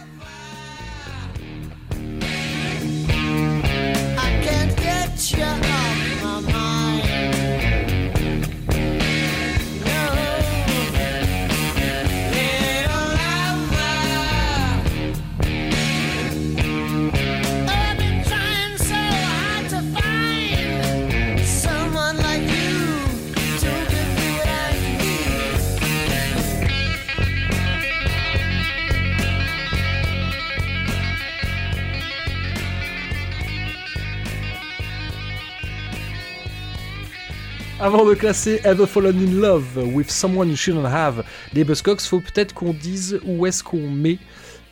[37.82, 39.65] Avant de classer Ever Fallen in Love
[39.95, 44.19] with Someone You Shouldn't Have des Buzzcocks, faut peut-être qu'on dise où est-ce qu'on met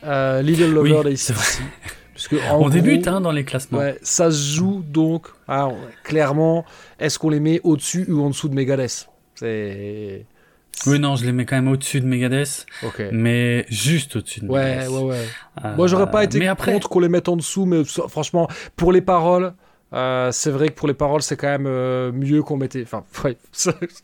[0.04, 3.80] euh, Little Lover oui, Parce On débute hein, dans les classements.
[3.80, 5.72] Ouais, ça se joue donc, hein,
[6.04, 6.64] clairement,
[7.00, 9.08] est-ce qu'on les met au-dessus ou en dessous de Megadeth?
[9.34, 10.24] C'est.
[10.86, 12.64] Oui, non, je les mets quand même au-dessus de Megadeth.
[13.10, 14.88] Mais juste au-dessus de Megadeth.
[14.88, 15.26] Ouais, ouais, ouais.
[15.64, 16.74] Euh, Moi, j'aurais pas été après...
[16.74, 19.52] contre qu'on les mette en dessous, mais franchement, pour les paroles,
[19.92, 22.82] euh, c'est vrai que pour les paroles, c'est quand même euh, mieux qu'on mettait.
[22.82, 23.04] Enfin,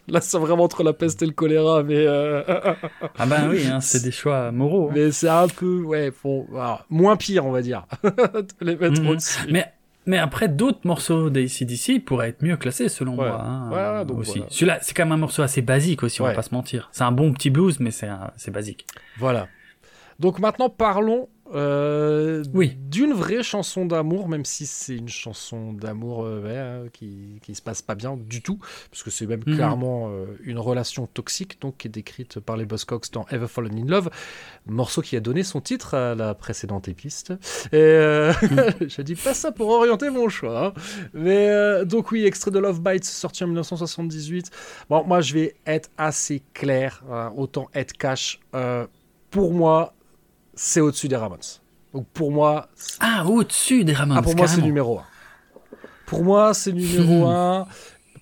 [0.08, 2.04] là, c'est vraiment entre la peste et le choléra, mais.
[2.06, 2.42] Euh,
[3.18, 4.88] ah ben oui, hein, c'est des choix moraux.
[4.88, 4.94] Hein.
[4.94, 6.46] Mais c'est un peu, ouais, bon,
[6.90, 9.00] moins pire, on va dire, de les mettre.
[9.50, 9.72] Mais
[10.08, 13.40] mais après, d'autres morceaux d'ACDC pourraient être mieux classés, selon moi.
[13.40, 14.42] Hein, ouais, donc aussi.
[14.50, 16.88] Celui-là, c'est quand même un morceau assez basique aussi, on va pas se mentir.
[16.92, 18.86] C'est un bon petit blues, mais c'est basique.
[19.18, 19.48] Voilà.
[20.18, 22.76] Donc maintenant, parlons euh, oui.
[22.90, 27.62] D'une vraie chanson d'amour, même si c'est une chanson d'amour euh, hein, qui, qui se
[27.62, 28.58] passe pas bien du tout,
[28.90, 29.54] parce que c'est même mhm.
[29.54, 33.78] clairement euh, une relation toxique, donc qui est décrite par les Buzzcocks dans Ever Fallen
[33.78, 34.10] in Love,
[34.66, 37.32] morceau qui a donné son titre à la précédente épiste.
[37.72, 38.88] Et mhm.
[38.88, 40.72] je dis pas ça pour orienter mon choix, hein.
[41.14, 44.50] mais donc oui, extrait de Love Bites sorti en 1978.
[44.90, 48.40] Bon, moi je vais être assez clair, hein, autant être cash.
[49.30, 49.95] pour moi,
[50.56, 51.38] c'est au-dessus des Ramones.
[51.94, 52.68] Donc pour moi.
[52.98, 54.18] Ah, au-dessus des Ramones.
[54.18, 55.04] Ah, pour moi, c'est numéro 1.
[56.06, 57.66] Pour moi, c'est numéro 1.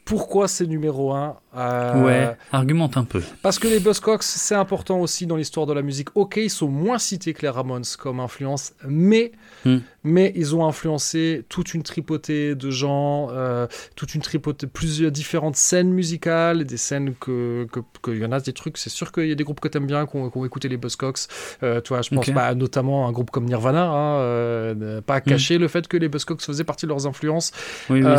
[0.05, 3.23] Pourquoi c'est numéro 1 euh, Ouais, argumente un peu.
[3.43, 6.09] Parce que les Buzzcocks, c'est important aussi dans l'histoire de la musique.
[6.15, 9.33] Ok, ils sont moins cités que les Ramones comme influence, mais,
[9.65, 9.79] hmm.
[10.03, 15.57] mais ils ont influencé toute une tripotée de gens, euh, toute une tripotée, plusieurs différentes
[15.57, 17.67] scènes musicales, des scènes que,
[18.03, 19.87] que, y en a des trucs, c'est sûr qu'il y a des groupes que t'aimes
[19.87, 21.21] bien, qui ont, écouté les Buzzcocks.
[21.63, 25.23] Euh, toi, je pense bah, notamment à un groupe comme Nirvana, hein, euh, pas hmm.
[25.23, 27.53] cacher le fait que les Buzzcocks faisaient partie de leurs influences.
[27.89, 28.11] Oui, oui,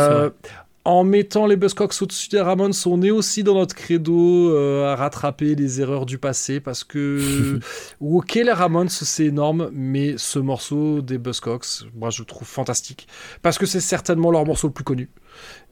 [0.86, 4.94] en mettant les Buzzcocks au-dessus des Ramones, on est aussi dans notre credo euh, à
[4.94, 7.58] rattraper les erreurs du passé parce que,
[8.00, 13.08] ok, les Ramones, c'est énorme, mais ce morceau des Buzzcocks, moi je le trouve fantastique
[13.42, 15.10] parce que c'est certainement leur morceau le plus connu.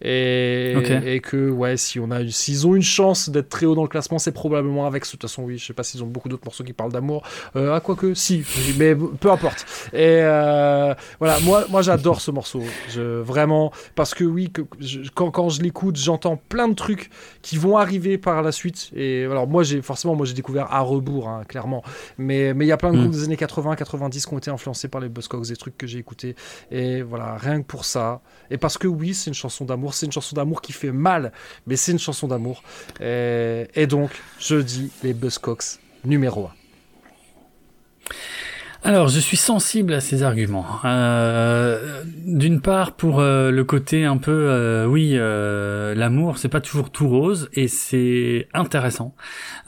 [0.02, 0.74] Et,
[1.06, 3.88] et, que ouais, si on a, s'ils ont une chance d'être très haut dans le
[3.88, 5.04] classement, c'est probablement avec.
[5.04, 7.22] De toute façon, oui, je sais pas s'ils ont beaucoup d'autres morceaux qui parlent d'amour.
[7.56, 8.44] Euh, ah, quoi que, si,
[8.76, 9.64] mais peu importe.
[9.92, 12.62] Et euh, voilà, moi, moi j'adore ce morceau.
[12.90, 14.62] Je, vraiment, parce que oui, que,
[15.14, 17.10] quand, quand je l'écoute, j'entends plein de trucs
[17.40, 18.90] qui vont arriver par la suite.
[18.94, 21.82] Et alors, moi, j'ai forcément, moi, j'ai découvert à rebours, hein, clairement.
[22.18, 23.00] Mais il y a plein de mm.
[23.00, 25.86] groupes des années 80, 90 qui ont été influencés par les Buzzcocks, des trucs que
[25.86, 26.34] j'ai écoutés.
[26.70, 28.20] Et voilà, rien que pour ça.
[28.50, 29.94] Et parce que oui, c'est une chanson d'amour.
[29.94, 31.32] C'est une chanson d'amour qui fait mal,
[31.68, 32.64] mais c'est une chanson d'amour.
[33.00, 36.50] Et, donc, je dis les Buzzcocks numéro 1.
[38.86, 40.66] Alors, je suis sensible à ces arguments.
[40.84, 46.60] Euh, D'une part, pour euh, le côté un peu, euh, oui, euh, l'amour, c'est pas
[46.60, 49.14] toujours tout rose, et c'est intéressant,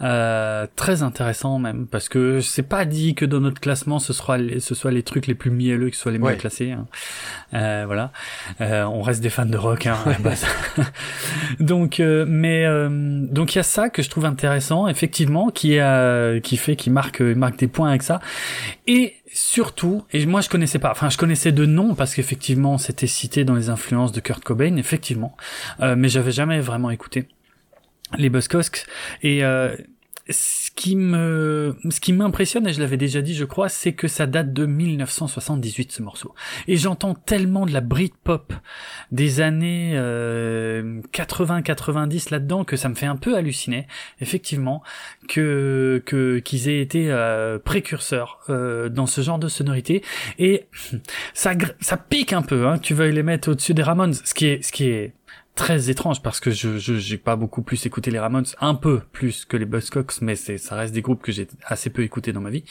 [0.03, 4.37] euh, très intéressant même, parce que c'est pas dit que dans notre classement, ce soit
[4.37, 6.73] les, ce soit les trucs les plus mielleux qui soient les mieux classés.
[6.73, 6.87] Hein.
[7.87, 8.13] voilà,
[8.61, 9.97] on reste des fans de rock, hein,
[11.61, 12.67] donc, mais
[13.31, 16.91] donc il y a ça que je trouve intéressant, effectivement, qui a, qui fait, qui
[16.91, 18.21] marque, marque des points avec ça,
[18.87, 19.06] et
[19.37, 23.45] surtout, et moi je connaissais pas, enfin je connaissais de nom parce qu'effectivement c'était cité
[23.45, 25.37] dans les influences de Kurt Cobain, effectivement,
[25.81, 27.29] euh, mais j'avais jamais vraiment écouté
[28.17, 28.87] les Buzzcocks
[29.23, 29.77] et euh,
[30.29, 34.09] ce qui me, ce qui m'impressionne, et je l'avais déjà dit, je crois, c'est que
[34.09, 36.35] ça date de 1978 ce morceau.
[36.67, 38.53] Et j'entends tellement de la Britpop
[39.13, 43.87] des années 80-90 euh, là-dedans que ça me fait un peu halluciner,
[44.21, 44.83] effectivement,
[45.29, 50.03] que que qu'ils aient été euh, précurseurs euh, dans ce genre de sonorité.
[50.39, 50.67] Et
[51.35, 54.47] ça ça pique un peu, hein, tu veuilles les mettre au-dessus des Ramones, ce qui
[54.47, 55.13] est ce qui est
[55.57, 59.45] très étrange parce que je j'ai pas beaucoup plus écouté les Ramones, un peu plus
[59.45, 62.41] que les Buzzcocks, mais c'est ça reste des groupes que j'ai assez peu écouté dans
[62.41, 62.63] ma vie.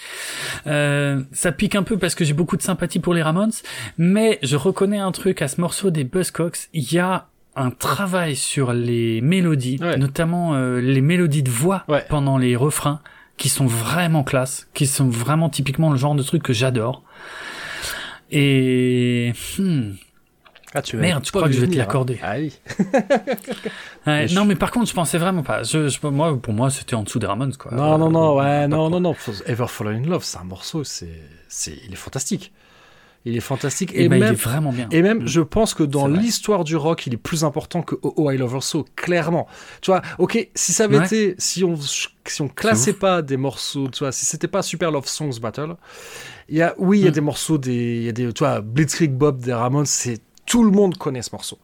[0.67, 3.51] Euh, ça pique un peu parce que j'ai beaucoup de sympathie pour les Ramones,
[3.97, 8.35] mais je reconnais un truc à ce morceau des Buzzcocks, il y a un travail
[8.35, 13.01] sur les mélodies, notamment euh, les mélodies de voix pendant les refrains,
[13.37, 17.03] qui sont vraiment classe, qui sont vraiment typiquement le genre de truc que j'adore.
[18.31, 19.91] Et hmm,
[20.75, 22.19] ah, tu Merde, tu crois que je vais te l'accorder.
[22.21, 22.53] Ah oui.
[24.33, 25.63] non, mais par contre, je pensais vraiment pas.
[25.63, 27.71] Je, moi, pour moi, c'était en dessous des Ramones, quoi.
[27.71, 29.15] Non, non, non, ouais, non, non, non.
[29.45, 32.51] Ever Fallen in Love, c'est un morceau, c'est, c'est, il est fantastique.
[33.27, 33.91] Il est fantastique.
[33.95, 34.87] Et, même, il est vraiment bien.
[34.91, 38.13] Et même, je pense que dans l'histoire du rock, il est plus important que Oh,
[38.17, 39.47] oh I Love Her So, clairement.
[39.81, 43.87] Tu vois, ok, si ça avait été, si on, si on classait pas des morceaux,
[43.89, 45.75] tu vois, si c'était pas Super Love Songs Battle,
[46.49, 47.13] il y a, oui, il y a mm.
[47.13, 50.21] des morceaux des, il y a des, tu vois, Blitzkrieg Bob des Ramones, c'est
[50.55, 51.57] tout le monde connaît ce morceau.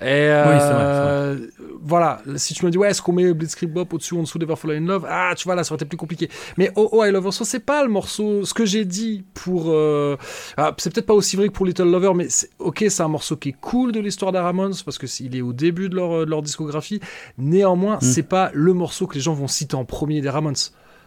[0.00, 1.36] Et euh,
[1.82, 4.38] voilà, si tu me dis, ouais, est-ce qu'on met Blitzkrieg Bop au-dessus ou en dessous
[4.38, 5.06] d'Ever in Love?
[5.06, 6.30] Ah, tu vois, là, ça aurait été plus compliqué.
[6.56, 8.46] Mais Oh, oh I Love So, c'est pas le morceau.
[8.46, 9.66] Ce que j'ai dit pour.
[9.66, 10.16] Euh,
[10.56, 12.28] ah, c'est peut-être pas aussi vrai que pour Little Lover, mais
[12.58, 15.42] ok, c'est un morceau qui est cool de l'histoire des Ramones parce que il est
[15.42, 17.00] au début de leur, de leur discographie.
[17.36, 18.00] Néanmoins, mm.
[18.00, 20.56] c'est pas le morceau que les gens vont citer en premier des Ramones.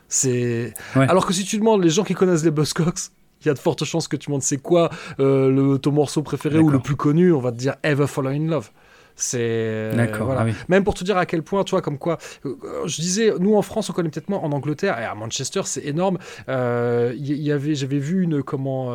[0.09, 0.75] C'est.
[0.93, 3.09] Alors que si tu demandes les gens qui connaissent les Buzzcocks,
[3.41, 4.89] il y a de fortes chances que tu demandes c'est quoi
[5.19, 8.47] euh, le, ton morceau préféré ou le plus connu, on va te dire Ever Fallen
[8.47, 8.69] in Love.
[9.15, 10.33] C'est d'accord.
[10.35, 13.31] Ah Même pour te dire à quel point, tu vois, comme quoi, euh, je disais,
[13.39, 14.39] nous en France, on connaît peut-être moins.
[14.39, 16.17] En Angleterre et à Manchester, c'est énorme.
[16.47, 18.91] Il euh, y, avait, j'avais vu une comment,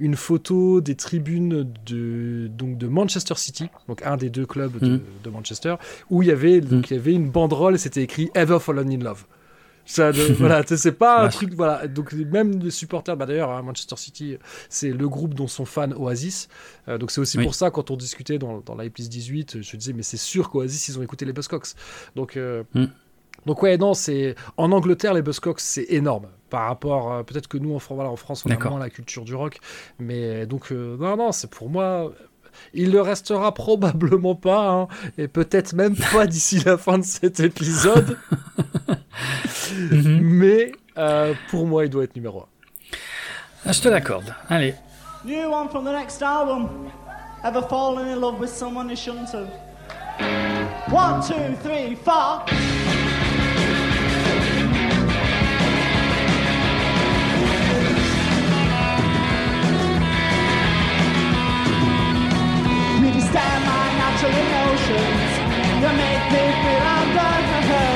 [0.00, 4.96] une photo des tribunes de donc de Manchester City, donc un des deux clubs de,
[4.96, 5.32] mm.
[5.32, 5.74] Manchester,
[6.10, 6.86] où il y avait donc mm.
[6.90, 9.24] il y avait une banderole et c'était écrit Ever Fallen in Love.
[9.86, 11.86] Ça, voilà, c'est pas un truc, voilà.
[11.86, 14.36] Donc même les supporters, bah d'ailleurs, à Manchester City,
[14.68, 16.48] c'est le groupe dont sont fans Oasis.
[16.88, 19.92] Euh, donc c'est aussi pour ça quand on discutait dans, dans la 18, je disais
[19.92, 21.68] mais c'est sûr qu'Oasis ils ont écouté les Buzzcocks.
[22.14, 22.86] Donc euh, hmm.
[23.46, 27.58] donc ouais non c'est en Angleterre les Buzzcocks c'est énorme par rapport euh, peut-être que
[27.58, 29.58] nous en, voilà, en France on a moins la culture du rock,
[29.98, 32.12] mais donc non non c'est pour moi
[32.72, 34.88] il le restera probablement pas, hein,
[35.18, 38.18] et peut-être même pas d'ici la fin de cet épisode.
[39.72, 40.20] Mhm.
[40.22, 42.46] Mais euh, pour moi, il doit être numéro 1.
[43.66, 44.34] Ah, je te l'accorde.
[44.48, 44.74] Allez.
[45.24, 46.68] New one from the next album?
[47.42, 49.48] Ever fallen in love with someone you shouldn't have?
[50.92, 52.44] One, two, three, four.
[63.34, 65.32] Really stand my natural emotions.
[65.82, 67.93] You make me feel I'm going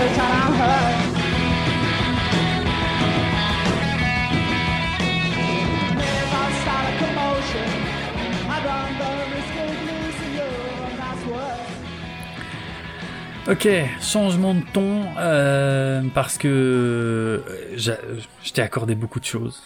[13.51, 13.67] Ok,
[14.03, 17.39] changement de ton, euh, parce que euh,
[17.77, 19.63] je t'ai accordé beaucoup de choses.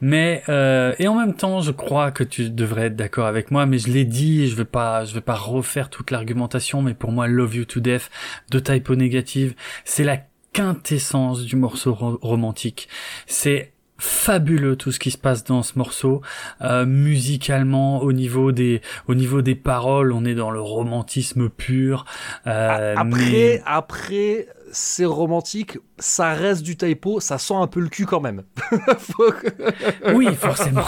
[0.00, 3.66] Mais euh, et en même temps, je crois que tu devrais être d'accord avec moi.
[3.66, 6.82] Mais je l'ai dit, je vais pas, je vais pas refaire toute l'argumentation.
[6.82, 8.10] Mais pour moi, Love You to Death
[8.50, 10.18] de Typo Négative, c'est la
[10.52, 12.88] quintessence du morceau ro- romantique.
[13.28, 16.22] C'est fabuleux tout ce qui se passe dans ce morceau.
[16.62, 22.04] Euh, musicalement au niveau des au niveau des paroles on est dans le romantisme pur.
[22.46, 27.88] Euh, Après, mais- après, c'est romantique, ça reste du typo, ça sent un peu le
[27.88, 28.42] cul quand même.
[30.14, 30.84] Oui forcément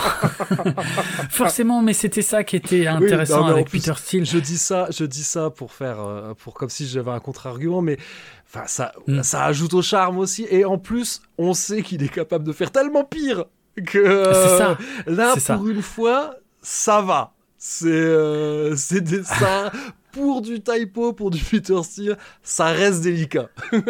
[1.31, 4.89] forcément mais c'était ça qui était intéressant non, avec plus, Peter Steele Je dis ça,
[4.91, 7.99] je dis ça pour faire, euh, pour comme si j'avais un contre-argument, mais
[8.47, 9.23] enfin ça, Mm.
[9.23, 10.47] ça ajoute au charme aussi.
[10.51, 13.45] Et en plus, on sait qu'il est capable de faire tellement pire
[13.87, 14.75] que ça, euh,
[15.07, 15.57] là, ça.
[15.57, 17.33] pour une fois, ça va.
[17.59, 19.73] C'est, euh, ça.
[20.13, 23.49] Pour du typo, pour du Peter Steele, ça reste délicat.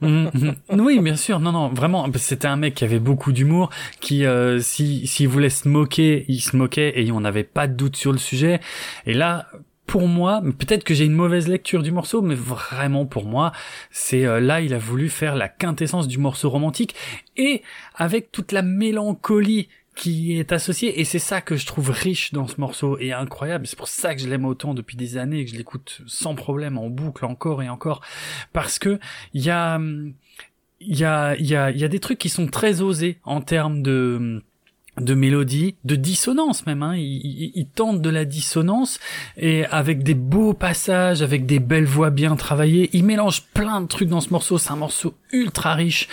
[0.00, 0.30] Mhm,
[0.70, 0.80] mhm.
[0.80, 1.40] Oui, bien sûr.
[1.40, 2.06] Non, non, vraiment.
[2.16, 3.70] C'était un mec qui avait beaucoup d'humour,
[4.00, 7.74] qui, euh, si, s'il voulait se moquer, il se moquait et on n'avait pas de
[7.74, 8.60] doute sur le sujet.
[9.06, 9.46] Et là,
[9.86, 13.52] pour moi, peut-être que j'ai une mauvaise lecture du morceau, mais vraiment pour moi,
[13.90, 16.94] c'est euh, là, il a voulu faire la quintessence du morceau romantique
[17.36, 17.62] et
[17.94, 22.48] avec toute la mélancolie qui est associée et c'est ça que je trouve riche dans
[22.48, 25.44] ce morceau et incroyable c'est pour ça que je l'aime autant depuis des années et
[25.44, 28.00] que je l'écoute sans problème en boucle encore et encore.
[28.52, 28.98] Parce que
[29.32, 29.80] il y a
[30.80, 34.42] y a y a y a des trucs qui sont très osés en termes de
[35.00, 36.82] de mélodie, de dissonance même.
[36.82, 36.94] Hein.
[36.96, 38.98] Il, il- il tente de la dissonance
[39.36, 42.90] et avec des beaux passages, avec des belles voix bien travaillées.
[42.92, 44.58] Il mélange plein de trucs dans ce morceau.
[44.58, 46.08] C'est un morceau ultra riche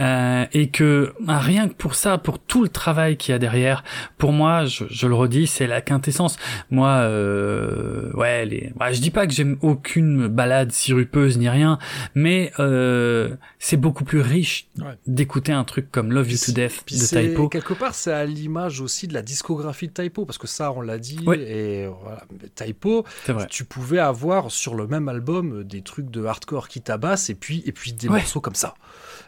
[0.00, 3.38] euh, et que ah, rien que pour ça, pour tout le travail qu'il y a
[3.38, 3.84] derrière,
[4.16, 6.36] pour moi, je, je le redis, c'est la quintessence.
[6.70, 11.78] Moi, euh, ouais, les, bah, je dis pas que j'aime aucune balade sirupeuse ni rien,
[12.14, 14.94] mais euh, c'est beaucoup plus riche Ouais.
[15.06, 17.48] d'écouter un truc comme Love You to Death de Typo.
[17.48, 20.80] Quelque part, c'est à l'image aussi de la discographie de Typo, parce que ça, on
[20.80, 21.20] l'a dit.
[21.38, 22.22] Et voilà.
[22.54, 23.04] Typo,
[23.48, 27.62] tu pouvais avoir sur le même album des trucs de hardcore qui tabassent et puis,
[27.66, 28.18] et puis des Ouais.
[28.18, 28.74] morceaux comme ça.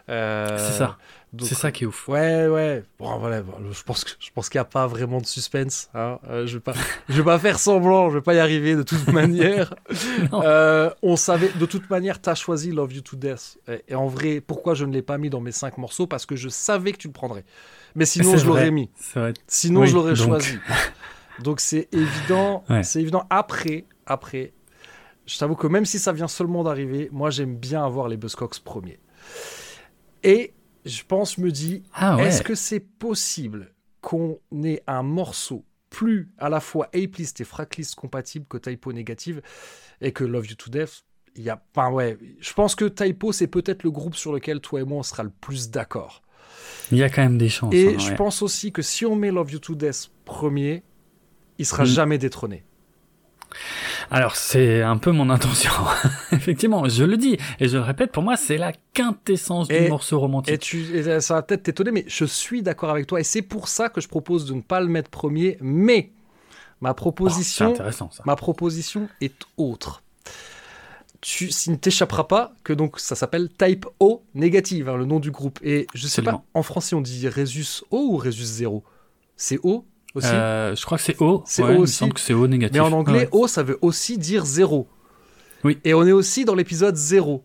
[0.08, 0.98] Euh, C'est ça.
[1.40, 2.06] C'est ça qui est ouf.
[2.06, 2.84] Ouais, ouais.
[3.00, 3.42] Bon, voilà.
[3.42, 5.88] bon, je pense que je pense qu'il n'y a pas vraiment de suspense.
[5.92, 6.20] Hein.
[6.30, 6.74] Euh, je vais pas,
[7.08, 8.08] je vais pas faire semblant.
[8.10, 9.74] Je vais pas y arriver de toute manière.
[10.32, 11.50] Euh, on savait.
[11.58, 13.58] De toute manière, t'as choisi Love You to Death.
[13.68, 16.06] Et, et en vrai, pourquoi je ne l'ai pas mis dans mes cinq morceaux?
[16.06, 17.44] Parce que je savais que tu le prendrais.
[17.94, 18.90] Mais sinon, je l'aurais mis.
[19.46, 20.58] Sinon, Oui, je l'aurais choisi.
[21.42, 22.64] Donc c'est évident.
[22.70, 22.82] Ouais.
[22.82, 23.26] C'est évident.
[23.30, 24.52] Après, après,
[25.26, 28.60] je t'avoue que même si ça vient seulement d'arriver, moi j'aime bien avoir les Buzzcocks
[28.60, 28.98] premiers.
[30.22, 32.26] Et je pense, me dis, Ah ouais.
[32.26, 37.94] est-ce que c'est possible qu'on ait un morceau plus à la fois ape-list et fracklist
[37.94, 39.40] compatible que typo négative
[40.00, 41.04] et que Love You to Death?
[41.36, 44.60] Il y a, enfin ouais, je pense que Typo c'est peut-être le groupe sur lequel
[44.60, 46.22] toi et moi on sera le plus d'accord.
[46.92, 47.74] Il y a quand même des chances.
[47.74, 48.14] Et hein, je ouais.
[48.16, 50.82] pense aussi que si on met Love You to Death premier,
[51.58, 51.86] il sera Mm.
[51.86, 52.64] jamais détrôné.
[54.10, 55.70] Alors c'est un peu mon intention.
[56.32, 58.10] Effectivement, je le dis et je le répète.
[58.12, 60.58] Pour moi, c'est la quintessence du morceau Et, romantique.
[60.60, 63.20] tu, et ça va peut-être t'étonner, mais je suis d'accord avec toi.
[63.20, 65.56] Et c'est pour ça que je propose de ne pas le mettre premier.
[65.60, 66.10] Mais
[66.80, 68.22] ma Oh, proposition, intéressant ça.
[68.26, 70.02] ma proposition est autre.
[71.26, 75.20] Tu, il ne t'échappera pas que donc ça s'appelle Type O négative, hein, le nom
[75.20, 75.58] du groupe.
[75.62, 76.44] Et je sais Absolument.
[76.52, 78.84] pas, en français on dit Resus O ou Resus 0
[79.34, 80.28] C'est O aussi?
[80.28, 81.42] Euh, je crois que c'est O.
[81.46, 81.94] C'est Ouais, O il aussi.
[81.94, 82.74] semble que c'est O négatif.
[82.74, 83.28] Mais en anglais, Ouais.
[83.32, 84.86] O, ça veut aussi dire zéro.
[85.64, 85.78] Oui.
[85.84, 87.42] Et on est aussi dans l'épisode zéro.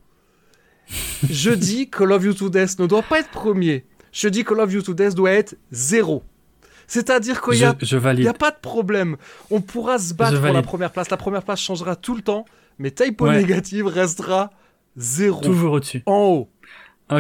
[1.30, 3.86] Je dis que Love You to Death ne doit pas être premier.
[4.12, 6.24] Je dis que Love You to Death doit être zéro.
[6.86, 7.76] C'est-à-dire qu'il n'y a,
[8.14, 9.16] il a pas de problème.
[9.52, 11.10] On pourra se battre pour la première place.
[11.10, 12.44] La première place changera tout le temps.
[12.80, 13.38] Mais typo Ouais.
[13.38, 14.50] négative restera
[14.96, 15.42] zéro.
[15.42, 16.02] Toujours au-dessus.
[16.06, 16.50] En haut.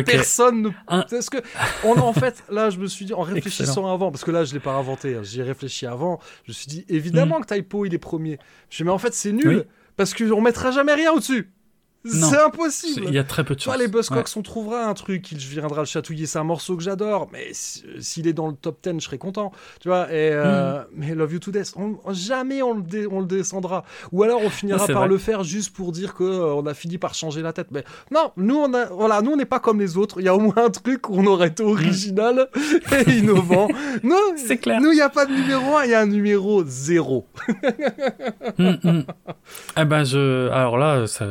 [0.05, 0.69] Personne ne.
[0.87, 1.37] Un- Parce que,
[1.83, 4.53] on, en fait, là, je me suis dit, en réfléchissant avant, parce que là, je
[4.53, 7.85] l'ai pas inventé, hein, j'y ai réfléchi avant, je me suis dit, évidemment que Typo,
[7.85, 8.37] il est premier.
[8.69, 9.47] Je me dis, mais en fait, c'est nul.
[9.47, 9.63] Oui.
[9.97, 11.51] parce qu'on mettra jamais rien au-dessus.
[12.05, 13.05] C'est impossible.
[13.07, 13.73] Il y a très peu de chance.
[13.75, 14.37] vois, les Buzzcocks, Ouais.
[14.37, 16.25] on trouvera un truc, il viendra le chatouiller.
[16.27, 19.17] C'est un morceau que j'adore, mais si- s'il est dans le top 10, je serais
[19.17, 19.51] content.
[19.81, 23.19] Tu vois, et, euh, mais Love You to Death, on- jamais on le, dé- on
[23.19, 23.83] le descendra.
[24.13, 25.07] Ou alors on finira Non, par vrai.
[25.09, 27.67] le faire juste pour dire que euh, on a fini par changer la tête.
[27.71, 30.21] Mais non, nous on a, voilà, nous on n'est pas comme les autres.
[30.21, 32.47] Il y a au moins un truc où on aurait été original
[33.05, 33.67] et innovant.
[34.03, 34.15] Nous.
[34.37, 34.79] C'est clair.
[34.81, 37.27] Nous, il n'y a pas de numéro 1, il y a un numéro 0.
[38.57, 39.03] Hum, hum.
[39.77, 41.25] Eh ben je, alors là, ça,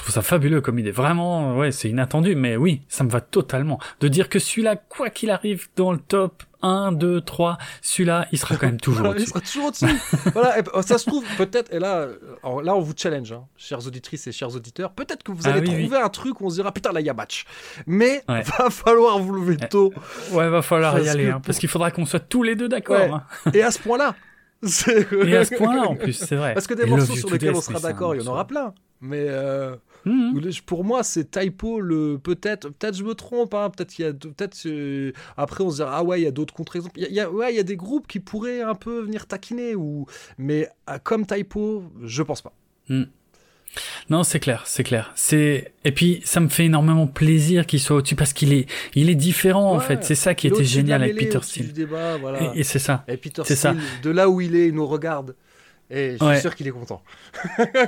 [0.00, 0.90] trouve ça fabuleux comme idée.
[0.90, 3.78] Vraiment, ouais, c'est inattendu, mais oui, ça me va totalement.
[4.00, 8.38] De dire que celui-là, quoi qu'il arrive dans le top 1, 2, 3, celui-là, il
[8.38, 9.30] sera quand même toujours Voilà, il au-dessus.
[9.30, 10.30] sera toujours au-dessus.
[10.34, 13.32] voilà, et, euh, ça se trouve, peut-être, et là, euh, alors là, on vous challenge,
[13.32, 16.40] hein, chères auditrices et chers auditeurs, peut-être que vous Ah allez oui, trouver un truc
[16.40, 17.44] où on se dira, putain, là, il y a match.
[17.86, 18.42] Mais, Ouais.
[18.58, 19.92] va falloir vous lever tôt.
[20.32, 22.56] Ouais, va falloir Parce y aller, que- hein, parce qu'il faudra qu'on soit tous les
[22.56, 22.96] deux d'accord.
[23.00, 23.10] Ouais.
[23.10, 23.50] hein.
[23.54, 24.14] Et à ce point-là.
[24.62, 26.52] Et à ce point-là, en plus, c'est vrai.
[26.52, 28.74] Parce que des Et morceaux sur lesquels on sera d'accord, il y en aura plein.
[29.00, 29.76] Mais euh,
[30.06, 34.08] Les- pour moi, c'est typo le peut-être, peut-être je me trompe, hein, peut-être qu'il y
[34.08, 36.98] a, peut-être euh, après on se dira ah ouais il y a d'autres contre-exemples.
[36.98, 38.74] Il y a- il y, a, ouais il y a des groupes qui pourraient un
[38.74, 40.06] peu venir taquiner ou,
[40.38, 42.52] mais ah, comme typo, je pense pas.
[44.08, 45.12] Non, c'est clair, c'est clair.
[45.14, 49.08] C'est et puis ça me fait énormément plaisir qu'il soit au-dessus parce qu'il est, il
[49.08, 50.02] est différent en fait.
[50.02, 51.86] C'est ça qui était génial avec Peter Steele.
[52.20, 52.52] voilà.
[52.56, 53.04] Et, et c'est ça.
[53.06, 53.42] Et Peter.
[53.44, 55.36] Steele, de là où il est, il nous regarde.
[55.92, 56.40] Et je suis Ouais.
[56.40, 57.02] sûr qu'il est content.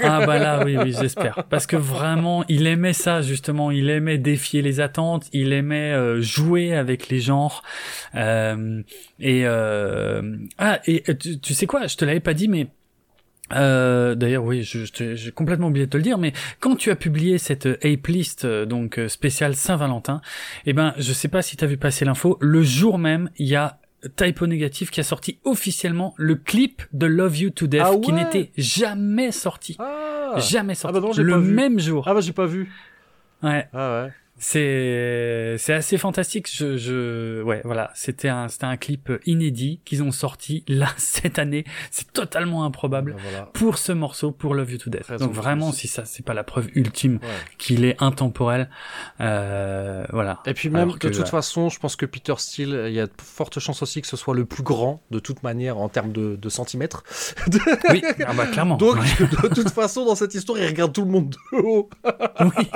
[0.02, 1.44] Ah bah là, oui, oui, j'espère.
[1.48, 3.70] Parce que vraiment, il aimait ça justement.
[3.70, 5.26] Il aimait défier les attentes.
[5.32, 7.62] Il aimait euh, jouer avec les genres.
[8.16, 8.82] Euh,
[9.20, 11.86] et euh, ah, et euh, tu, tu sais quoi?
[11.86, 12.66] Je te l'avais pas dit, mais
[13.54, 16.90] euh, D'ailleurs, oui, je- je j'ai complètement oublié de te le dire, mais quand tu
[16.90, 20.22] as publié cette Ape List, euh, donc euh, spéciale Saint-Valentin,
[20.64, 23.46] eh ben, je sais pas si tu as vu passer l'info, le jour même, il
[23.48, 23.78] y a
[24.16, 28.12] Typo Négatif qui a sorti officiellement le clip de Love You to Death, Ah qui
[28.12, 29.76] n'était jamais sorti.
[29.78, 30.94] Ah, Jamais sorti.
[30.94, 31.52] bah non, j'ai le pas vu.
[31.52, 32.04] même jour.
[32.08, 32.70] ah bah j'ai pas vu.
[33.42, 33.68] Ouais.
[33.72, 34.12] Ah ouais.
[34.44, 36.48] C'est c'est assez fantastique.
[36.52, 41.38] Je, je ouais voilà, c'était un c'était un clip inédit qu'ils ont sorti là cette
[41.38, 41.62] année.
[41.92, 43.46] C'est totalement improbable voilà.
[43.52, 45.06] pour ce morceau, pour Love You to Death.
[45.06, 47.28] Raison Donc vraiment, si ça c'est pas la preuve ultime Ouais.
[47.56, 48.68] qu'il est intemporel,
[49.20, 50.40] euh, voilà.
[50.44, 51.30] Et puis même, Alors de que, toute ouais.
[51.30, 54.16] façon, je pense que Peter Steele, il y a de fortes chances aussi que ce
[54.16, 57.04] soit le plus grand, de toute manière, en termes de, de centimètres.
[57.90, 58.76] Oui, ah bah clairement.
[58.76, 59.48] Donc, Ouais.
[59.48, 61.88] de toute façon, dans cette histoire, il regarde tout le monde de haut.
[62.40, 62.68] oui,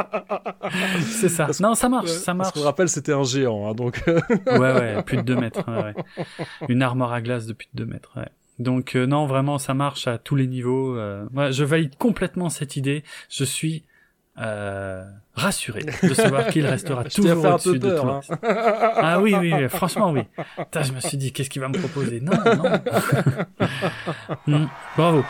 [1.10, 1.48] c'est ça.
[1.58, 2.52] Parce- Non, ça marche, Ouais, ça Parce marche.
[2.52, 4.02] qu'on rappelle, c'était un géant, hein, donc...
[4.46, 5.64] Ouais, ouais, plus de 2 mètres.
[5.68, 6.26] ouais, ouais.
[6.68, 8.12] Une armoire à glace de plus de 2 mètres.
[8.16, 8.28] Ouais.
[8.58, 10.96] Donc euh, non, vraiment, ça marche à tous les niveaux.
[10.96, 13.04] Euh, ouais, je valide complètement cette idée.
[13.28, 13.84] Je suis
[14.38, 15.04] euh,
[15.34, 18.20] rassuré de savoir qu'il restera toujours fait un peu au-dessus de le hein.
[18.42, 20.22] Ah oui, oui, oui, franchement, oui.
[20.58, 22.20] Putain, je me suis dit, qu'est-ce qu'il va me proposer?
[22.20, 22.80] Non, non.
[24.46, 25.24] Hmm, bravo.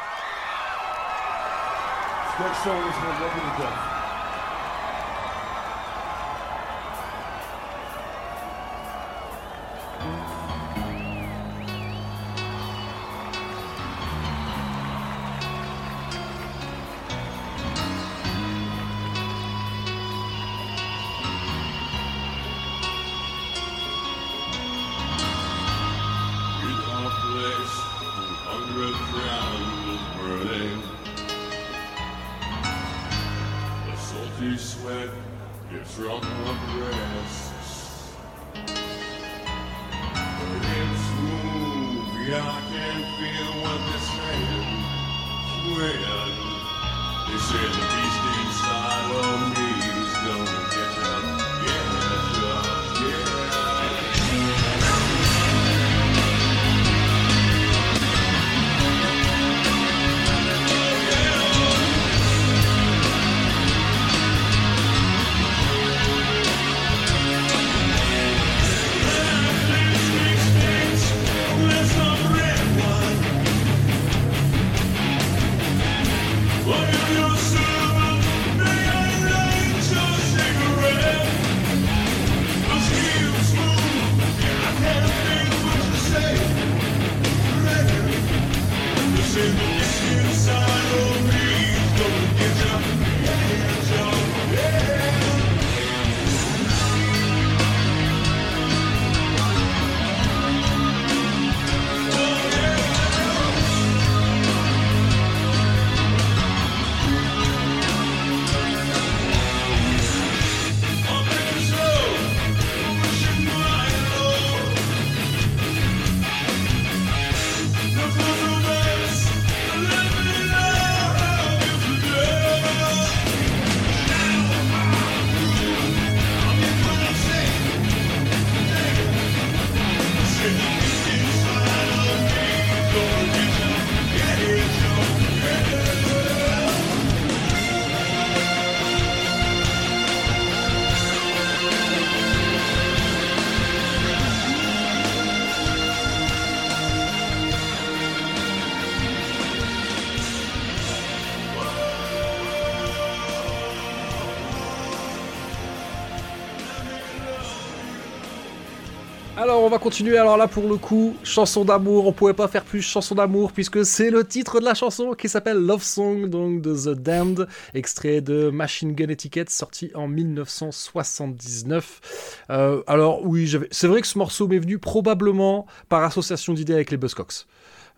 [159.86, 163.52] Continuer, alors là pour le coup, chanson d'amour, on pouvait pas faire plus chanson d'amour
[163.52, 167.46] puisque c'est le titre de la chanson qui s'appelle Love Song, donc de The Damned,
[167.72, 172.40] extrait de Machine Gun Etiquette sorti en 1979.
[172.50, 176.90] Euh, alors oui, c'est vrai que ce morceau m'est venu probablement par association d'idées avec
[176.90, 177.46] les Buzzcocks.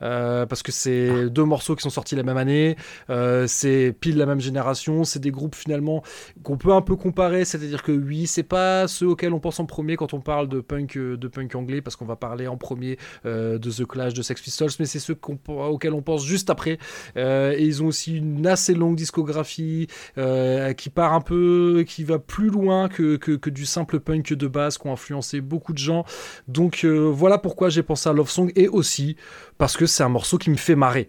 [0.02, 2.76] Euh, parce que c'est deux morceaux qui sont sortis la même année,
[3.10, 6.02] euh, c'est pile la même génération, c'est des groupes finalement
[6.42, 9.66] qu'on peut un peu comparer, c'est-à-dire que oui, c'est pas ceux auxquels on pense en
[9.66, 12.56] premier quand on parle de punk, euh, de punk anglais, parce qu'on va parler en
[12.56, 15.16] premier de The Clash, de Sex Pistols, mais c'est ceux
[15.48, 16.78] auxquels on pense juste après.
[17.16, 19.88] Et ils ont aussi une assez longue discographie
[20.76, 24.78] qui part un peu, qui va plus loin que, que, du simple punk de base,
[24.78, 26.04] qui ont influencé beaucoup de gens.
[26.46, 29.16] Donc voilà pourquoi j'ai pensé à Love Song et aussi
[29.58, 31.08] parce que c'est un morceau qui me fait marrer.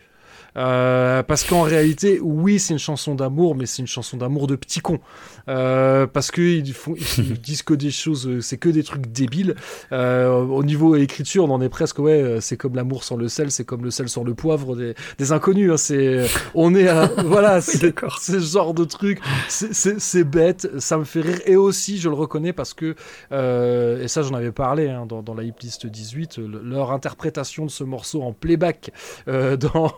[0.58, 4.56] Euh, parce qu'en réalité, oui, c'est une chanson d'amour, mais c'est une chanson d'amour de
[4.56, 5.00] petits cons.
[5.48, 9.56] Euh, parce qu'ils font, ils disent que des choses, euh, c'est que des trucs débiles.
[9.92, 13.28] Euh, au niveau écriture, on en est presque, ouais, euh, c'est comme l'amour sans le
[13.30, 15.72] sel, c'est comme le sel sans le poivre, des, des inconnus.
[15.72, 19.20] hein, c'est, on est, à, voilà, c'est ce genre de truc.
[19.48, 21.40] C'est- bête, ça me fait rire.
[21.46, 22.96] Et aussi, je le reconnais parce que,
[23.32, 26.92] euh, et ça, j'en avais parlé hein, dans, dans la hip list 18, le- leur
[26.92, 28.92] interprétation de ce morceau en playback
[29.28, 29.94] euh, dans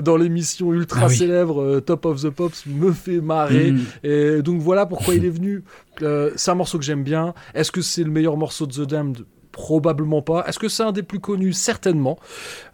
[0.00, 1.16] dans l'émission ultra Ah oui.
[1.16, 3.72] célèbre euh, Top of the Pops me fait marrer.
[3.72, 3.80] Mm.
[4.04, 5.62] Et donc voilà pourquoi il est venu.
[6.02, 7.34] Euh, c'est un morceau que j'aime bien.
[7.54, 9.24] Est-ce que c'est le meilleur morceau de The Damned?
[9.52, 10.44] Probablement pas.
[10.46, 11.52] Est-ce que c'est un des plus connus?
[11.52, 12.18] Certainement.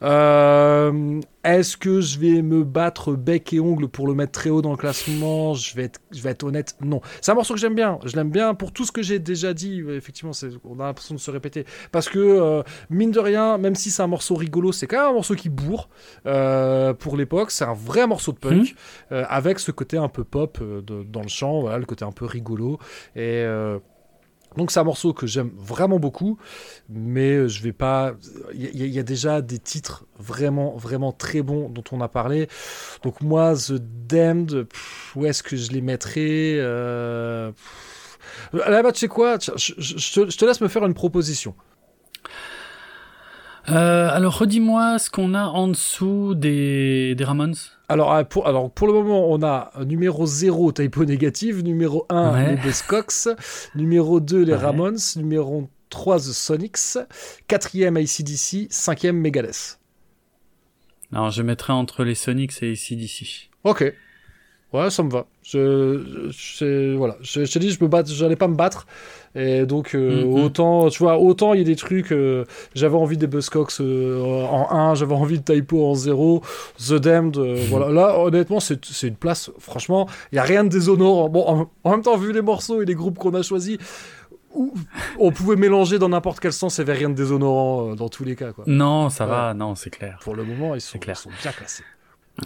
[0.02, 4.60] Euh, Est-ce que je vais me battre bec et ongle pour le mettre très haut
[4.62, 5.54] dans le classement?
[5.54, 7.00] Je vais, être, je vais être honnête, non.
[7.20, 7.98] C'est un morceau que j'aime bien.
[8.04, 9.82] Je l'aime bien pour tout ce que j'ai déjà dit.
[9.90, 10.32] Effectivement,
[10.64, 11.64] on a l'impression de se répéter.
[11.92, 15.10] Parce que, euh, mine de rien, même si c'est un morceau rigolo, c'est quand même
[15.10, 15.88] un morceau qui bourre
[16.26, 17.50] euh, pour l'époque.
[17.50, 18.74] C'est un vrai morceau de punk
[19.12, 22.12] euh, avec ce côté un peu pop de- dans le chant, voilà, le côté un
[22.12, 22.78] peu rigolo.
[23.16, 23.44] Et
[24.56, 26.38] donc c'est un morceau que j'aime vraiment beaucoup,
[26.88, 28.14] mais euh, je vais pas.
[28.54, 32.48] Il y, a- déjà des titres vraiment, vraiment très bons dont on a parlé.
[33.02, 33.74] Donc moi, The
[34.08, 34.66] Damned,
[35.16, 37.52] où est-ce que je les mettrais euh.
[38.52, 41.54] Là-bas, tu sais quoi je te laisse me faire une proposition.
[43.70, 47.54] Euh, alors redis-moi ce qu'on a en dessous des, des Ramones.
[47.88, 52.32] Alors, euh, pour, alors, pour le moment, on a numéro 0, Typo Négative, numéro 1,
[52.34, 52.50] Ouais.
[52.50, 53.28] les Buzzcocks,
[53.74, 54.58] numéro 2, les Ouais.
[54.58, 56.98] Ramones, numéro 3, The Sonics,
[57.48, 59.78] quatrième ACDC, cinquième Megadeth.
[61.12, 63.48] Alors je mettrai entre les Sonics et CDC.
[63.62, 63.94] Ok.
[64.72, 65.26] Ouais, ça me va.
[65.44, 67.16] Je, je, voilà.
[67.20, 68.86] je, je te dis, je me j'allais pas me battre.
[69.36, 70.44] Et donc, euh, Mhm.
[70.44, 74.22] autant, tu vois, autant il y a des trucs, euh, j'avais envie des Buzzcocks euh,
[74.22, 76.40] en 1, j'avais envie de Typo en 0,
[76.78, 77.90] The Damned, euh, voilà.
[77.90, 81.28] Là, honnêtement, c'est une place, franchement, il y a rien de déshonorant.
[81.28, 83.76] Bon, en, en même temps, vu les morceaux et les groupes qu'on a choisis,
[84.54, 84.72] où
[85.18, 88.22] on pouvait mélanger dans n'importe quel sens, il n'y avait rien de déshonorant dans tous
[88.24, 88.62] les cas, quoi.
[88.68, 90.20] Non, ça va, non, c'est clair.
[90.22, 91.16] Pour le moment, ils sont, clair.
[91.18, 91.82] ils sont bien classés.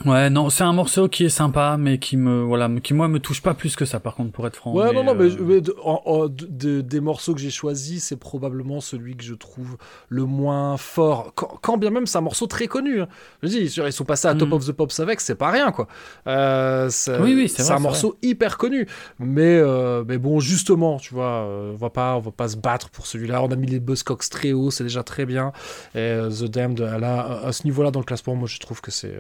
[0.05, 3.19] Ouais, non, c'est un morceau qui est sympa, mais qui me, voilà, qui moi me
[3.21, 4.75] touche pas plus que ça, par contre, pour être franc.
[4.75, 7.49] Ouais, non, non, mais, euh, mais de- en- en- de- de- des morceaux que j'ai
[7.49, 9.79] choisis, c'est probablement celui que je trouve
[10.11, 11.33] le moins fort.
[11.35, 13.01] Quand, quand bien même, c'est un morceau très connu.
[13.01, 13.09] hein.
[13.43, 14.55] Je dis, ils sont passés à Top Mhm.
[14.57, 15.89] of the Pops avec, c'est pas rien, quoi.
[16.27, 18.87] Euh, c'est Oui, oui, c'est vrai, un c'est morceau hyper connu.
[19.19, 22.91] Mais, euh, mais bon, justement, tu vois, on va pas, on va pas se battre
[22.91, 23.43] pour celui-là.
[23.43, 25.53] On a mis les Buzzcocks très haut, c'est déjà très bien.
[25.95, 29.17] Et The Damned, là, à ce niveau-là, dans le classement, moi, je trouve que c'est.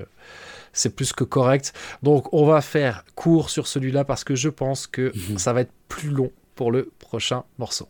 [0.72, 1.72] C'est plus que correct.
[2.02, 5.38] Donc on va faire court sur celui-là parce que je pense que Mhm.
[5.38, 7.88] ça va être plus long pour le prochain morceau.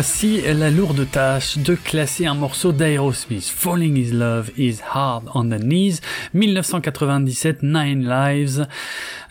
[0.00, 3.44] Voici la lourde tâche de classer un morceau d'Aerosmith.
[3.54, 6.00] Falling is Love is Hard on the Knees,
[6.32, 8.66] 1997, Nine Lives.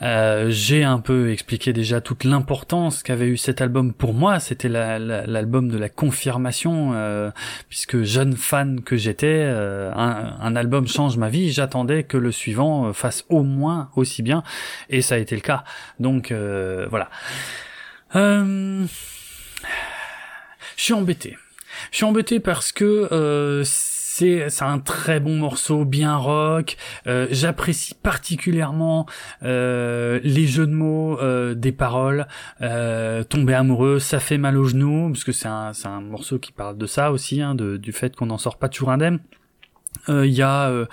[0.03, 4.39] Euh, j'ai un peu expliqué déjà toute l'importance qu'avait eu cet album pour moi.
[4.39, 7.31] C'était la- la- l'album de la confirmation, euh,
[7.69, 11.51] puisque jeune fan que j'étais, euh, un, un album change ma vie.
[11.51, 14.43] J'attendais que le suivant euh, fasse au moins aussi bien,
[14.91, 15.63] et ça a été le cas.
[15.99, 17.09] Donc euh, voilà.
[18.15, 18.85] Euh,
[20.79, 21.37] je suis embêté.
[21.91, 26.77] Je suis embêté parce que euh, c'est un très bon morceau, bien rock.
[27.05, 29.05] Euh, J'apprécie particulièrement
[29.43, 32.27] euh, les jeux de mots euh, des paroles.
[32.59, 36.77] Tomber amoureux, ça fait mal aux genoux, parce que c'est un un morceau qui parle
[36.77, 39.19] de ça aussi, hein, de, du fait qu'on n'en sort pas toujours indemne.
[40.07, 40.85] Euh, Il y a euh,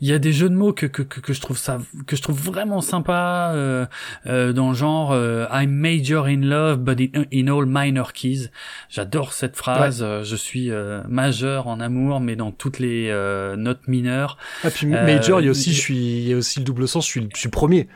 [0.00, 2.16] il y a des jeux de mots que, que, que, que je trouve ça que
[2.16, 3.86] je trouve vraiment sympa euh,
[4.26, 8.48] euh, dans le genre euh, I'm major in love but in, in all minor keys.
[8.88, 10.00] J'adore cette phrase.
[10.02, 14.38] euh, je suis euh, majeur en amour mais dans toutes les euh, notes mineures.
[14.64, 16.64] Ah, puis Euh, Major, il y a aussi, je suis, il y a aussi le
[16.64, 17.88] double sens, je suis, je suis premier.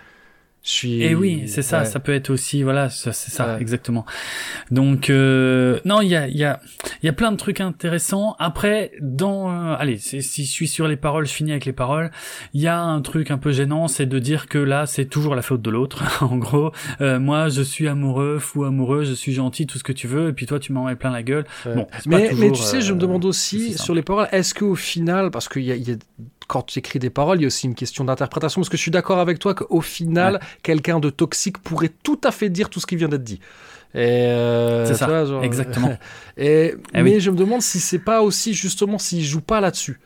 [0.62, 1.02] Je suis.
[1.02, 1.84] Et oui, c'est ça, Ouais.
[1.86, 3.62] ça peut être aussi, voilà, c'est ça, Ouais.
[3.62, 4.04] exactement.
[4.70, 6.60] Donc, euh, non, il y a, il y a,
[7.02, 8.36] il y a plein de trucs intéressants.
[8.38, 12.10] Après, dans, euh, allez, si je suis sur les paroles, je finis avec les paroles.
[12.52, 15.34] Il y a un truc un peu gênant, c'est de dire que là, c'est toujours
[15.34, 16.02] la faute de l'autre.
[16.22, 19.92] en gros, euh, moi, je suis amoureux, fou amoureux, je suis gentil, tout ce que
[19.92, 21.46] tu veux, et puis toi, tu m'en mets plein la gueule.
[21.64, 21.74] Ouais.
[21.74, 24.52] Bon, pas mais, mais tu sais, je me euh, demande aussi sur les paroles, est-ce
[24.54, 25.96] qu'au final, parce qu'il y a, il y a-
[26.50, 28.82] quand tu écris des paroles, il y a aussi une question d'interprétation, parce que je
[28.82, 32.80] suis d'accord avec toi qu'au final, quelqu'un de toxique pourrait tout à fait dire tout
[32.80, 33.40] ce qui vient d'être dit.
[33.96, 35.96] Euh, C'est ça, vois, genre- exactement.
[36.36, 37.20] Et, Eh mais oui.
[37.20, 40.00] je me demande si c'est pas aussi justement s'il joue pas là-dessus.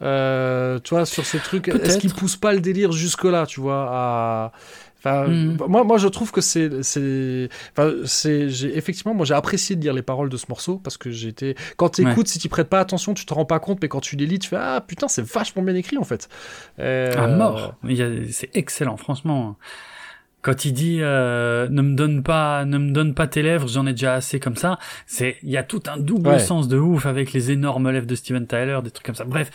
[0.00, 3.88] Euh, tu vois, sur ces trucs, est-ce qu'il pousse pas le délire jusque-là, tu vois
[3.90, 4.52] à...
[4.98, 5.58] Enfin, Mhm.
[5.68, 9.80] moi, moi, je trouve que c'est, c'est, enfin, c'est, j'ai effectivement, moi, j'ai apprécié de
[9.82, 12.68] lire les paroles de ce morceau parce que j'étais, quand tu écoutes, si tu prêtes
[12.68, 14.80] pas attention, tu te rends pas compte, mais quand tu les lis, tu fais ah
[14.86, 16.28] putain, c'est vachement bien écrit en fait.
[16.80, 17.74] Euh, À mort.
[17.84, 19.56] Il y a- C'est excellent, franchement.
[20.42, 23.86] Quand il dit euh, ne me donne pas, ne me donne pas tes lèvres, j'en
[23.86, 24.78] ai déjà assez comme ça.
[25.06, 26.38] C'est, il y a tout un double Ouais.
[26.38, 29.24] sens de ouf avec les énormes lèvres de Steven Tyler, des trucs comme ça.
[29.24, 29.50] Bref,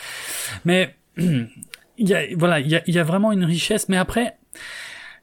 [0.66, 1.48] mais il
[1.98, 3.88] y a, voilà, il y a, il y a vraiment une richesse.
[3.90, 4.36] Mais après,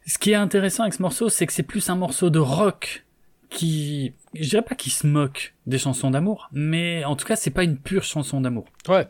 [0.05, 3.05] ce qui est intéressant avec ce morceau, c'est que c'est plus un morceau de rock
[3.49, 7.51] qui, je dirais pas qui se moque des chansons d'amour, mais en tout cas, c'est
[7.51, 8.65] pas une pure chanson d'amour.
[8.87, 9.07] Ouais.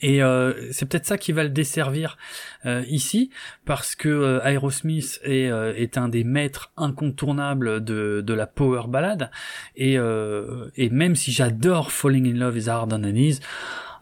[0.00, 2.18] Et euh, c'est peut-être ça qui va le desservir
[2.66, 3.30] euh, ici,
[3.64, 8.82] parce que euh, Aerosmith est, euh, est un des maîtres incontournables de, de la power
[8.86, 9.30] ballade,
[9.74, 13.40] et, euh, et même si j'adore Falling in Love is Hard on the Knees,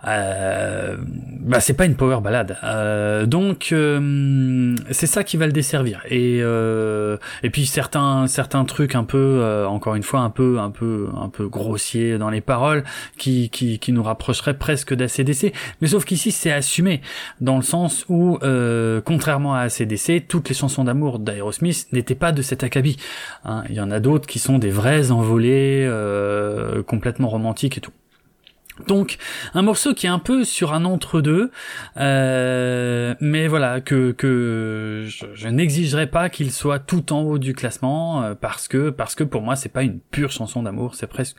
[0.07, 0.97] euh,
[1.41, 2.59] bah c'est pas une power ballade.
[2.63, 6.03] Euh, donc euh, c'est ça qui va le desservir.
[6.11, 10.59] Et euh, et puis certains certains trucs un peu euh, encore une fois un peu
[10.59, 12.85] un peu un peu grossiers dans les paroles
[13.17, 15.53] qui qui qui nous rapprocheraient presque d'ACDC.
[15.81, 17.01] Mais sauf qu'ici c'est assumé
[17.41, 22.33] dans le sens où euh, contrairement à ACDC, toutes les chansons d'amour d'Aerosmith n'étaient pas
[22.33, 22.97] de cet acabit.
[23.45, 23.65] hein.
[23.71, 25.91] Il y en a d'autres qui sont des vrais envolées
[26.87, 27.93] complètement romantiques et tout.
[28.87, 29.17] Donc
[29.55, 31.51] un morceau qui est un peu sur un entre-deux,
[31.97, 37.55] euh, mais voilà que que je, je n'exigerai pas qu'il soit tout en haut du
[37.55, 41.07] classement euh, parce que parce que pour moi c'est pas une pure chanson d'amour, c'est
[41.07, 41.37] presque,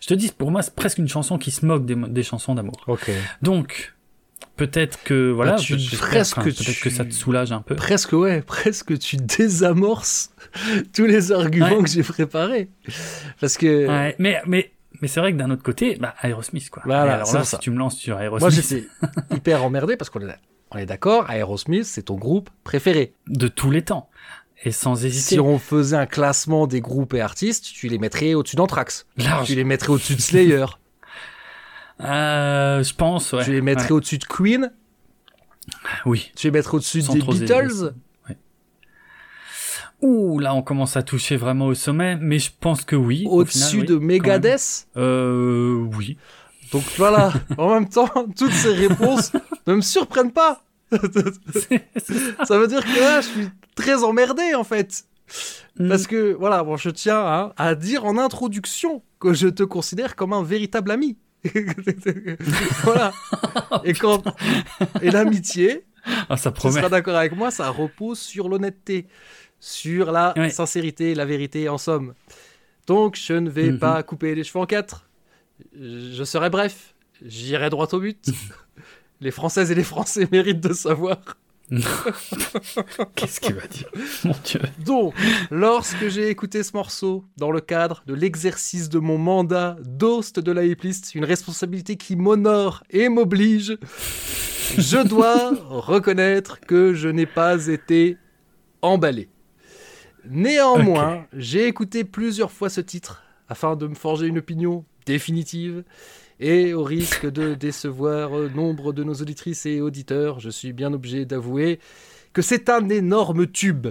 [0.00, 2.54] je te dis pour moi c'est presque une chanson qui se moque des, des chansons
[2.54, 2.82] d'amour.
[2.86, 3.10] Ok.
[3.42, 3.94] Donc
[4.56, 7.76] peut-être que voilà, Bah, tu- presque enfin, peut-être que ça te soulage un peu.
[7.76, 10.30] Presque ouais, presque tu désamorces
[10.94, 11.82] tous les arguments Ouais.
[11.84, 12.68] que j'ai préparés.
[13.40, 14.70] Parce que Ouais, mais mais
[15.02, 16.82] mais c'est vrai que d'un autre côté, bah Aerosmith quoi.
[16.86, 17.56] Voilà, alors là, ça.
[17.56, 18.86] si tu me lances sur Aerosmith, moi j'étais
[19.34, 20.36] hyper emmerdé parce qu'on est,
[20.70, 23.14] on est d'accord, Aerosmith c'est ton groupe préféré.
[23.28, 24.10] de tous les temps
[24.62, 25.36] et sans hésiter.
[25.36, 29.06] Si on faisait un classement des groupes et artistes, tu les mettrais au-dessus d'Anthrax.
[29.46, 30.66] Tu les mettrais au-dessus de Slayer.
[32.02, 33.44] Euh, je pense, ouais.
[33.44, 33.92] tu les mettrais Ouais.
[33.92, 34.72] au-dessus de Queen.
[36.06, 36.32] Oui.
[36.34, 37.92] Tu les mettrais au-dessus des Beatles.
[40.02, 43.24] Ouh, là, on commence à toucher vraiment au sommet, mais je pense que oui.
[43.26, 43.96] au Au-dessus oui, de.
[43.96, 44.86] Megadeth.
[44.96, 46.16] Euh, oui.
[46.72, 49.32] Donc voilà, en même temps, toutes ces réponses
[49.66, 50.62] ne me surprennent pas.
[52.44, 55.04] Ça veut dire que là, je suis très emmerdé en fait.
[55.78, 55.88] Mm.
[55.88, 60.16] Parce que, voilà, bon, je tiens hein, à dire en introduction que je te considère
[60.16, 61.16] comme un véritable ami.
[62.82, 63.12] voilà.
[63.84, 64.22] Et quand
[65.02, 65.84] et l'amitié,
[66.28, 66.76] Ah, ça tu promet.
[66.76, 69.06] seras d'accord avec moi, ça repose sur l'honnêteté,
[69.60, 70.50] sur la Ouais.
[70.50, 72.14] sincérité, la vérité en somme.
[72.86, 73.78] Donc, je ne vais Mhm.
[73.78, 75.08] pas couper les cheveux en quatre.
[75.78, 76.94] Je serai bref.
[77.24, 78.24] J'irai droit au but.
[79.20, 81.18] les Françaises et les Français méritent de savoir.
[83.14, 83.88] Qu'est-ce qu'il va dire?
[84.24, 84.60] Mon Dieu.
[84.84, 85.14] Donc,
[85.50, 90.50] lorsque j'ai écouté ce morceau dans le cadre de l'exercice de mon mandat d'host de
[90.50, 93.78] la hiplist, une responsabilité qui m'honore et m'oblige,
[94.78, 98.16] je dois reconnaître que je n'ai pas été
[98.82, 99.28] emballé.
[100.28, 105.84] Néanmoins, j'ai écouté plusieurs fois ce titre afin de me forger une opinion définitive.
[106.38, 110.92] Et au risque de décevoir euh, nombre de nos auditrices et auditeurs, je suis bien
[110.92, 111.80] obligé d'avouer
[112.32, 113.88] que c'est un énorme tube.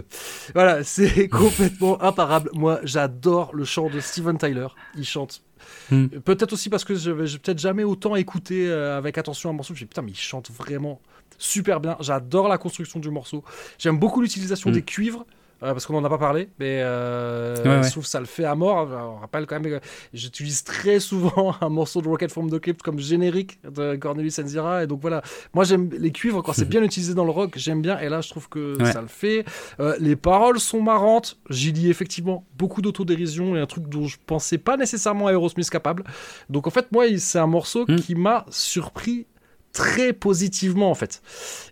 [0.56, 2.49] Voilà, c'est complètement imparable.
[2.53, 4.68] Moi, j'adore le chant de Steven Tyler.
[4.95, 5.43] Il chante.
[5.91, 6.07] Hmm.
[6.07, 9.73] Peut-être aussi parce que je n'ai peut-être jamais autant écouté euh, avec attention un morceau.
[9.76, 11.01] Je me dis putain, mais il chante vraiment
[11.38, 11.97] super bien.
[11.99, 13.43] J'adore la construction du morceau.
[13.77, 14.73] J'aime beaucoup l'utilisation Hmm.
[14.73, 15.26] des cuivres.
[15.64, 17.84] Euh, parce qu'on n'en a pas parlé, mais euh, Ouais, ouais.
[17.84, 18.88] je trouve que ça le fait à mort.
[18.91, 22.81] On rappelle quand même que j'utilise très souvent un morceau de Rocket from the Crypt
[22.81, 24.84] comme générique de Cornelius Enzira.
[24.84, 25.22] Et donc voilà,
[25.53, 27.99] moi j'aime les cuivres quand c'est bien utilisé dans le rock, j'aime bien.
[27.99, 28.91] Et là, je trouve que Ouais.
[28.91, 29.45] ça le fait.
[29.80, 31.38] Euh, les paroles sont marrantes.
[31.49, 36.03] J'y lis effectivement beaucoup d'autodérision et un truc dont je pensais pas nécessairement Aerosmith capable.
[36.49, 37.95] Donc en fait, moi, c'est un morceau Mm.
[37.98, 39.26] qui m'a surpris
[39.71, 41.21] très positivement en fait.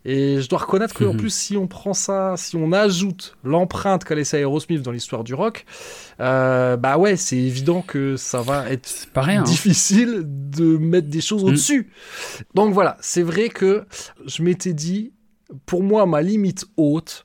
[0.05, 1.17] Et je dois reconnaître qu'en Mhm.
[1.17, 5.33] plus si on prend ça, si on ajoute l'empreinte qu'a laissé Aerosmith dans l'histoire du
[5.33, 5.65] rock,
[6.19, 9.41] euh, bah ouais, c'est évident que ça va être C'est pas rien.
[9.41, 9.43] hein.
[9.43, 11.47] difficile de mettre des choses Mm.
[11.47, 11.91] au-dessus.
[12.53, 13.85] Donc voilà, c'est vrai que
[14.25, 15.11] je m'étais dit,
[15.65, 17.23] pour moi, ma limite haute,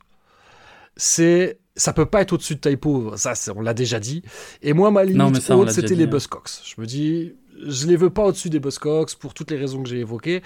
[0.96, 4.22] c'est ça peut pas être au-dessus de Typo, ça on l'a déjà dit.
[4.60, 6.08] Et moi, ma Non, limite ça, haute, c'était les hein.
[6.08, 6.50] Buzzcocks.
[6.64, 7.32] Je me dis,
[7.66, 10.42] je les veux pas au-dessus des Buzzcocks pour toutes les raisons que j'ai évoquées.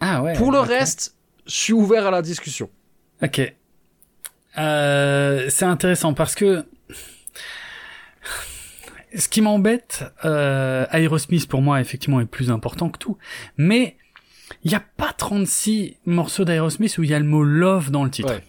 [0.00, 0.34] Ah ouais.
[0.34, 1.14] pour le reste,
[1.46, 2.68] je suis ouvert à la discussion.
[3.22, 3.54] Ok.
[4.58, 6.64] Euh, c'est intéressant parce que
[9.14, 13.16] ce qui m'embête, euh, Aerosmith pour moi effectivement est plus important que tout,
[13.56, 13.96] mais
[14.64, 18.04] il n'y a pas 36 morceaux d'Aerosmith où il y a le mot love dans
[18.04, 18.34] le titre.
[18.34, 18.42] Ouais.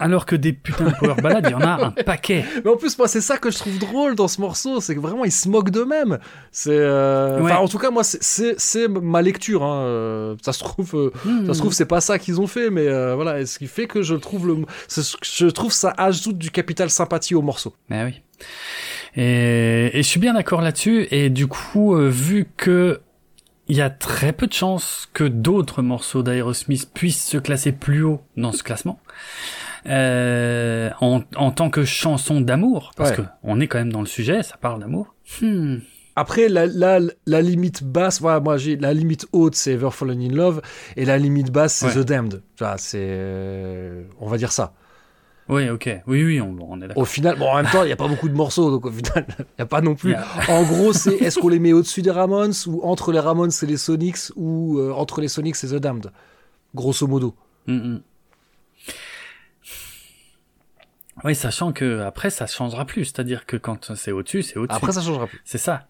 [0.00, 2.44] Alors que des putains de power ballads, il y en a un paquet.
[2.64, 5.00] Mais en plus, moi, c'est ça que je trouve drôle dans ce morceau, c'est que
[5.00, 6.18] vraiment, ils se moquent d'eux-mêmes.
[6.50, 7.52] C'est, euh, Ouais.
[7.52, 9.62] enfin, en tout cas, moi, c'est- ma lecture.
[9.62, 9.84] Hein.
[9.84, 12.86] euh, Ça se trouve, euh, ça se trouve, c'est pas ça qu'ils ont fait, mais
[12.88, 13.40] euh, voilà.
[13.40, 14.56] Et ce qui fait que je trouve le,
[15.22, 17.74] je trouve ça ajoute du capital sympathie au morceau.
[17.88, 18.20] Mais oui.
[19.16, 21.06] Et, et je suis bien d'accord là-dessus.
[21.12, 23.00] Et du coup, vu que
[23.68, 28.02] il y a très peu de chances que d'autres morceaux d'Aerosmith puissent se classer plus
[28.02, 29.00] haut dans ce classement,
[29.86, 33.16] euh, en, en tant que chanson d'amour, parce Ouais.
[33.16, 35.14] que on est quand même dans le sujet, ça parle d'amour.
[35.40, 35.76] Hmm.
[36.16, 40.20] Après, la, la, la limite basse, voilà, moi, j'ai la limite haute, c'est Ever Fallen
[40.22, 40.62] in Love,
[40.96, 42.04] et la limite basse, c'est Ouais.
[42.04, 42.42] The Damned.
[42.76, 44.74] C'est, euh, on va dire ça.
[45.48, 45.90] Oui, ok.
[46.06, 47.02] Oui, oui, on, on est d'accord.
[47.02, 48.90] Au final, bon, en même temps, il n'y a pas beaucoup de morceaux, donc au
[48.92, 50.14] final, il n'y a pas non plus.
[50.48, 53.66] En gros, c'est est-ce qu'on les met au-dessus des Ramones, ou entre les Ramones et
[53.66, 56.12] les Sonics, ou euh, entre les Sonics et The Damned?
[56.74, 57.34] Grosso modo.
[57.66, 58.00] Mm, mm.
[61.24, 64.76] Oui, sachant que après ça changera plus, c'est-à-dire que quand c'est au-dessus, c'est au-dessus.
[64.76, 65.40] Après, ça changera plus.
[65.44, 65.86] C'est ça.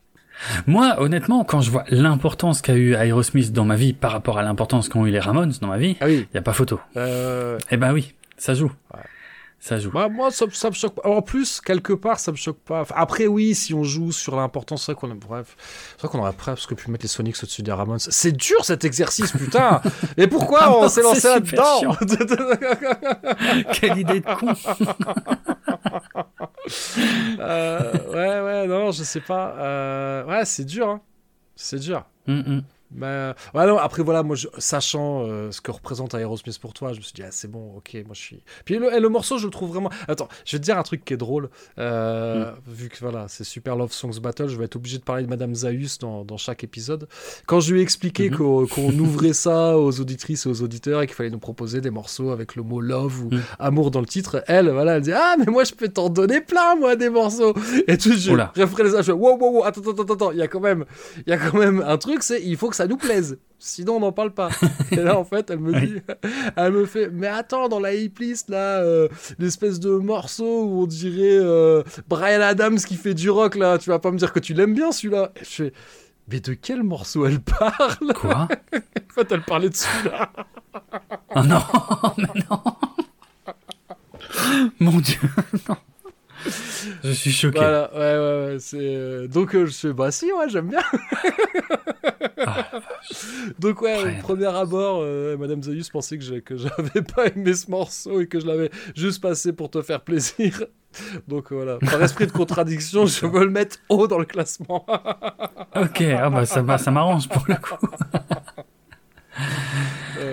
[0.67, 4.43] Moi, honnêtement, quand je vois l'importance qu'a eu Aerosmith dans ma vie par rapport à
[4.43, 6.27] l'importance qu'ont eu les Ramones dans ma vie, Ah oui.
[6.35, 6.81] y a pas photo.
[6.97, 8.73] Euh, Eh ben oui, ça joue.
[8.93, 9.01] Ouais.
[9.65, 9.91] Ça joue.
[9.91, 11.09] bah, moi, ça, ça me choque pas.
[11.09, 12.83] En plus, quelque part, ça me choque pas.
[12.83, 15.15] Enfin, après, oui, si on joue sur l'importance, c'est vrai qu'on a...
[15.15, 15.57] Bref,
[15.93, 17.99] c'est vrai qu'on aurait presque pu mettre les Sonics au-dessus des Ramones.
[17.99, 19.81] C'est dur cet exercice, putain
[20.19, 21.97] Et pourquoi Ah on s'est lancé là-dedans
[23.73, 24.53] Quelle idée de con.
[27.39, 29.55] Euh, ouais, ouais, non, je sais pas.
[29.59, 31.01] Euh, ouais, c'est dur, hein.
[31.57, 32.05] C'est dur.
[32.27, 32.63] Mm, mm.
[33.03, 36.93] Euh, ouais, non, après, voilà, moi, je- sachant euh, ce que représente Aerosmith pour toi,
[36.93, 38.43] je me suis dit, ah, c'est bon, ok, moi, je suis.
[38.65, 39.91] Puis le, et le morceau, je le trouve vraiment.
[40.09, 41.49] Attends, je vais te dire un truc qui est drôle.
[41.79, 45.23] Euh, Vu que, voilà, c'est Super Love Songs Battle, je vais être obligé de parler
[45.25, 47.09] de Madame Zaius dans, dans chaque épisode.
[47.47, 48.37] Quand je lui ai expliqué Mhm.
[48.69, 52.31] qu'on ouvrait ça aux auditrices et aux auditeurs et qu'il fallait nous proposer des morceaux
[52.31, 53.43] avec le mot love ou Mhm.
[53.59, 56.41] amour dans le titre, elle, voilà, elle dit, ah, mais moi, je peux t'en donner
[56.41, 57.55] plein, moi, des morceaux.
[57.89, 58.53] Et tout, je, Oula.
[58.57, 60.49] je ferai les je fais, wow, wow, wow, attends, attends, attends, attends, il y a
[60.49, 60.85] quand même,
[61.27, 63.39] il y a quand même un truc, c'est, il faut que ça nous plaise.
[63.59, 64.51] Sinon, on n'en parle pas.
[64.91, 66.03] Et là, en fait, elle me dit,
[66.57, 69.09] elle me fait, mais attends, dans la hiplist, là, euh,
[69.39, 73.89] l'espèce de morceau où on dirait euh, Brian Adams qui fait du rock, là, tu
[73.91, 75.33] vas pas me dire que tu l'aimes bien, celui-là.
[75.37, 75.73] Et je fais,
[76.29, 78.13] mais de quel morceau elle parle?
[78.15, 78.49] Quoi?
[79.11, 80.33] En fait, elle parlait de celui-là.
[81.37, 81.61] Oh non,
[82.19, 82.61] mais non.
[84.81, 85.21] Mon dieu,
[85.69, 85.77] non.
[87.05, 87.59] Je suis choqué.
[87.59, 88.77] Voilà, ouais, ouais, ouais, c'est...
[88.81, 90.83] euh, Donc, euh, je fais, bah si, ouais, j'aime bien.
[92.47, 92.67] Ah,
[93.59, 97.71] Donc ouais, au premier abord, euh, Madame Zayus pensait que que j'avais pas aimé ce
[97.71, 100.65] morceau et que je l'avais juste passé pour te faire plaisir.
[101.27, 104.87] Donc voilà, par esprit de contradiction, je veux le mettre haut dans le classement.
[105.75, 107.75] ok, ah bah ça m'arrange pour le coup.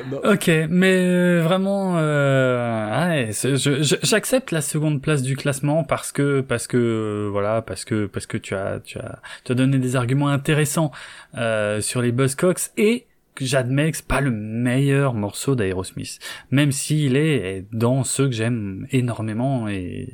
[0.10, 0.22] Non.
[0.24, 6.12] Ok, mais euh, vraiment, euh, ouais, je- je- j'accepte la seconde place du classement parce
[6.12, 9.56] que parce que euh, voilà parce que parce que tu as tu as tu as
[9.56, 10.92] donné des arguments intéressants
[11.38, 13.06] euh, sur les Buzzcocks et
[13.40, 16.20] j'admets que c'est pas le meilleur morceau d'Aerosmith,
[16.52, 20.08] même s'il est dans ceux que j'aime énormément et,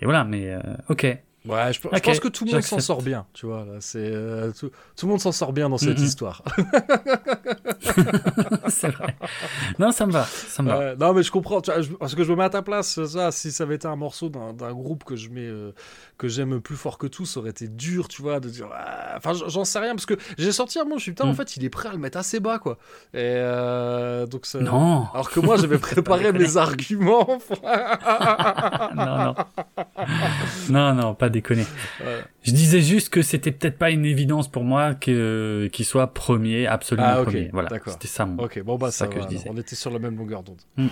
[0.00, 0.24] et voilà.
[0.24, 1.06] Mais euh, ok,
[1.46, 3.66] Ouais, je, pense que tout le monde s'en sort bien, tu vois.
[3.66, 6.42] Là, c'est euh, tout, tout le monde s'en sort bien dans cette histoire.
[8.68, 9.14] c'est vrai.
[9.78, 10.96] Non, ça me va, ça me va.
[10.96, 13.04] Non, mais je comprends, tu vois, je- parce que je me mets à ta place.
[13.04, 15.72] Ça, si ça avait été un morceau d'un groupe que je mets, euh,
[16.16, 18.68] que j'aime plus fort que tout, ça aurait été dur, tu vois, de dire.
[18.74, 21.32] ah, Enfin, j'en sais rien parce que j'ai sorti un mot, je suis putain, en
[21.32, 21.36] Mm.
[21.36, 22.78] fait, il est prêt à le mettre assez bas, quoi.
[23.12, 24.60] Et euh, donc ça.
[24.60, 27.38] Non, Alors que moi, j'avais préparé mes arguments.
[28.94, 29.34] non, non,
[30.70, 31.66] non, non, pas déconner.
[32.42, 36.66] Je disais juste que c'était peut-être pas une évidence pour moi que qu'il soit premier,
[36.66, 37.50] absolument Ah, premier.
[37.52, 38.24] Voilà, c'était ça.
[38.26, 38.42] Mon...
[38.42, 39.48] ok, bon bah ça, ça que va, je disais.
[39.50, 40.60] On était sur la même longueur d'onde.
[40.78, 40.88] You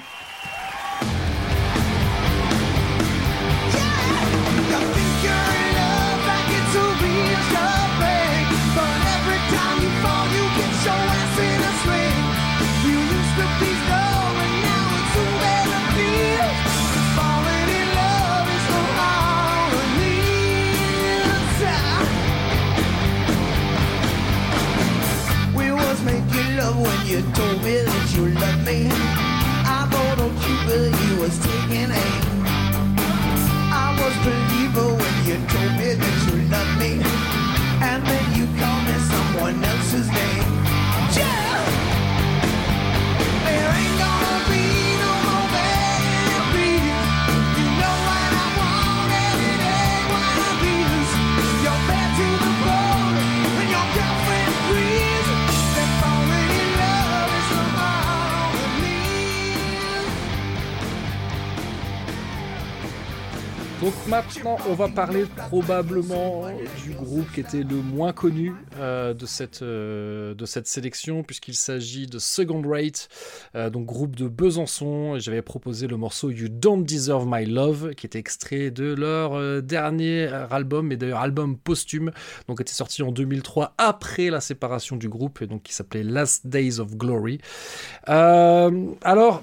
[63.83, 66.47] Donc maintenant, on va parler probablement
[66.85, 71.57] du groupe qui était le moins connu euh, de, cette, euh, de cette sélection, puisqu'il
[71.57, 73.09] s'agit de Second Rate,
[73.57, 75.19] euh, donc groupe de Besançon.
[75.19, 80.29] J'avais proposé le morceau You Don't Deserve My Love, qui était extrait de leur dernier
[80.29, 82.13] album, et d'ailleurs album posthume,
[82.47, 86.47] donc était sorti en 2003 après la séparation du groupe, et donc qui s'appelait Last
[86.47, 87.41] Days of Glory.
[88.07, 89.43] Alors,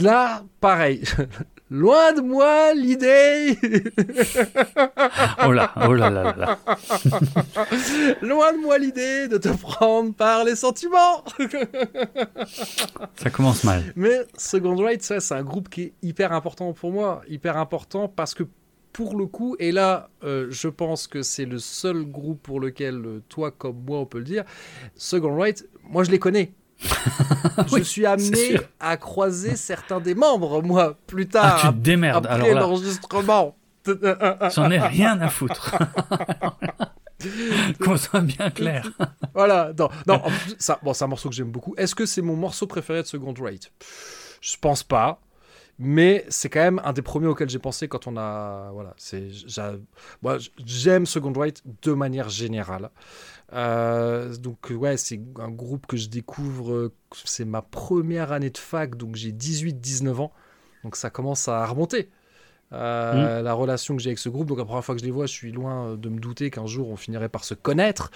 [0.00, 1.04] là, pareil.
[1.74, 3.58] Loin de moi l'idée
[5.44, 6.58] Oh là, oh là là là.
[8.22, 11.24] Loin de moi l'idée de te prendre par les sentiments
[13.16, 13.92] Ça commence mal.
[13.96, 17.22] Mais Second Rate, ça, c'est un groupe qui est hyper important pour moi.
[17.28, 18.44] Hyper important parce que
[18.92, 23.04] pour le coup, et là, euh, je pense que c'est le seul groupe pour lequel
[23.04, 24.44] euh, toi comme moi on peut le dire,
[24.94, 26.52] Second Rate, moi je les connais.
[27.68, 31.72] je Oui, suis amené à croiser certains des membres, moi, plus Ah, tard, tu te
[31.74, 32.26] démerdes.
[32.26, 33.56] après Alors là, l'enregistrement.
[34.54, 35.76] j'en ai rien à foutre.
[37.82, 38.90] Qu'on soit bien clair.
[39.34, 40.20] Voilà, non, non
[40.58, 41.74] ça, bon, c'est un morceau que j'aime beaucoup.
[41.78, 43.72] Est-ce que c'est mon morceau préféré de Second Rate?
[44.42, 45.20] Je pense pas,
[45.78, 49.28] mais c'est quand même un des premiers auxquels j'ai pensé quand on a, voilà, c'est,
[50.22, 52.90] moi, j'aime Second Rate de manière générale.
[53.52, 56.92] Euh, donc ouais, c'est un groupe que je découvre,
[57.24, 60.32] c'est ma première année de fac, donc j'ai 18-19 ans,
[60.82, 62.10] donc ça commence à remonter.
[62.72, 65.12] Euh, La relation que j'ai avec ce groupe, donc la première fois que je les
[65.12, 68.10] vois, je suis loin de me douter qu'un jour on finirait par se connaître.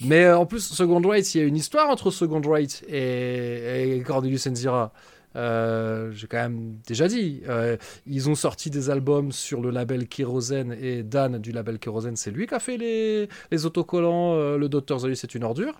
[0.00, 3.96] Mais euh, en plus, Second Rate, il y a une histoire entre Second Rate et,
[3.96, 4.92] et Cornelius Enzira.
[5.36, 10.06] Euh, J'ai quand même déjà dit, euh, ils ont sorti des albums sur le label
[10.08, 14.34] Kérosène et Dan du label Kérosène, c'est lui qui a fait les, les autocollants.
[14.34, 14.98] euh, le Dr.
[15.00, 15.74] Zoli, c'est une ordure.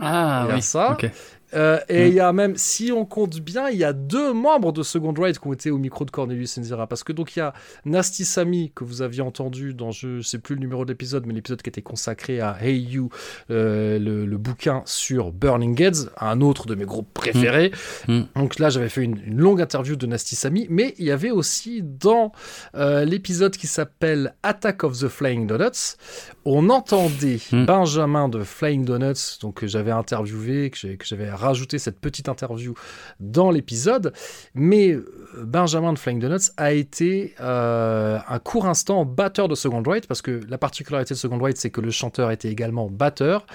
[0.00, 0.92] Ah Il a ça.
[0.92, 1.10] Ok.
[1.54, 2.08] Euh, et Mm.
[2.08, 5.14] il y a même, si on compte bien, il y a deux membres de Second
[5.16, 6.86] Rate qui ont été au micro de Cornelius Enzira.
[6.86, 7.52] Parce que donc il y a
[7.84, 11.34] Nasty Samy, que vous aviez entendu dans, je sais plus le numéro de l'épisode, mais
[11.34, 13.08] l'épisode qui était consacré à Hey You,
[13.50, 17.70] euh, le, le bouquin sur Burning Heads, un autre de mes groupes préférés.
[18.08, 18.22] Mm.
[18.34, 21.30] Donc là, j'avais fait une, une longue interview de Nasty Samy, mais il y avait
[21.30, 22.32] aussi dans
[22.74, 25.96] euh, l'épisode qui s'appelle Attack of the Flying Donuts,
[26.44, 27.66] on entendait Mm.
[27.66, 32.74] Benjamin de Flying Donuts, donc que j'avais interviewé, que j'avais rajouté cette petite interview
[33.20, 34.12] dans l'épisode,
[34.54, 35.04] mais euh,
[35.44, 40.22] Benjamin de Flying Donuts a été euh, un court instant batteur de Second Rate, parce
[40.22, 43.46] que la particularité de Second Rate, c'est que le chanteur était également batteur,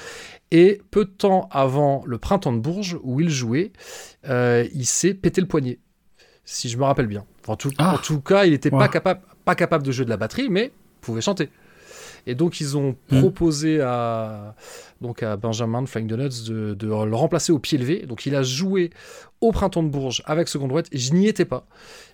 [0.51, 3.71] et peu de temps avant le Printemps de Bourges, où il jouait,
[4.29, 5.79] euh, il s'est pété le poignet,
[6.45, 7.25] si je me rappelle bien.
[7.41, 7.95] Enfin, en, tout, Ah.
[7.95, 10.71] en tout cas, il n'était pas capable, pas capable de jouer de la batterie, mais
[11.01, 11.49] pouvait chanter.
[12.27, 13.19] Et donc ils ont Mm.
[13.19, 14.53] proposé à
[15.01, 18.05] donc à Benjamin de Flying Donuts de, de le remplacer au pied levé.
[18.05, 18.91] Donc il a joué
[19.41, 20.87] au printemps de Bourges avec Second White.
[20.91, 21.65] Et je n'y étais pas,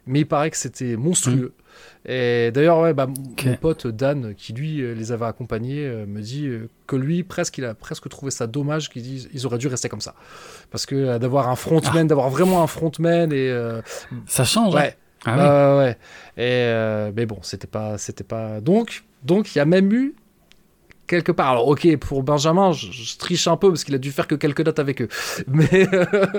[0.06, 1.54] mais il paraît que c'était monstrueux.
[2.08, 6.22] Et d'ailleurs, ouais, bah, mon pote Dan, qui lui euh, les avait accompagnés, euh, me
[6.22, 9.58] dit euh, que lui, presque, il a presque trouvé ça dommage qu'ils disent ils auraient
[9.60, 10.16] dû rester comme ça.
[10.72, 13.50] Parce que d'avoir un frontman, d'avoir vraiment un frontman et.
[13.50, 13.82] euh,
[14.26, 14.76] Ça change.
[14.76, 14.80] hein.
[14.80, 14.98] ouais.
[15.26, 15.44] Ah oui.
[15.44, 15.92] Ouais, ouais.
[16.38, 18.62] Et euh, mais bon, c'était pas, c'était pas.
[18.62, 20.16] Donc, donc, il y a même eu
[21.08, 21.50] quelque part.
[21.52, 24.36] Alors, ok, pour Benjamin, je, je triche un peu parce qu'il a dû faire que
[24.36, 25.08] quelques dates avec eux,
[25.48, 25.88] mais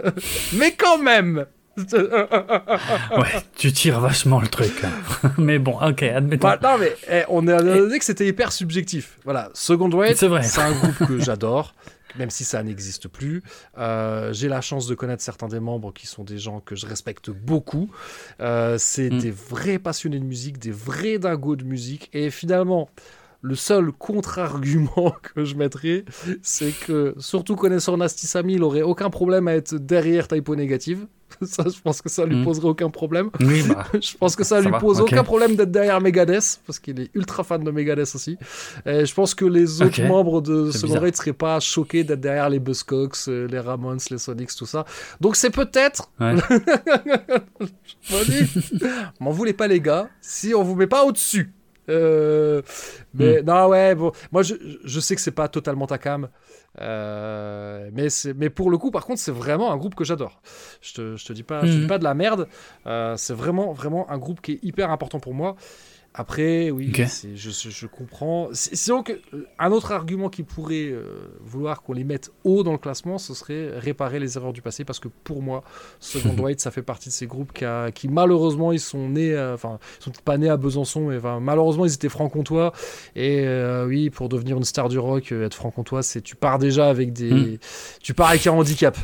[0.54, 1.46] mais quand même.
[3.16, 4.72] Ouais, tu tires vachement le truc.
[4.84, 5.30] hein.
[5.38, 6.48] mais bon, ok, admettons.
[6.48, 9.18] Bah, non, mais eh, on a on a dit que c'était hyper subjectif.
[9.24, 10.42] Voilà, Second Wave, C'est vrai.
[10.42, 11.74] c'est un groupe que j'adore.
[12.18, 13.42] Même si ça n'existe plus,
[13.78, 16.86] Euh, j'ai la chance de connaître certains des membres qui sont des gens que je
[16.86, 17.90] respecte beaucoup.
[18.40, 19.18] Euh, c'est Mm.
[19.18, 22.08] des vrais passionnés de musique, des vrais dingos de musique.
[22.12, 22.88] Et finalement,
[23.40, 26.04] le seul contre-argument que je mettrais,
[26.42, 31.06] c'est que, surtout connaissant Nasty Samy, il aurait aucun problème à être derrière Typo Négative.
[31.42, 32.44] Ça, je pense que ça lui Mm.
[32.44, 33.28] poserait aucun problème.
[33.40, 33.84] Oui, bah.
[34.00, 36.98] Je pense que ça, Ça lui va, pose aucun problème d'être derrière Megadeth, parce qu'il
[37.00, 38.38] est ultra fan de Megadeth aussi.
[38.86, 40.98] Et je pense que les autres membres de Second.
[41.00, 44.86] Rate seraient pas choqués d'être derrière les Buzzcocks, euh, les Ramones, les Sonics, tout ça.
[45.20, 46.34] Donc c'est peut-être, Ouais.
[48.10, 48.48] vas-y,
[49.20, 51.52] m'en voulez pas les gars, si on vous met pas au-dessus.
[51.88, 52.60] Euh,
[53.18, 53.38] Hmm.
[53.38, 54.54] mais non ouais bon moi je,
[54.84, 56.28] je sais que c'est pas totalement ta cam
[56.80, 60.40] euh, mais c'est mais pour le coup par contre c'est vraiment un groupe que j'adore
[60.82, 61.86] je te, je te dis pas je te dis Mhm.
[61.86, 62.46] pas de la merde
[62.86, 65.56] euh, c'est vraiment vraiment un groupe qui est hyper important pour moi
[66.14, 66.90] après oui
[67.36, 68.48] je, je, comprends.
[68.52, 72.72] Sinon que euh, un autre argument qui pourrait euh, vouloir qu'on les mette haut dans
[72.72, 75.62] le classement ce serait réparer les erreurs du passé parce que pour moi
[76.00, 79.32] Second White ça fait partie de ces groupes qui, a- qui malheureusement ils sont nés
[79.32, 82.72] euh, enfin ils sont pas nés à Besançon mais enfin, malheureusement ils étaient franc-comtois
[83.14, 86.88] et euh, oui pour devenir une star du rock être franc-comtois c'est tu pars déjà
[86.88, 87.58] avec des Mm.
[88.02, 88.96] tu pars avec un handicap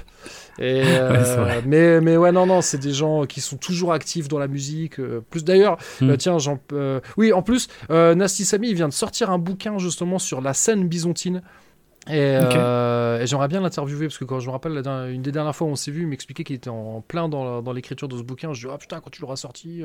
[0.58, 4.28] et euh, Ouais, mais mais ouais non non c'est des gens qui sont toujours actifs
[4.28, 6.10] dans la musique euh, plus d'ailleurs Mm.
[6.10, 6.58] euh, tiens j'en
[7.16, 10.88] oui en plus Nasty Samy il vient de sortir un bouquin justement sur la scène
[10.88, 11.42] byzantine
[12.06, 15.32] et, euh, et j'aimerais bien l'interviewer parce que quand je me rappelle la une des
[15.32, 18.16] dernières fois où on s'est vu, il m'expliquait qu'il était en plein dans, l'écriture de
[18.18, 18.52] ce bouquin.
[18.52, 19.82] Je dis ah putain quand tu l'auras sorti,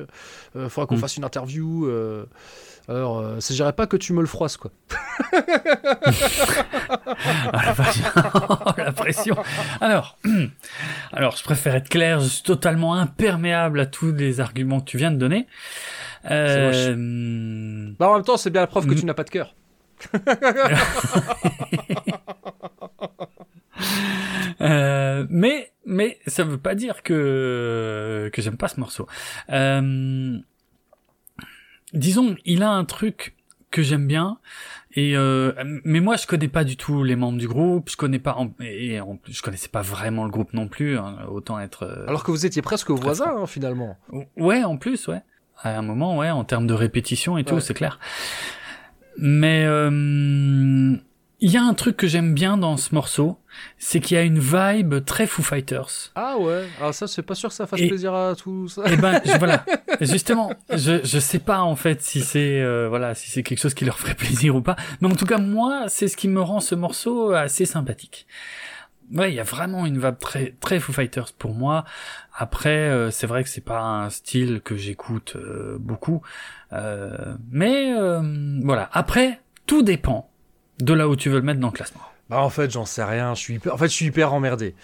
[0.55, 0.99] il faudra qu'on Mm.
[0.99, 1.85] fasse une interview.
[1.87, 2.25] euh.
[2.87, 4.71] alors euh, c'est dirait pas que tu me le froisses quoi.
[7.53, 7.73] Ah,
[8.77, 9.35] la, pression.
[9.81, 10.17] Alors,
[11.13, 12.19] alors, je préfère être clair.
[12.19, 15.47] Je suis totalement imperméable à tous les arguments que tu viens de donner.
[16.29, 18.99] Euh, Bah en même temps c'est bien la preuve que Mm.
[18.99, 19.55] tu n'as pas de cœur.
[24.61, 29.07] Euh, mais, mais ça veut pas dire que que j'aime pas ce morceau.
[29.49, 30.37] Euh,
[31.93, 33.35] disons, il a un truc
[33.71, 34.39] que j'aime bien.
[34.93, 35.51] Et euh,
[35.85, 38.51] mais moi je connais pas du tout les membres du groupe, je connais pas en-
[38.59, 42.23] et en je connaissais pas vraiment le groupe non plus, hein, autant être euh, Alors
[42.23, 43.97] que vous étiez presque voisins hein, finalement.
[44.35, 45.21] Ouais, en plus, ouais.
[45.61, 47.99] À un moment, ouais, en termes de répétition et tout, c'est clair.
[49.17, 50.95] Mais euh,
[51.41, 53.37] il y a un truc que j'aime bien dans ce morceau,
[53.77, 56.11] c'est qu'il y a une vibe très Foo Fighters.
[56.15, 56.65] Ah ouais.
[56.79, 58.83] Alors ça c'est pas sûr que ça fasse Et- plaisir à tout ça.
[58.91, 59.65] Et ben je- voilà,
[60.01, 63.73] justement, je je sais pas en fait si c'est euh, voilà si c'est quelque chose
[63.73, 66.41] qui leur ferait plaisir ou pas, mais en tout cas moi c'est ce qui me
[66.41, 68.27] rend ce morceau assez sympathique.
[69.13, 71.83] Ouais, il y a vraiment une vibe très très Foo Fighters pour moi.
[72.37, 76.21] Après, euh, c'est vrai que c'est pas un style que j'écoute euh, beaucoup,
[76.71, 78.21] Euh, mais euh,
[78.63, 78.89] voilà.
[78.93, 80.29] Après, tout dépend
[80.79, 82.01] de là où tu veux le mettre dans le classement.
[82.29, 83.33] Bah en fait j'en sais rien.
[83.33, 83.73] Je suis hyper...
[83.73, 84.75] en fait je suis hyper emmerdé.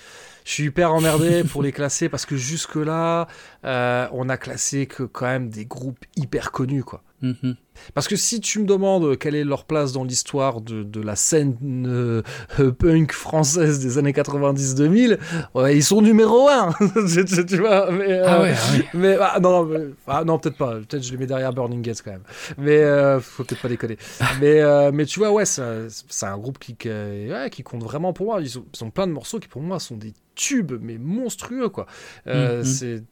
[0.46, 3.28] Je suis hyper emmerdé pour les classer parce que jusque là
[3.64, 7.04] on a classé que quand même des groupes hyper connus quoi.
[7.22, 7.56] Mhm.
[7.94, 11.16] Parce que si tu me demandes quelle est leur place dans l'histoire de, de la
[11.16, 11.56] scène
[11.88, 12.22] euh,
[12.60, 15.18] euh, punk française des années 90-2000,
[15.54, 16.74] ouais, ils sont numéro un.
[17.14, 19.70] tu, tu- tu vois, mais, euh, Ah ouais, ah mais ah, non,
[20.08, 20.76] ah, non peut-être pas.
[20.76, 22.24] Peut-être je les mets derrière Burning Gates quand même.
[22.58, 23.98] Mais euh, faut peut-être pas déconner.
[24.42, 28.28] mais, mais tu vois, ouais, c'est un groupe qui, qui, ouais, qui compte vraiment pour
[28.28, 28.42] moi.
[28.42, 31.70] Ils ont, ils ont plein de morceaux qui pour moi sont des tubes, mais monstrueux
[31.70, 31.86] quoi.
[32.28, 32.64] Euh, Mhm.
[32.66, 33.04] c'est,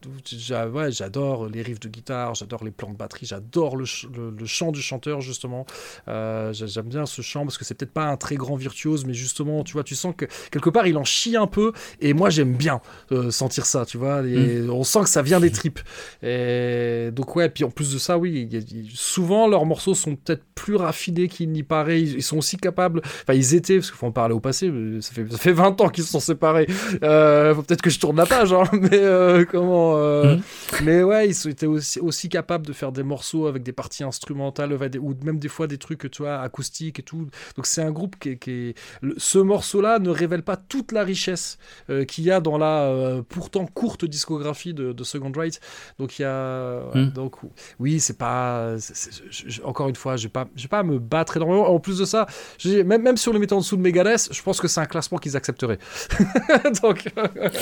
[0.74, 4.46] ouais, j'adore les riffs de guitare, j'adore les plans de batterie, j'adore le, le, le
[4.54, 5.66] chant du chanteur justement.
[6.08, 9.06] Euh, j'a- j'aime bien ce chant parce que c'est peut-être pas un très grand virtuose,
[9.06, 12.14] mais justement, tu vois, tu sens que quelque part il en chie un peu, et
[12.14, 12.80] moi j'aime bien
[13.12, 14.24] euh, sentir ça, tu vois.
[14.26, 15.80] Et On sent que ça vient des tripes.
[16.22, 18.62] Et donc ouais, puis en plus de ça, oui, y a-
[18.94, 22.02] souvent leurs morceaux sont peut-être plus raffinés qu'il n'y paraît.
[22.02, 23.02] Ils, ils sont aussi capables.
[23.24, 24.72] Enfin, ils étaient, parce qu'il faut en parler au passé.
[25.02, 26.68] Ça fait, ça fait 20 ans qu'ils se sont séparés.
[27.04, 30.42] Euh, faut peut-être que je tourne la page, hein, mais euh, comment Mhm.
[30.84, 34.43] Mais ouais, ils étaient aussi, aussi capables de faire des morceaux avec des parties instrumentales
[34.48, 37.28] instrumentales, ou même des fois des trucs, tu vois, acoustiques et tout.
[37.56, 38.38] Donc c'est un groupe qui est...
[38.38, 41.58] qui est- le- Ce morceau-là ne révèle pas toute la richesse
[41.90, 45.60] euh, qu'il y a dans la euh, pourtant courte discographie de, de Second Right.
[46.00, 46.82] Donc il y a...
[46.94, 47.10] Mm.
[47.12, 47.36] Donc
[47.80, 48.76] oui, c'est pas...
[48.78, 51.70] je- je- encore une fois, je vais pas, je vais pas me battre énormément.
[51.70, 52.26] En plus de ça,
[52.66, 54.86] même, même si on les mettait en dessous de Megadeth, je pense que c'est un
[54.86, 55.80] classement qu'ils accepteraient.
[56.84, 57.06] Donc...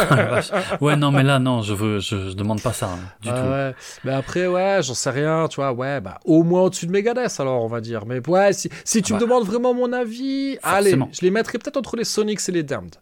[0.10, 0.40] Ah,
[0.82, 3.34] ouais, non, mais là, non, je veux, je, je demande pas ça hein, du Ah
[3.34, 3.50] tout.
[3.50, 3.76] ouais.
[4.04, 7.40] Mais après, ouais, j'en sais rien, tu vois, ouais, bah, au moins au-dessus de Megadeth,
[7.40, 8.06] alors, on va dire.
[8.06, 9.26] Mais ouais, si, si tu Ah me bah.
[9.28, 12.96] demandes vraiment mon avis, allez, je les mettrais peut-être entre les Sonics et les Damned.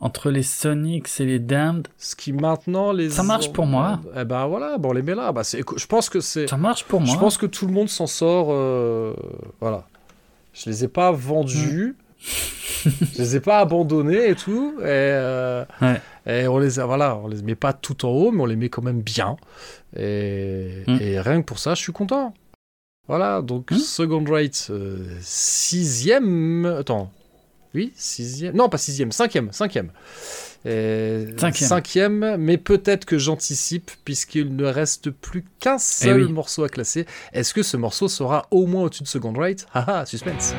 [0.00, 3.10] Entre les Sonics et les Damned, Ce qui maintenant les.
[3.10, 4.00] Ça marche pour moi.
[4.16, 5.32] Eh ben voilà, bon, on les met là.
[5.32, 6.46] Bah, c'est, je pense que c'est.
[6.46, 7.12] ça marche pour moi.
[7.12, 8.48] Je pense que tout le monde s'en sort.
[8.50, 9.12] euh,
[9.60, 9.86] Voilà.
[10.52, 11.96] Je les ai pas vendus.
[12.84, 12.90] Hmm.
[13.14, 14.74] je les ai pas abandonnés et tout.
[14.80, 16.00] Et, euh, Ouais.
[16.28, 18.56] Et on les a, voilà, on les met pas tout en haut, mais on les
[18.56, 19.36] met quand même bien.
[19.96, 20.98] Et, Mm.
[21.00, 22.34] et rien que pour ça, je suis content.
[23.08, 23.76] Voilà, donc Mm.
[23.78, 26.66] second rate, euh, sixième.
[26.66, 27.10] Attends.
[27.74, 28.54] Oui, sixième.
[28.56, 29.90] Non, pas sixième, cinquième, cinquième.
[30.64, 31.68] Et Cinquième.
[31.68, 36.32] cinquième, mais peut-être que j'anticipe puisqu'il ne reste plus qu'un seul Eh oui.
[36.32, 37.06] morceau à classer.
[37.32, 40.54] Est-ce que ce morceau sera au moins au-dessus de second rate Haha, suspense.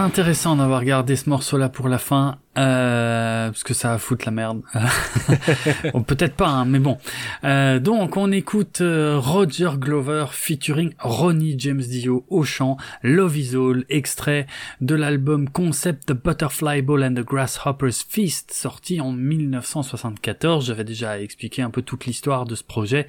[0.00, 4.24] C'est intéressant d'avoir gardé ce morceau-là pour la fin, euh, parce que ça va foutre
[4.24, 4.62] la merde.
[5.92, 6.96] Bon, Peut-être pas, hein, mais bon.
[7.44, 13.54] Euh, donc, on écoute euh, Roger Glover featuring Ronnie James Dio au chant, Love Is
[13.54, 14.46] All, extrait
[14.80, 20.64] de l'album Concept The Butterfly Ball and the Grasshopper's Feast, sorti en 1974.
[20.64, 23.06] J'avais déjà expliqué un peu toute l'histoire de ce projet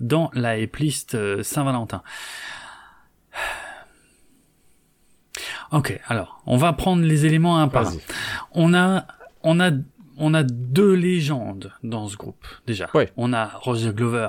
[0.00, 2.02] dans la playlist euh, Saint-Valentin.
[5.72, 7.92] Ok, alors, on va prendre les éléments un par un.
[8.52, 9.06] On a,
[9.42, 9.70] on a,
[10.18, 12.90] on a deux légendes dans ce groupe, déjà.
[12.94, 13.10] Ouais.
[13.16, 14.28] On a Roger Glover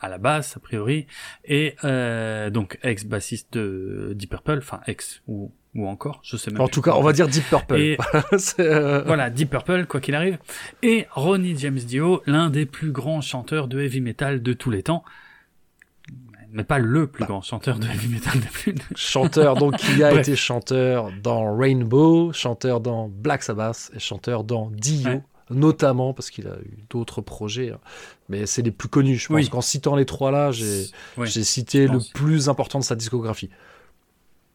[0.00, 1.06] à la basse, a priori,
[1.44, 6.60] et euh, donc ex-bassiste de Deep Purple, enfin ex ou, ou encore, je sais même
[6.60, 7.76] En tout cas, on va dire Deep Purple.
[7.80, 7.98] Et-
[8.60, 10.38] euh, Voilà, Deep Purple, quoi qu'il arrive.
[10.84, 14.84] Et Ronnie James Dio, l'un des plus grands chanteurs de heavy metal de tous les
[14.84, 15.02] temps.
[16.52, 18.74] Mais pas le plus grand chanteur de heavy metal de plus.
[18.96, 24.70] chanteur donc qui a été chanteur dans Rainbow, chanteur dans Black Sabbath et chanteur dans
[24.70, 25.08] Dio.
[25.10, 25.22] Ouais.
[25.50, 27.78] Notamment parce qu'il a eu d'autres projets, hein.
[28.28, 29.16] mais c'est les plus connus.
[29.16, 29.48] Je pense Oui.
[29.48, 30.84] qu'en citant les trois là, j'ai
[31.24, 33.48] j'ai cité le plus important de sa discographie.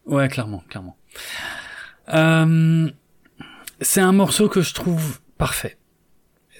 [0.05, 0.95] Ouais, clairement, clairement.
[2.13, 2.89] Euh,
[3.81, 5.77] c'est un morceau que je trouve parfait.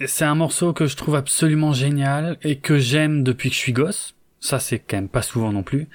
[0.08, 3.74] C'est un morceau que je trouve absolument génial et que j'aime depuis que je suis
[3.74, 4.16] gosse.
[4.44, 5.88] Ça, c'est quand même pas souvent non plus.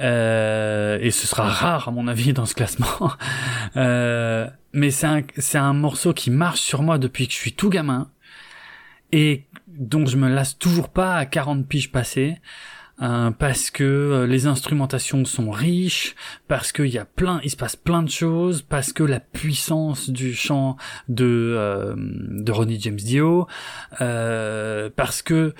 [0.00, 2.86] Euh, et ce sera rare, à mon avis, dans ce classement.
[3.76, 7.52] Euh, mais c'est un, c'est un morceau qui marche sur moi depuis que je suis
[7.52, 8.10] tout gamin.
[9.12, 12.38] Et donc, je me lasse toujours pas à 40 piges passées.
[13.02, 16.14] euh, parce que euh, les instrumentations sont riches,
[16.48, 20.10] parce qu'il y a plein, il se passe plein de choses, parce que la puissance
[20.10, 20.76] du chant
[21.08, 21.24] de
[21.56, 23.46] euh, de Ronnie James Dio,
[24.00, 25.54] euh, parce que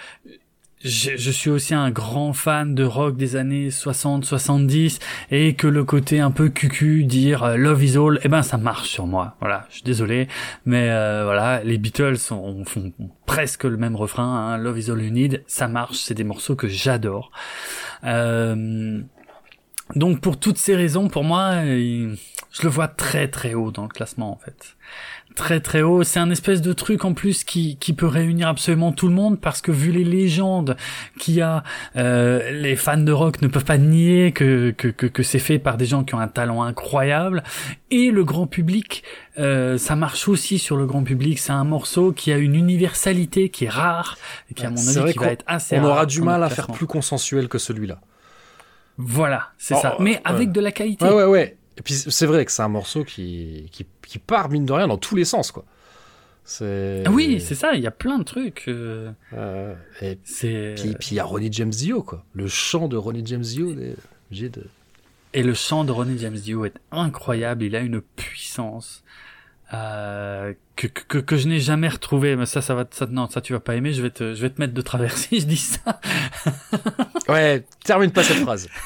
[0.85, 4.99] je, je suis aussi un grand fan de rock des années 60-70
[5.31, 8.57] et que le côté un peu cucu dire euh, Love is all, eh ben ça
[8.57, 9.37] marche sur moi.
[9.41, 10.29] Voilà, je suis désolé,
[10.65, 12.93] mais euh, voilà, les Beatles ont- font
[13.27, 16.57] presque le même refrain, hein, Love is all you need, ça marche, c'est des morceaux
[16.57, 17.31] que j'adore.
[18.05, 19.01] Euh,
[19.95, 22.17] donc pour toutes ces raisons, pour moi, il-
[22.51, 24.77] je le vois très très haut dans le classement en fait.
[25.35, 28.93] Très très haut, c'est un espèce de truc en plus qui, qui peut réunir absolument
[28.93, 30.77] tout le monde parce que vu les légendes
[31.19, 31.63] qu'il y a,
[31.97, 35.59] euh, les fans de rock ne peuvent pas nier que, que, que, que c'est fait
[35.59, 37.43] par des gens qui ont un talent incroyable
[37.91, 39.05] et le grand public,
[39.39, 43.49] euh, ça marche aussi sur le grand public, c'est un morceau qui a une universalité
[43.49, 44.19] qui est rare
[44.51, 46.51] et qui à mon avis qui va être assez On rare aura du mal à
[46.51, 48.01] faire plus consensuel que celui-là.
[48.99, 50.21] Voilà, c'est Oh, ça, mais ouais.
[50.25, 51.05] avec de la qualité.
[51.07, 51.57] Ouais, ouais, ouais.
[51.79, 54.87] Et puis c'est vrai que c'est un morceau qui, qui, qui part, mine de rien,
[54.89, 55.65] dans tous les sens, quoi.
[57.09, 58.65] Oui, c'est ça, il y a plein de trucs.
[58.69, 59.75] euh, Euh,
[60.91, 62.25] et puis il y a Ronnie James Dio quoi.
[62.35, 63.71] Le chant de Ronnie James Dio,
[64.29, 64.67] obligé de.
[65.35, 67.63] Et le chant de Ronnie James Dio est incroyable.
[67.65, 69.03] Il a une puissance
[69.73, 72.35] euh, que, que, que je n'ai jamais retrouvé.
[72.37, 73.93] Mais ça, ça va, ça, non, ça tu vas pas aimer.
[73.95, 76.01] Je vais te, je vais te mettre de travers si je dis ça.
[77.29, 78.69] Ouais, termine pas cette phrase.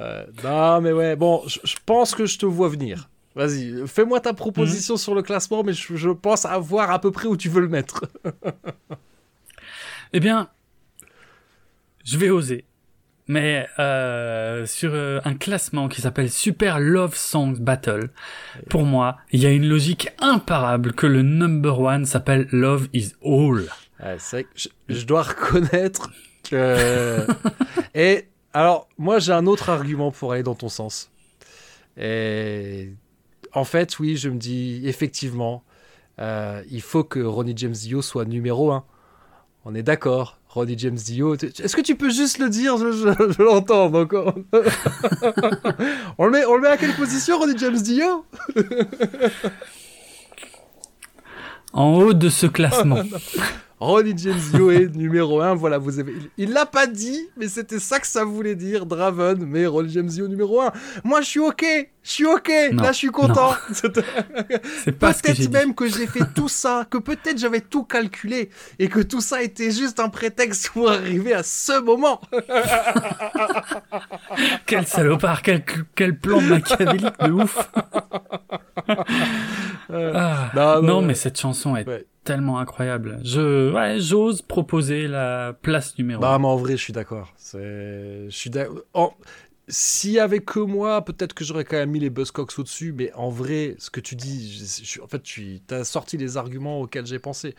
[0.00, 3.08] Euh, non, mais ouais, bon, je pense que je te vois venir.
[3.34, 7.26] Vas-y, fais-moi ta proposition sur le classement, mais je, je pense avoir à peu près
[7.26, 8.04] où tu veux le mettre.
[10.12, 10.48] Eh bien,
[12.04, 12.64] je vais oser.
[13.28, 18.10] Mais euh, sur euh, un classement qui s'appelle Super Love Songs Battle,
[18.70, 23.12] pour moi, il y a une logique imparable que le number one s'appelle Love is
[23.22, 23.68] All.
[24.18, 26.10] C'est vrai que je, je dois reconnaître
[26.48, 27.26] que.
[27.94, 31.10] Et alors, moi, j'ai un autre argument pour aller dans ton sens.
[31.98, 32.92] Et
[33.52, 35.64] en fait, oui, je me dis effectivement,
[36.20, 38.84] euh, il faut que Ronnie James Dio soit numéro 1.
[39.64, 41.34] On est d'accord, Ronnie James Dio.
[41.36, 42.76] Est-ce que tu peux juste le dire?
[42.78, 44.34] Je, je- je l'entends encore.
[46.18, 48.24] on, le met, on le met à quelle position, Ronnie James Dio?
[51.72, 53.02] En haut de ce classement.
[53.80, 55.54] Ronnie James Dio est numéro 1.
[55.54, 56.14] Voilà, vous avez.
[56.36, 59.44] Il l'a pas dit, mais c'était ça que ça voulait dire, Draven.
[59.46, 60.72] Mais Ronnie James Dio numéro 1.
[61.04, 61.64] Moi, je suis ok.
[62.08, 62.50] Je suis ok.
[62.72, 63.52] Non, Là, je suis content.
[64.86, 65.50] Peut-être dit.
[65.50, 68.48] même que j'ai fait tout ça, que peut-être j'avais tout calculé
[68.78, 72.18] et que tout ça était juste un prétexte pour arriver à ce moment.
[74.66, 75.64] Quel salopard, quel,
[75.94, 77.70] quel plan machiavélique de ouf.
[79.90, 81.06] Ah, non, non, non, ouais.
[81.06, 82.04] mais cette chanson est Ouais.
[82.24, 83.20] tellement incroyable.
[83.24, 87.32] Je, ouais, j'ose proposer la place numéro Bah, mais en vrai, je suis d'accord.
[87.38, 89.16] C'est, je suis d'accord.
[89.68, 93.12] S'il y avait que moi, peut-être que j'aurais quand même mis les Buzzcocks au-dessus, mais
[93.14, 96.36] en vrai, ce que tu dis, je, je suis- en fait, tu as sorti les
[96.38, 97.54] arguments auxquels j'ai pensé.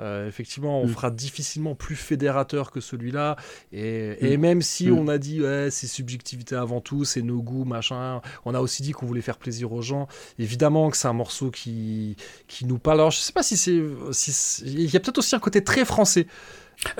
[0.00, 0.92] Euh, effectivement, on Mm.
[0.94, 3.36] fera difficilement plus fédérateur que celui-là.
[3.72, 4.40] Et, et Mm.
[4.40, 4.98] même si Mm.
[4.98, 8.82] on a dit, ouais, c'est subjectivité avant tout, c'est nos goûts, machin, on a aussi
[8.82, 10.08] dit qu'on voulait faire plaisir aux gens.
[10.38, 12.16] Évidemment que c'est un morceau qui,
[12.48, 13.00] qui nous parle.
[13.00, 13.80] Alors, je sais pas si c'est.
[14.12, 16.26] Si c'est- il y a peut-être aussi un côté très français.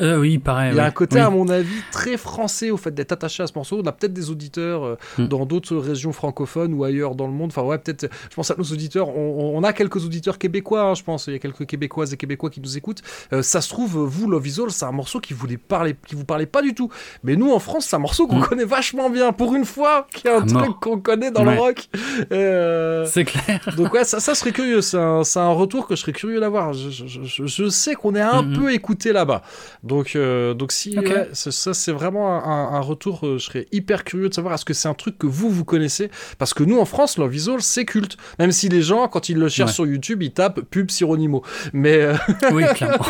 [0.00, 0.72] Euh, oui, pareil.
[0.72, 0.88] Il y a oui.
[0.88, 1.22] un côté, Oui.
[1.22, 3.80] à mon avis, très français au fait d'être attaché à ce morceau.
[3.82, 5.26] On a peut-être des auditeurs euh, Mm.
[5.26, 7.50] dans d'autres régions francophones ou ailleurs dans le monde.
[7.54, 8.08] Enfin, ouais, peut-être.
[8.30, 9.08] Je pense à nos auditeurs.
[9.08, 11.26] On, on a quelques auditeurs québécois, hein, je pense.
[11.26, 13.02] Il y a quelques québécoises et québécois qui nous écoutent.
[13.32, 16.14] Euh, ça se trouve, vous, Love Is All, c'est un morceau qui vous parler, qui
[16.14, 16.88] vous parlait pas du tout.
[17.24, 18.46] Mais nous, en France, c'est un morceau qu'on Mm.
[18.46, 19.32] connaît vachement bien.
[19.32, 21.54] Pour une fois, qu'il y a un truc qu'on connaît dans Ouais.
[21.54, 21.88] le rock.
[22.32, 23.60] Euh, C'est clair.
[23.76, 24.80] donc ouais, ça, ça serait curieux.
[24.80, 25.22] C'est un,
[25.52, 26.72] retour que je serais curieux d'avoir.
[26.72, 28.56] Je, je, je, je sais qu'on est un Mhm.
[28.58, 29.42] peu écouté là-bas.
[29.82, 33.66] Donc, euh, donc si ouais, ça, ça, c'est vraiment un, un retour, euh, je serais
[33.72, 36.10] hyper curieux de savoir est-ce que c'est un truc que vous vous connaissez?
[36.38, 37.30] Parce que nous en France, All,
[37.60, 38.16] c'est culte.
[38.38, 39.74] Même si les gens, quand ils le cherchent Ouais.
[39.74, 41.42] sur YouTube, ils tapent pub Sironimo.
[41.72, 42.14] Mais euh,
[42.52, 43.04] Oui, clairement.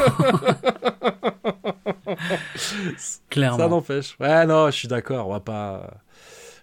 [2.97, 3.69] ça clairement.
[3.69, 4.17] n'empêche.
[4.21, 5.29] Ouais, non, je suis d'accord.
[5.29, 5.91] On va pas.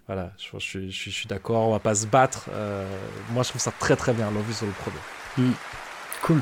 [0.08, 1.68] Voilà, je, je suis, je suis, je suis d'accord.
[1.68, 2.46] On va pas se battre.
[2.52, 2.86] Euh,
[3.32, 4.32] moi, je trouve ça très très bien.
[4.32, 5.54] Love Is All le premier.
[6.24, 6.42] Cool.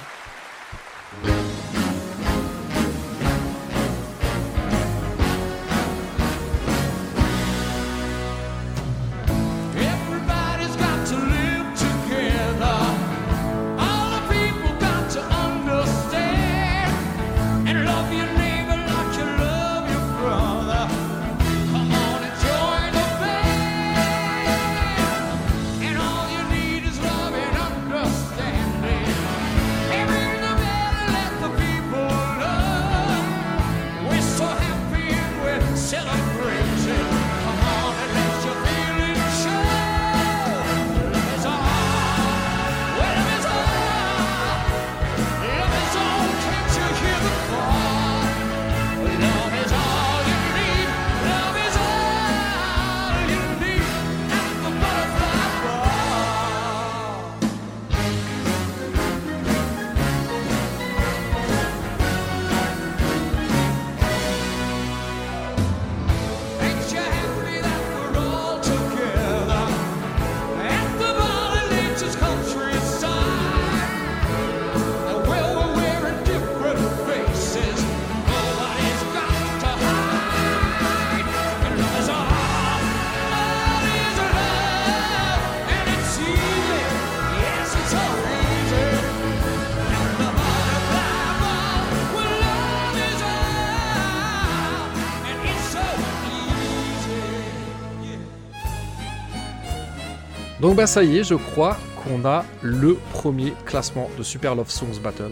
[100.60, 104.70] Donc bah ça y est, je crois qu'on a le premier classement de Super Love
[104.70, 105.32] Songs Battle.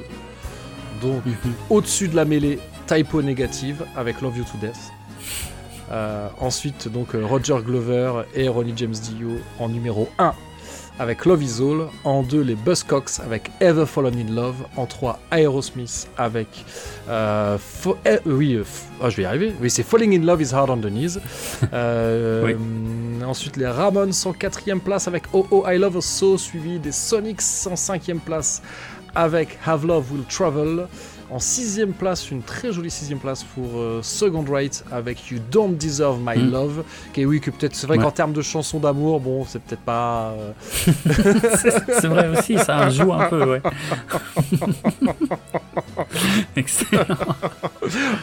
[1.02, 1.22] Donc
[1.70, 4.92] au-dessus de la mêlée, typo négative avec Love You to Death.
[5.92, 9.30] Euh, ensuite donc euh, Roger Glover et Ronnie James Dio
[9.60, 10.34] en numéro 1
[11.00, 11.88] avec Love Is All.
[12.04, 14.56] En 2 les Buzzcocks avec Ever Fallen in Love.
[14.76, 16.48] En 3 Aerosmith avec
[17.10, 17.58] euh,
[18.06, 18.60] eh, oui,
[19.02, 19.54] ah, je vais y arriver.
[19.62, 21.20] Oui, c'est Falling in Love is Hard on the Knees.
[21.74, 22.56] Euh, Oui.
[23.26, 27.42] Ensuite, les Ramones en quatrième place avec Oh Oh I Love So, suivi des Sonics
[27.70, 28.62] en cinquième place
[29.16, 30.88] avec Have Love Will Travel.
[31.32, 35.76] En sixième place, une très jolie sixième place pour euh, Second Rate avec You Don't
[35.76, 36.52] Deserve My Mm.
[36.52, 36.84] Love.
[37.14, 38.04] Qui oui, que peut-être, c'est vrai Ouais.
[38.04, 40.34] qu'en termes de chansons d'amour, bon, c'est peut-être pas.
[40.38, 40.52] euh,
[42.00, 43.62] C'est vrai aussi, ça joue un peu, ouais.
[46.56, 47.06] Excellent.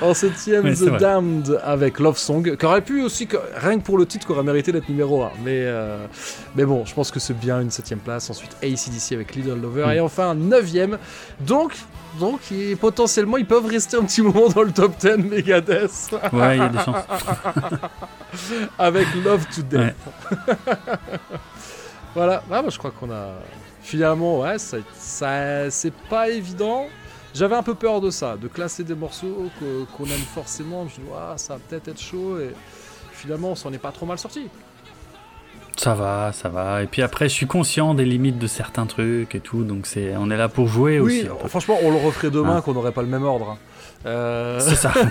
[0.01, 0.99] En septième, The.
[0.99, 4.43] Damned avec Love Song, qui aurait pu aussi, rien que pour le titre, qui aurait
[4.43, 5.31] mérité d'être numéro 1.
[5.45, 6.07] Mais, euh,
[6.57, 8.31] mais bon, je pense que c'est bien une septième place.
[8.31, 9.87] Ensuite, ACDC avec Little Lover.
[9.87, 9.91] Mm.
[9.93, 10.99] Et enfin, neuvième.
[11.41, 11.75] Donc,
[12.19, 15.91] donc et potentiellement, ils peuvent rester un petit moment dans le top 10 Megadeth
[16.33, 17.05] Ouais, il y a des chances.
[18.79, 19.95] avec Love to Death.
[22.15, 23.31] voilà, ah, bah, je crois qu'on a.
[23.83, 26.87] Finalement, ouais, ça, ça- c'est pas évident.
[27.35, 29.51] J'avais un peu peur de ça, de classer des morceaux
[29.97, 30.87] qu'on aime forcément.
[30.89, 32.39] Je me dis, Ah, ça va peut-être être chaud.
[32.39, 32.53] Et
[33.13, 34.49] finalement, on s'en est pas trop mal sorti.
[35.77, 36.83] Ça va, ça va.
[36.83, 40.15] Et puis après, je suis conscient des limites de certains trucs et tout, donc c'est,
[40.17, 41.29] on est là pour jouer Oui, aussi.
[41.31, 41.49] un peu.
[41.49, 42.61] franchement, on le referait demain, Hein.
[42.61, 43.51] qu'on n'aurait pas le même ordre.
[43.51, 43.59] hein.
[44.07, 44.93] Euh, C'est ça.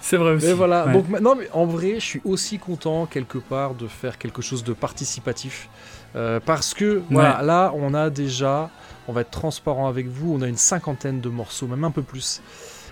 [0.00, 0.46] C'est vrai aussi.
[0.46, 0.92] Mais voilà, Ouais.
[0.92, 4.62] donc maintenant, mais en vrai, je suis aussi content quelque part de faire quelque chose
[4.64, 5.68] de participatif.
[6.16, 8.70] Euh, parce que voilà, là, on a déjà,
[9.08, 12.02] on va être transparent avec vous, on a une cinquantaine de morceaux, même un peu
[12.02, 12.40] plus,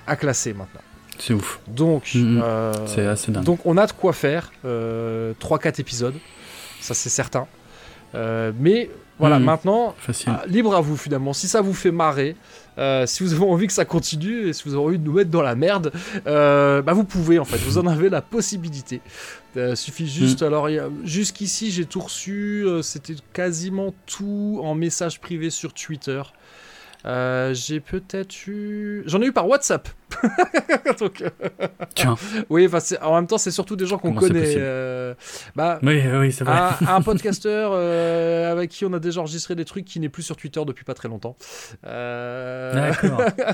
[0.07, 0.81] à classer maintenant.
[1.19, 1.61] C'est ouf.
[1.69, 3.45] Donc, euh, C'est assez dingue.
[3.45, 4.53] donc on a de quoi faire.
[4.65, 6.15] euh, 3-4 épisodes,
[6.81, 7.47] ça c'est certain.
[8.15, 9.45] Euh, mais voilà, Mhm.
[9.45, 10.33] maintenant, Facile.
[10.35, 11.33] ah, libre à vous finalement.
[11.33, 12.35] Si ça vous fait marrer,
[12.79, 15.13] euh, si vous avez envie que ça continue et si vous avez envie de nous
[15.13, 15.93] mettre dans la merde,
[16.27, 17.59] euh, bah vous pouvez en fait.
[17.59, 19.01] Vous en avez la possibilité.
[19.57, 20.43] Euh, suffit juste.
[20.43, 20.69] Alors
[21.05, 22.65] jusqu'ici j'ai tout reçu.
[22.67, 26.23] euh, C'était quasiment tout en message privé sur Twitter.
[27.05, 29.03] Euh, j'ai peut-être eu.
[29.07, 29.89] J'en ai eu par WhatsApp.
[31.01, 31.29] Donc, euh,
[31.95, 32.17] Tiens.
[32.51, 32.69] oui,
[33.03, 34.55] en même temps, c'est surtout des gens qu'on connaît.
[34.57, 35.15] euh,
[35.57, 36.57] bah, Oui, oui, c'est vrai.
[36.57, 40.23] un, un podcasteur euh, avec qui on a déjà enregistré des trucs qui n'est plus
[40.23, 41.37] sur Twitter depuis pas très longtemps.
[41.87, 42.93] Euh.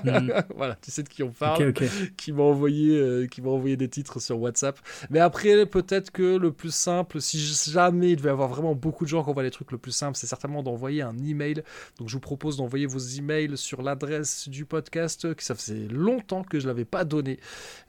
[0.05, 0.32] Mhm.
[0.56, 1.72] voilà, tu sais de qui on parle,
[2.16, 4.78] qui m'a envoyé, qui m'a envoyé des titres sur WhatsApp.
[5.10, 7.39] Mais après, peut-être que le plus simple, si
[7.70, 9.93] jamais il devait y avoir vraiment beaucoup de gens qui envoient les trucs, le plus
[9.93, 11.62] simple, c'est certainement d'envoyer un email.
[11.98, 16.43] Donc, je vous propose d'envoyer vos emails sur l'adresse du podcast, que ça faisait longtemps
[16.49, 17.39] que je l'avais pas donné.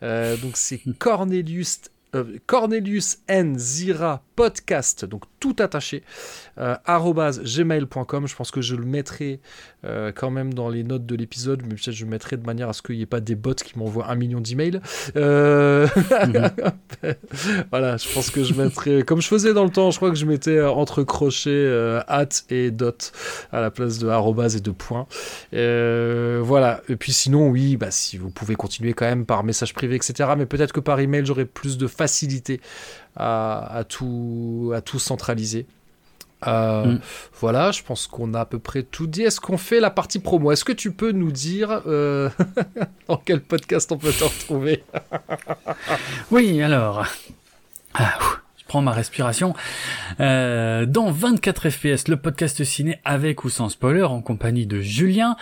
[0.03, 1.81] Euh, donc, c'est Cornelius.
[2.15, 3.57] euh, Cornelius N.
[3.57, 6.03] Zira podcast, donc tout attaché,
[6.57, 8.27] euh, gmail.com.
[8.27, 9.39] Je pense que je le mettrai
[9.85, 12.73] euh, quand même dans les notes de l'épisode, mais peut-être je mettrai de manière à
[12.73, 14.81] ce qu'il n'y ait pas des bots qui m'envoient un million d'emails.
[15.15, 15.87] Euh,
[17.71, 20.17] voilà, je pense que je mettrai, comme je faisais dans le temps, je crois que
[20.17, 23.13] je mettais euh, entre crochets euh, at et dot
[23.51, 25.07] à la place de arrobase et de point.
[25.53, 29.73] Euh, voilà, et puis sinon, oui, bah, si vous pouvez continuer quand même par message
[29.73, 30.31] privé, etc.
[30.37, 32.59] Mais peut-être que par email, j'aurai plus de facilité
[33.15, 35.65] à tout centraliser.
[36.47, 36.99] Euh, Mm.
[37.39, 39.23] Voilà, je pense qu'on a à peu près tout dit.
[39.23, 40.51] Est-ce qu'on fait la partie promo?
[40.51, 42.29] Est-ce que tu peux nous dire euh,
[43.07, 44.83] dans quel podcast on peut te retrouver?
[46.31, 47.05] Oui, alors.
[47.93, 49.53] Ah, ouf, je prends ma respiration.
[50.19, 55.35] Euh, dans 24 FPS, le podcast ciné avec ou sans spoiler, en compagnie de Julien.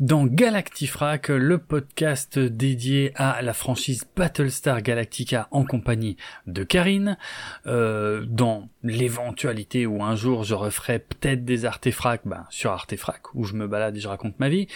[0.00, 6.16] Dans Galactifrac, le podcast dédié à la franchise Battlestar Galactica en compagnie
[6.46, 7.16] de Karine.
[7.64, 13.54] Dans l'éventualité où un jour je referai peut-être des artefracs, ben, sur artefrac, où je
[13.54, 14.68] me balade et je raconte ma vie.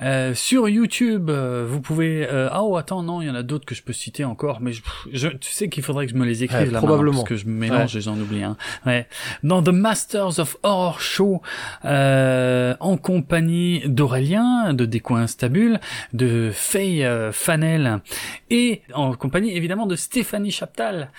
[0.00, 2.26] Euh, sur YouTube, euh, vous pouvez...
[2.30, 4.60] euh, ah oh, attends, non, il y en a d'autres que je peux citer encore,
[4.60, 7.18] mais je, je- tu sais qu'il faudrait que je me les écrive Ouais, là probablement.
[7.18, 8.56] parce que je mélange et j'en oublie un.
[8.84, 9.06] Ouais.
[9.42, 11.40] Dans The Masters of Horror Show,
[11.86, 15.80] euh, en compagnie d'Aurélien, de Décoin Stabule,
[16.12, 18.00] de Faye euh, Fanel,
[18.50, 21.10] et en compagnie évidemment de Stéphanie Chaptal.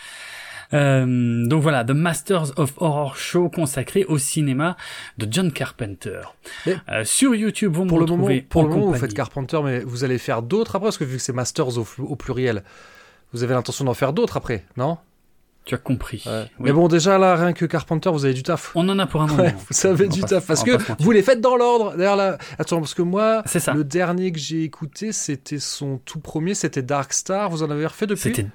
[0.73, 4.77] Euh, donc voilà, The Masters of Horror Show consacré au cinéma
[5.17, 6.21] de John Carpenter.
[6.67, 9.79] Euh, sur YouTube, vous me Pour le moment, pour le moment vous faites Carpenter, mais
[9.79, 12.63] vous allez faire d'autres après Parce que vu que c'est Masters au, au pluriel,
[13.33, 14.97] vous avez l'intention d'en faire d'autres après, non?
[15.65, 16.23] Tu as compris.
[16.25, 16.45] Ouais.
[16.59, 16.65] Oui.
[16.65, 18.71] Mais bon, déjà là, rien que Carpenter, vous avez du taf.
[18.75, 19.43] On en a pour un moment.
[19.43, 20.47] Ouais, vous avez du taf.
[20.47, 20.71] Parce que
[21.03, 21.95] vous les faites dans l'ordre.
[21.95, 23.73] D'ailleurs, là, attends, parce que moi, ça.
[23.73, 27.49] le dernier que j'ai écouté, c'était son tout premier, c'était Dark Star.
[27.49, 28.47] Vous en avez refait depuis?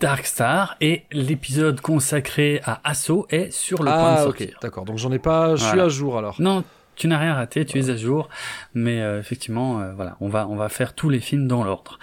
[0.00, 4.48] Dark Star et l'épisode consacré à Asso est sur le point de Ah, sortir.
[4.48, 4.84] ok, d'accord.
[4.84, 6.40] Donc j'en ai pas, je suis à jour alors.
[6.40, 6.64] Non,
[6.96, 8.28] tu n'as rien raté, tu es à jour,
[8.74, 11.98] mais euh, effectivement, euh, voilà, on va on va faire tous les films dans l'ordre.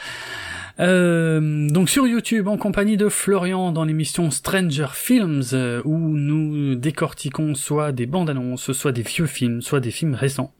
[0.80, 6.76] Euh, donc sur YouTube, en compagnie de Florian dans l'émission Stranger Films, euh, où nous
[6.76, 10.54] décortiquons soit des bandes annonces, soit des vieux films, soit des films récents.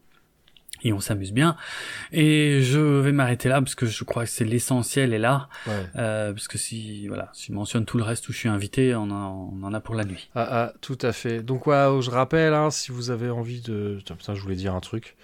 [0.84, 1.56] Et on s'amuse bien.
[2.12, 5.48] Et je vais m'arrêter là parce que je crois que c'est l'essentiel est là.
[5.66, 5.86] Ouais.
[5.96, 8.94] Euh, parce que si voilà, si je mentionne tout le reste où je suis invité,
[8.94, 10.28] on en, on en a pour la nuit.
[10.34, 11.42] Ah, ah, tout à fait.
[11.42, 13.94] Donc, ouais, je rappelle, hein, si vous avez envie de.
[13.98, 15.16] Putain, putain, je voulais dire un truc.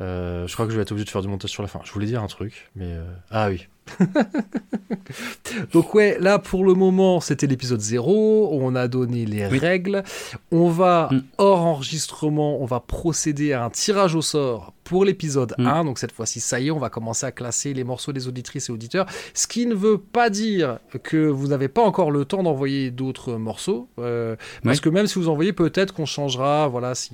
[0.00, 1.80] Euh, je crois que je vais être obligé de faire du montage sur la fin.
[1.84, 2.92] Je voulais dire un truc, mais.
[2.92, 3.66] euh, Ah oui.
[5.72, 8.48] Donc, ouais, là, pour le moment, c'était l'épisode 0.
[8.52, 9.58] On a donné les Oui.
[9.58, 10.02] règles.
[10.50, 11.22] On va, Mm.
[11.38, 15.66] hors enregistrement, on va procéder à un tirage au sort pour l'épisode Mm.
[15.66, 15.84] 1.
[15.84, 18.68] Donc, cette fois-ci, ça y est, on va commencer à classer les morceaux des auditrices
[18.68, 19.06] et auditeurs.
[19.32, 23.34] Ce qui ne veut pas dire que vous n'avez pas encore le temps d'envoyer d'autres
[23.34, 23.88] morceaux.
[23.98, 26.68] euh, parce que même si vous envoyez, peut-être qu'on changera.
[26.68, 27.12] Voilà, si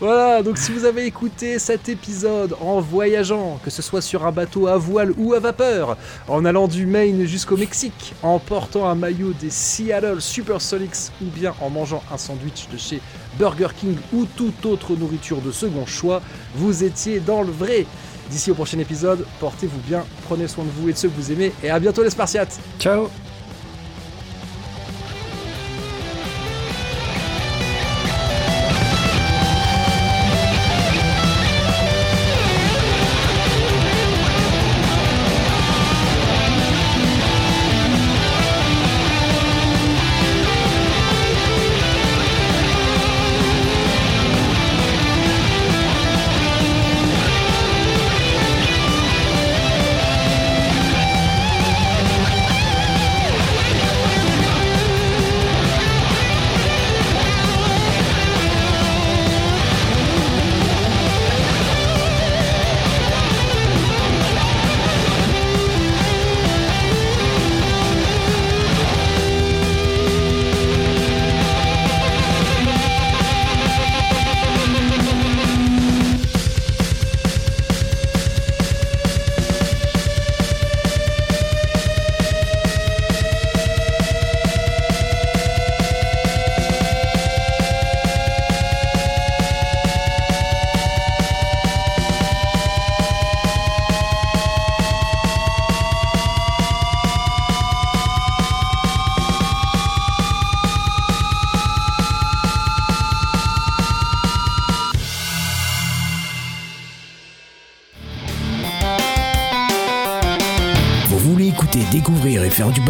[0.00, 4.30] Voilà, donc si vous avez écouté cet épisode en voyageant, que ce soit sur un
[4.30, 5.96] bateau à voile ou à vapeur,
[6.28, 11.52] en allant du Maine jusqu'au Mexique, en portant un maillot des Seattle Supersonics ou bien
[11.60, 13.00] en mangeant un sandwich de chez
[13.40, 16.22] Burger King ou toute autre nourriture de second choix,
[16.54, 17.86] vous étiez dans le vrai.
[18.30, 21.32] D'ici au prochain épisode, portez-vous bien, prenez soin de vous et de ceux que vous
[21.32, 23.08] aimez, et à bientôt les Spartiates Ciao.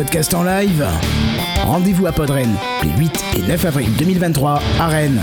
[0.07, 0.87] Podcast en live
[1.65, 2.55] Rendez-vous à Podren
[2.85, 5.20] les 8 et 9 avril 2023 à Rennes.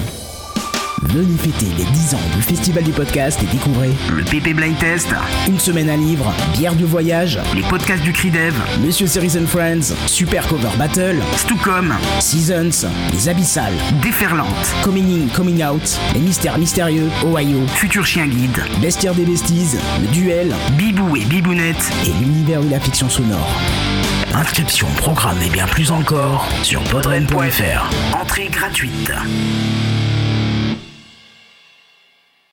[1.03, 5.07] Venez fêter les 10 ans du Festival du podcast et découvrez Le PP Blind Test,
[5.47, 8.53] une semaine à livre, bière de voyage, les podcasts du CRIDEV,
[8.83, 15.63] Monsieur Series and Friends, Super Cover Battle, Stucom, Seasons, Les Abyssales, Déferlante, Coming In, Coming
[15.63, 21.23] Out, Les Mystères Mystérieux, Ohio, Futur Chien Guide, Bestiaire des Besties, Le Duel Bibou et
[21.23, 21.89] Bibounette.
[22.05, 23.47] et l'univers de la fiction sonore.
[24.35, 28.15] Inscription, programme et bien plus encore sur podren.fr.
[28.19, 29.11] Entrée gratuite.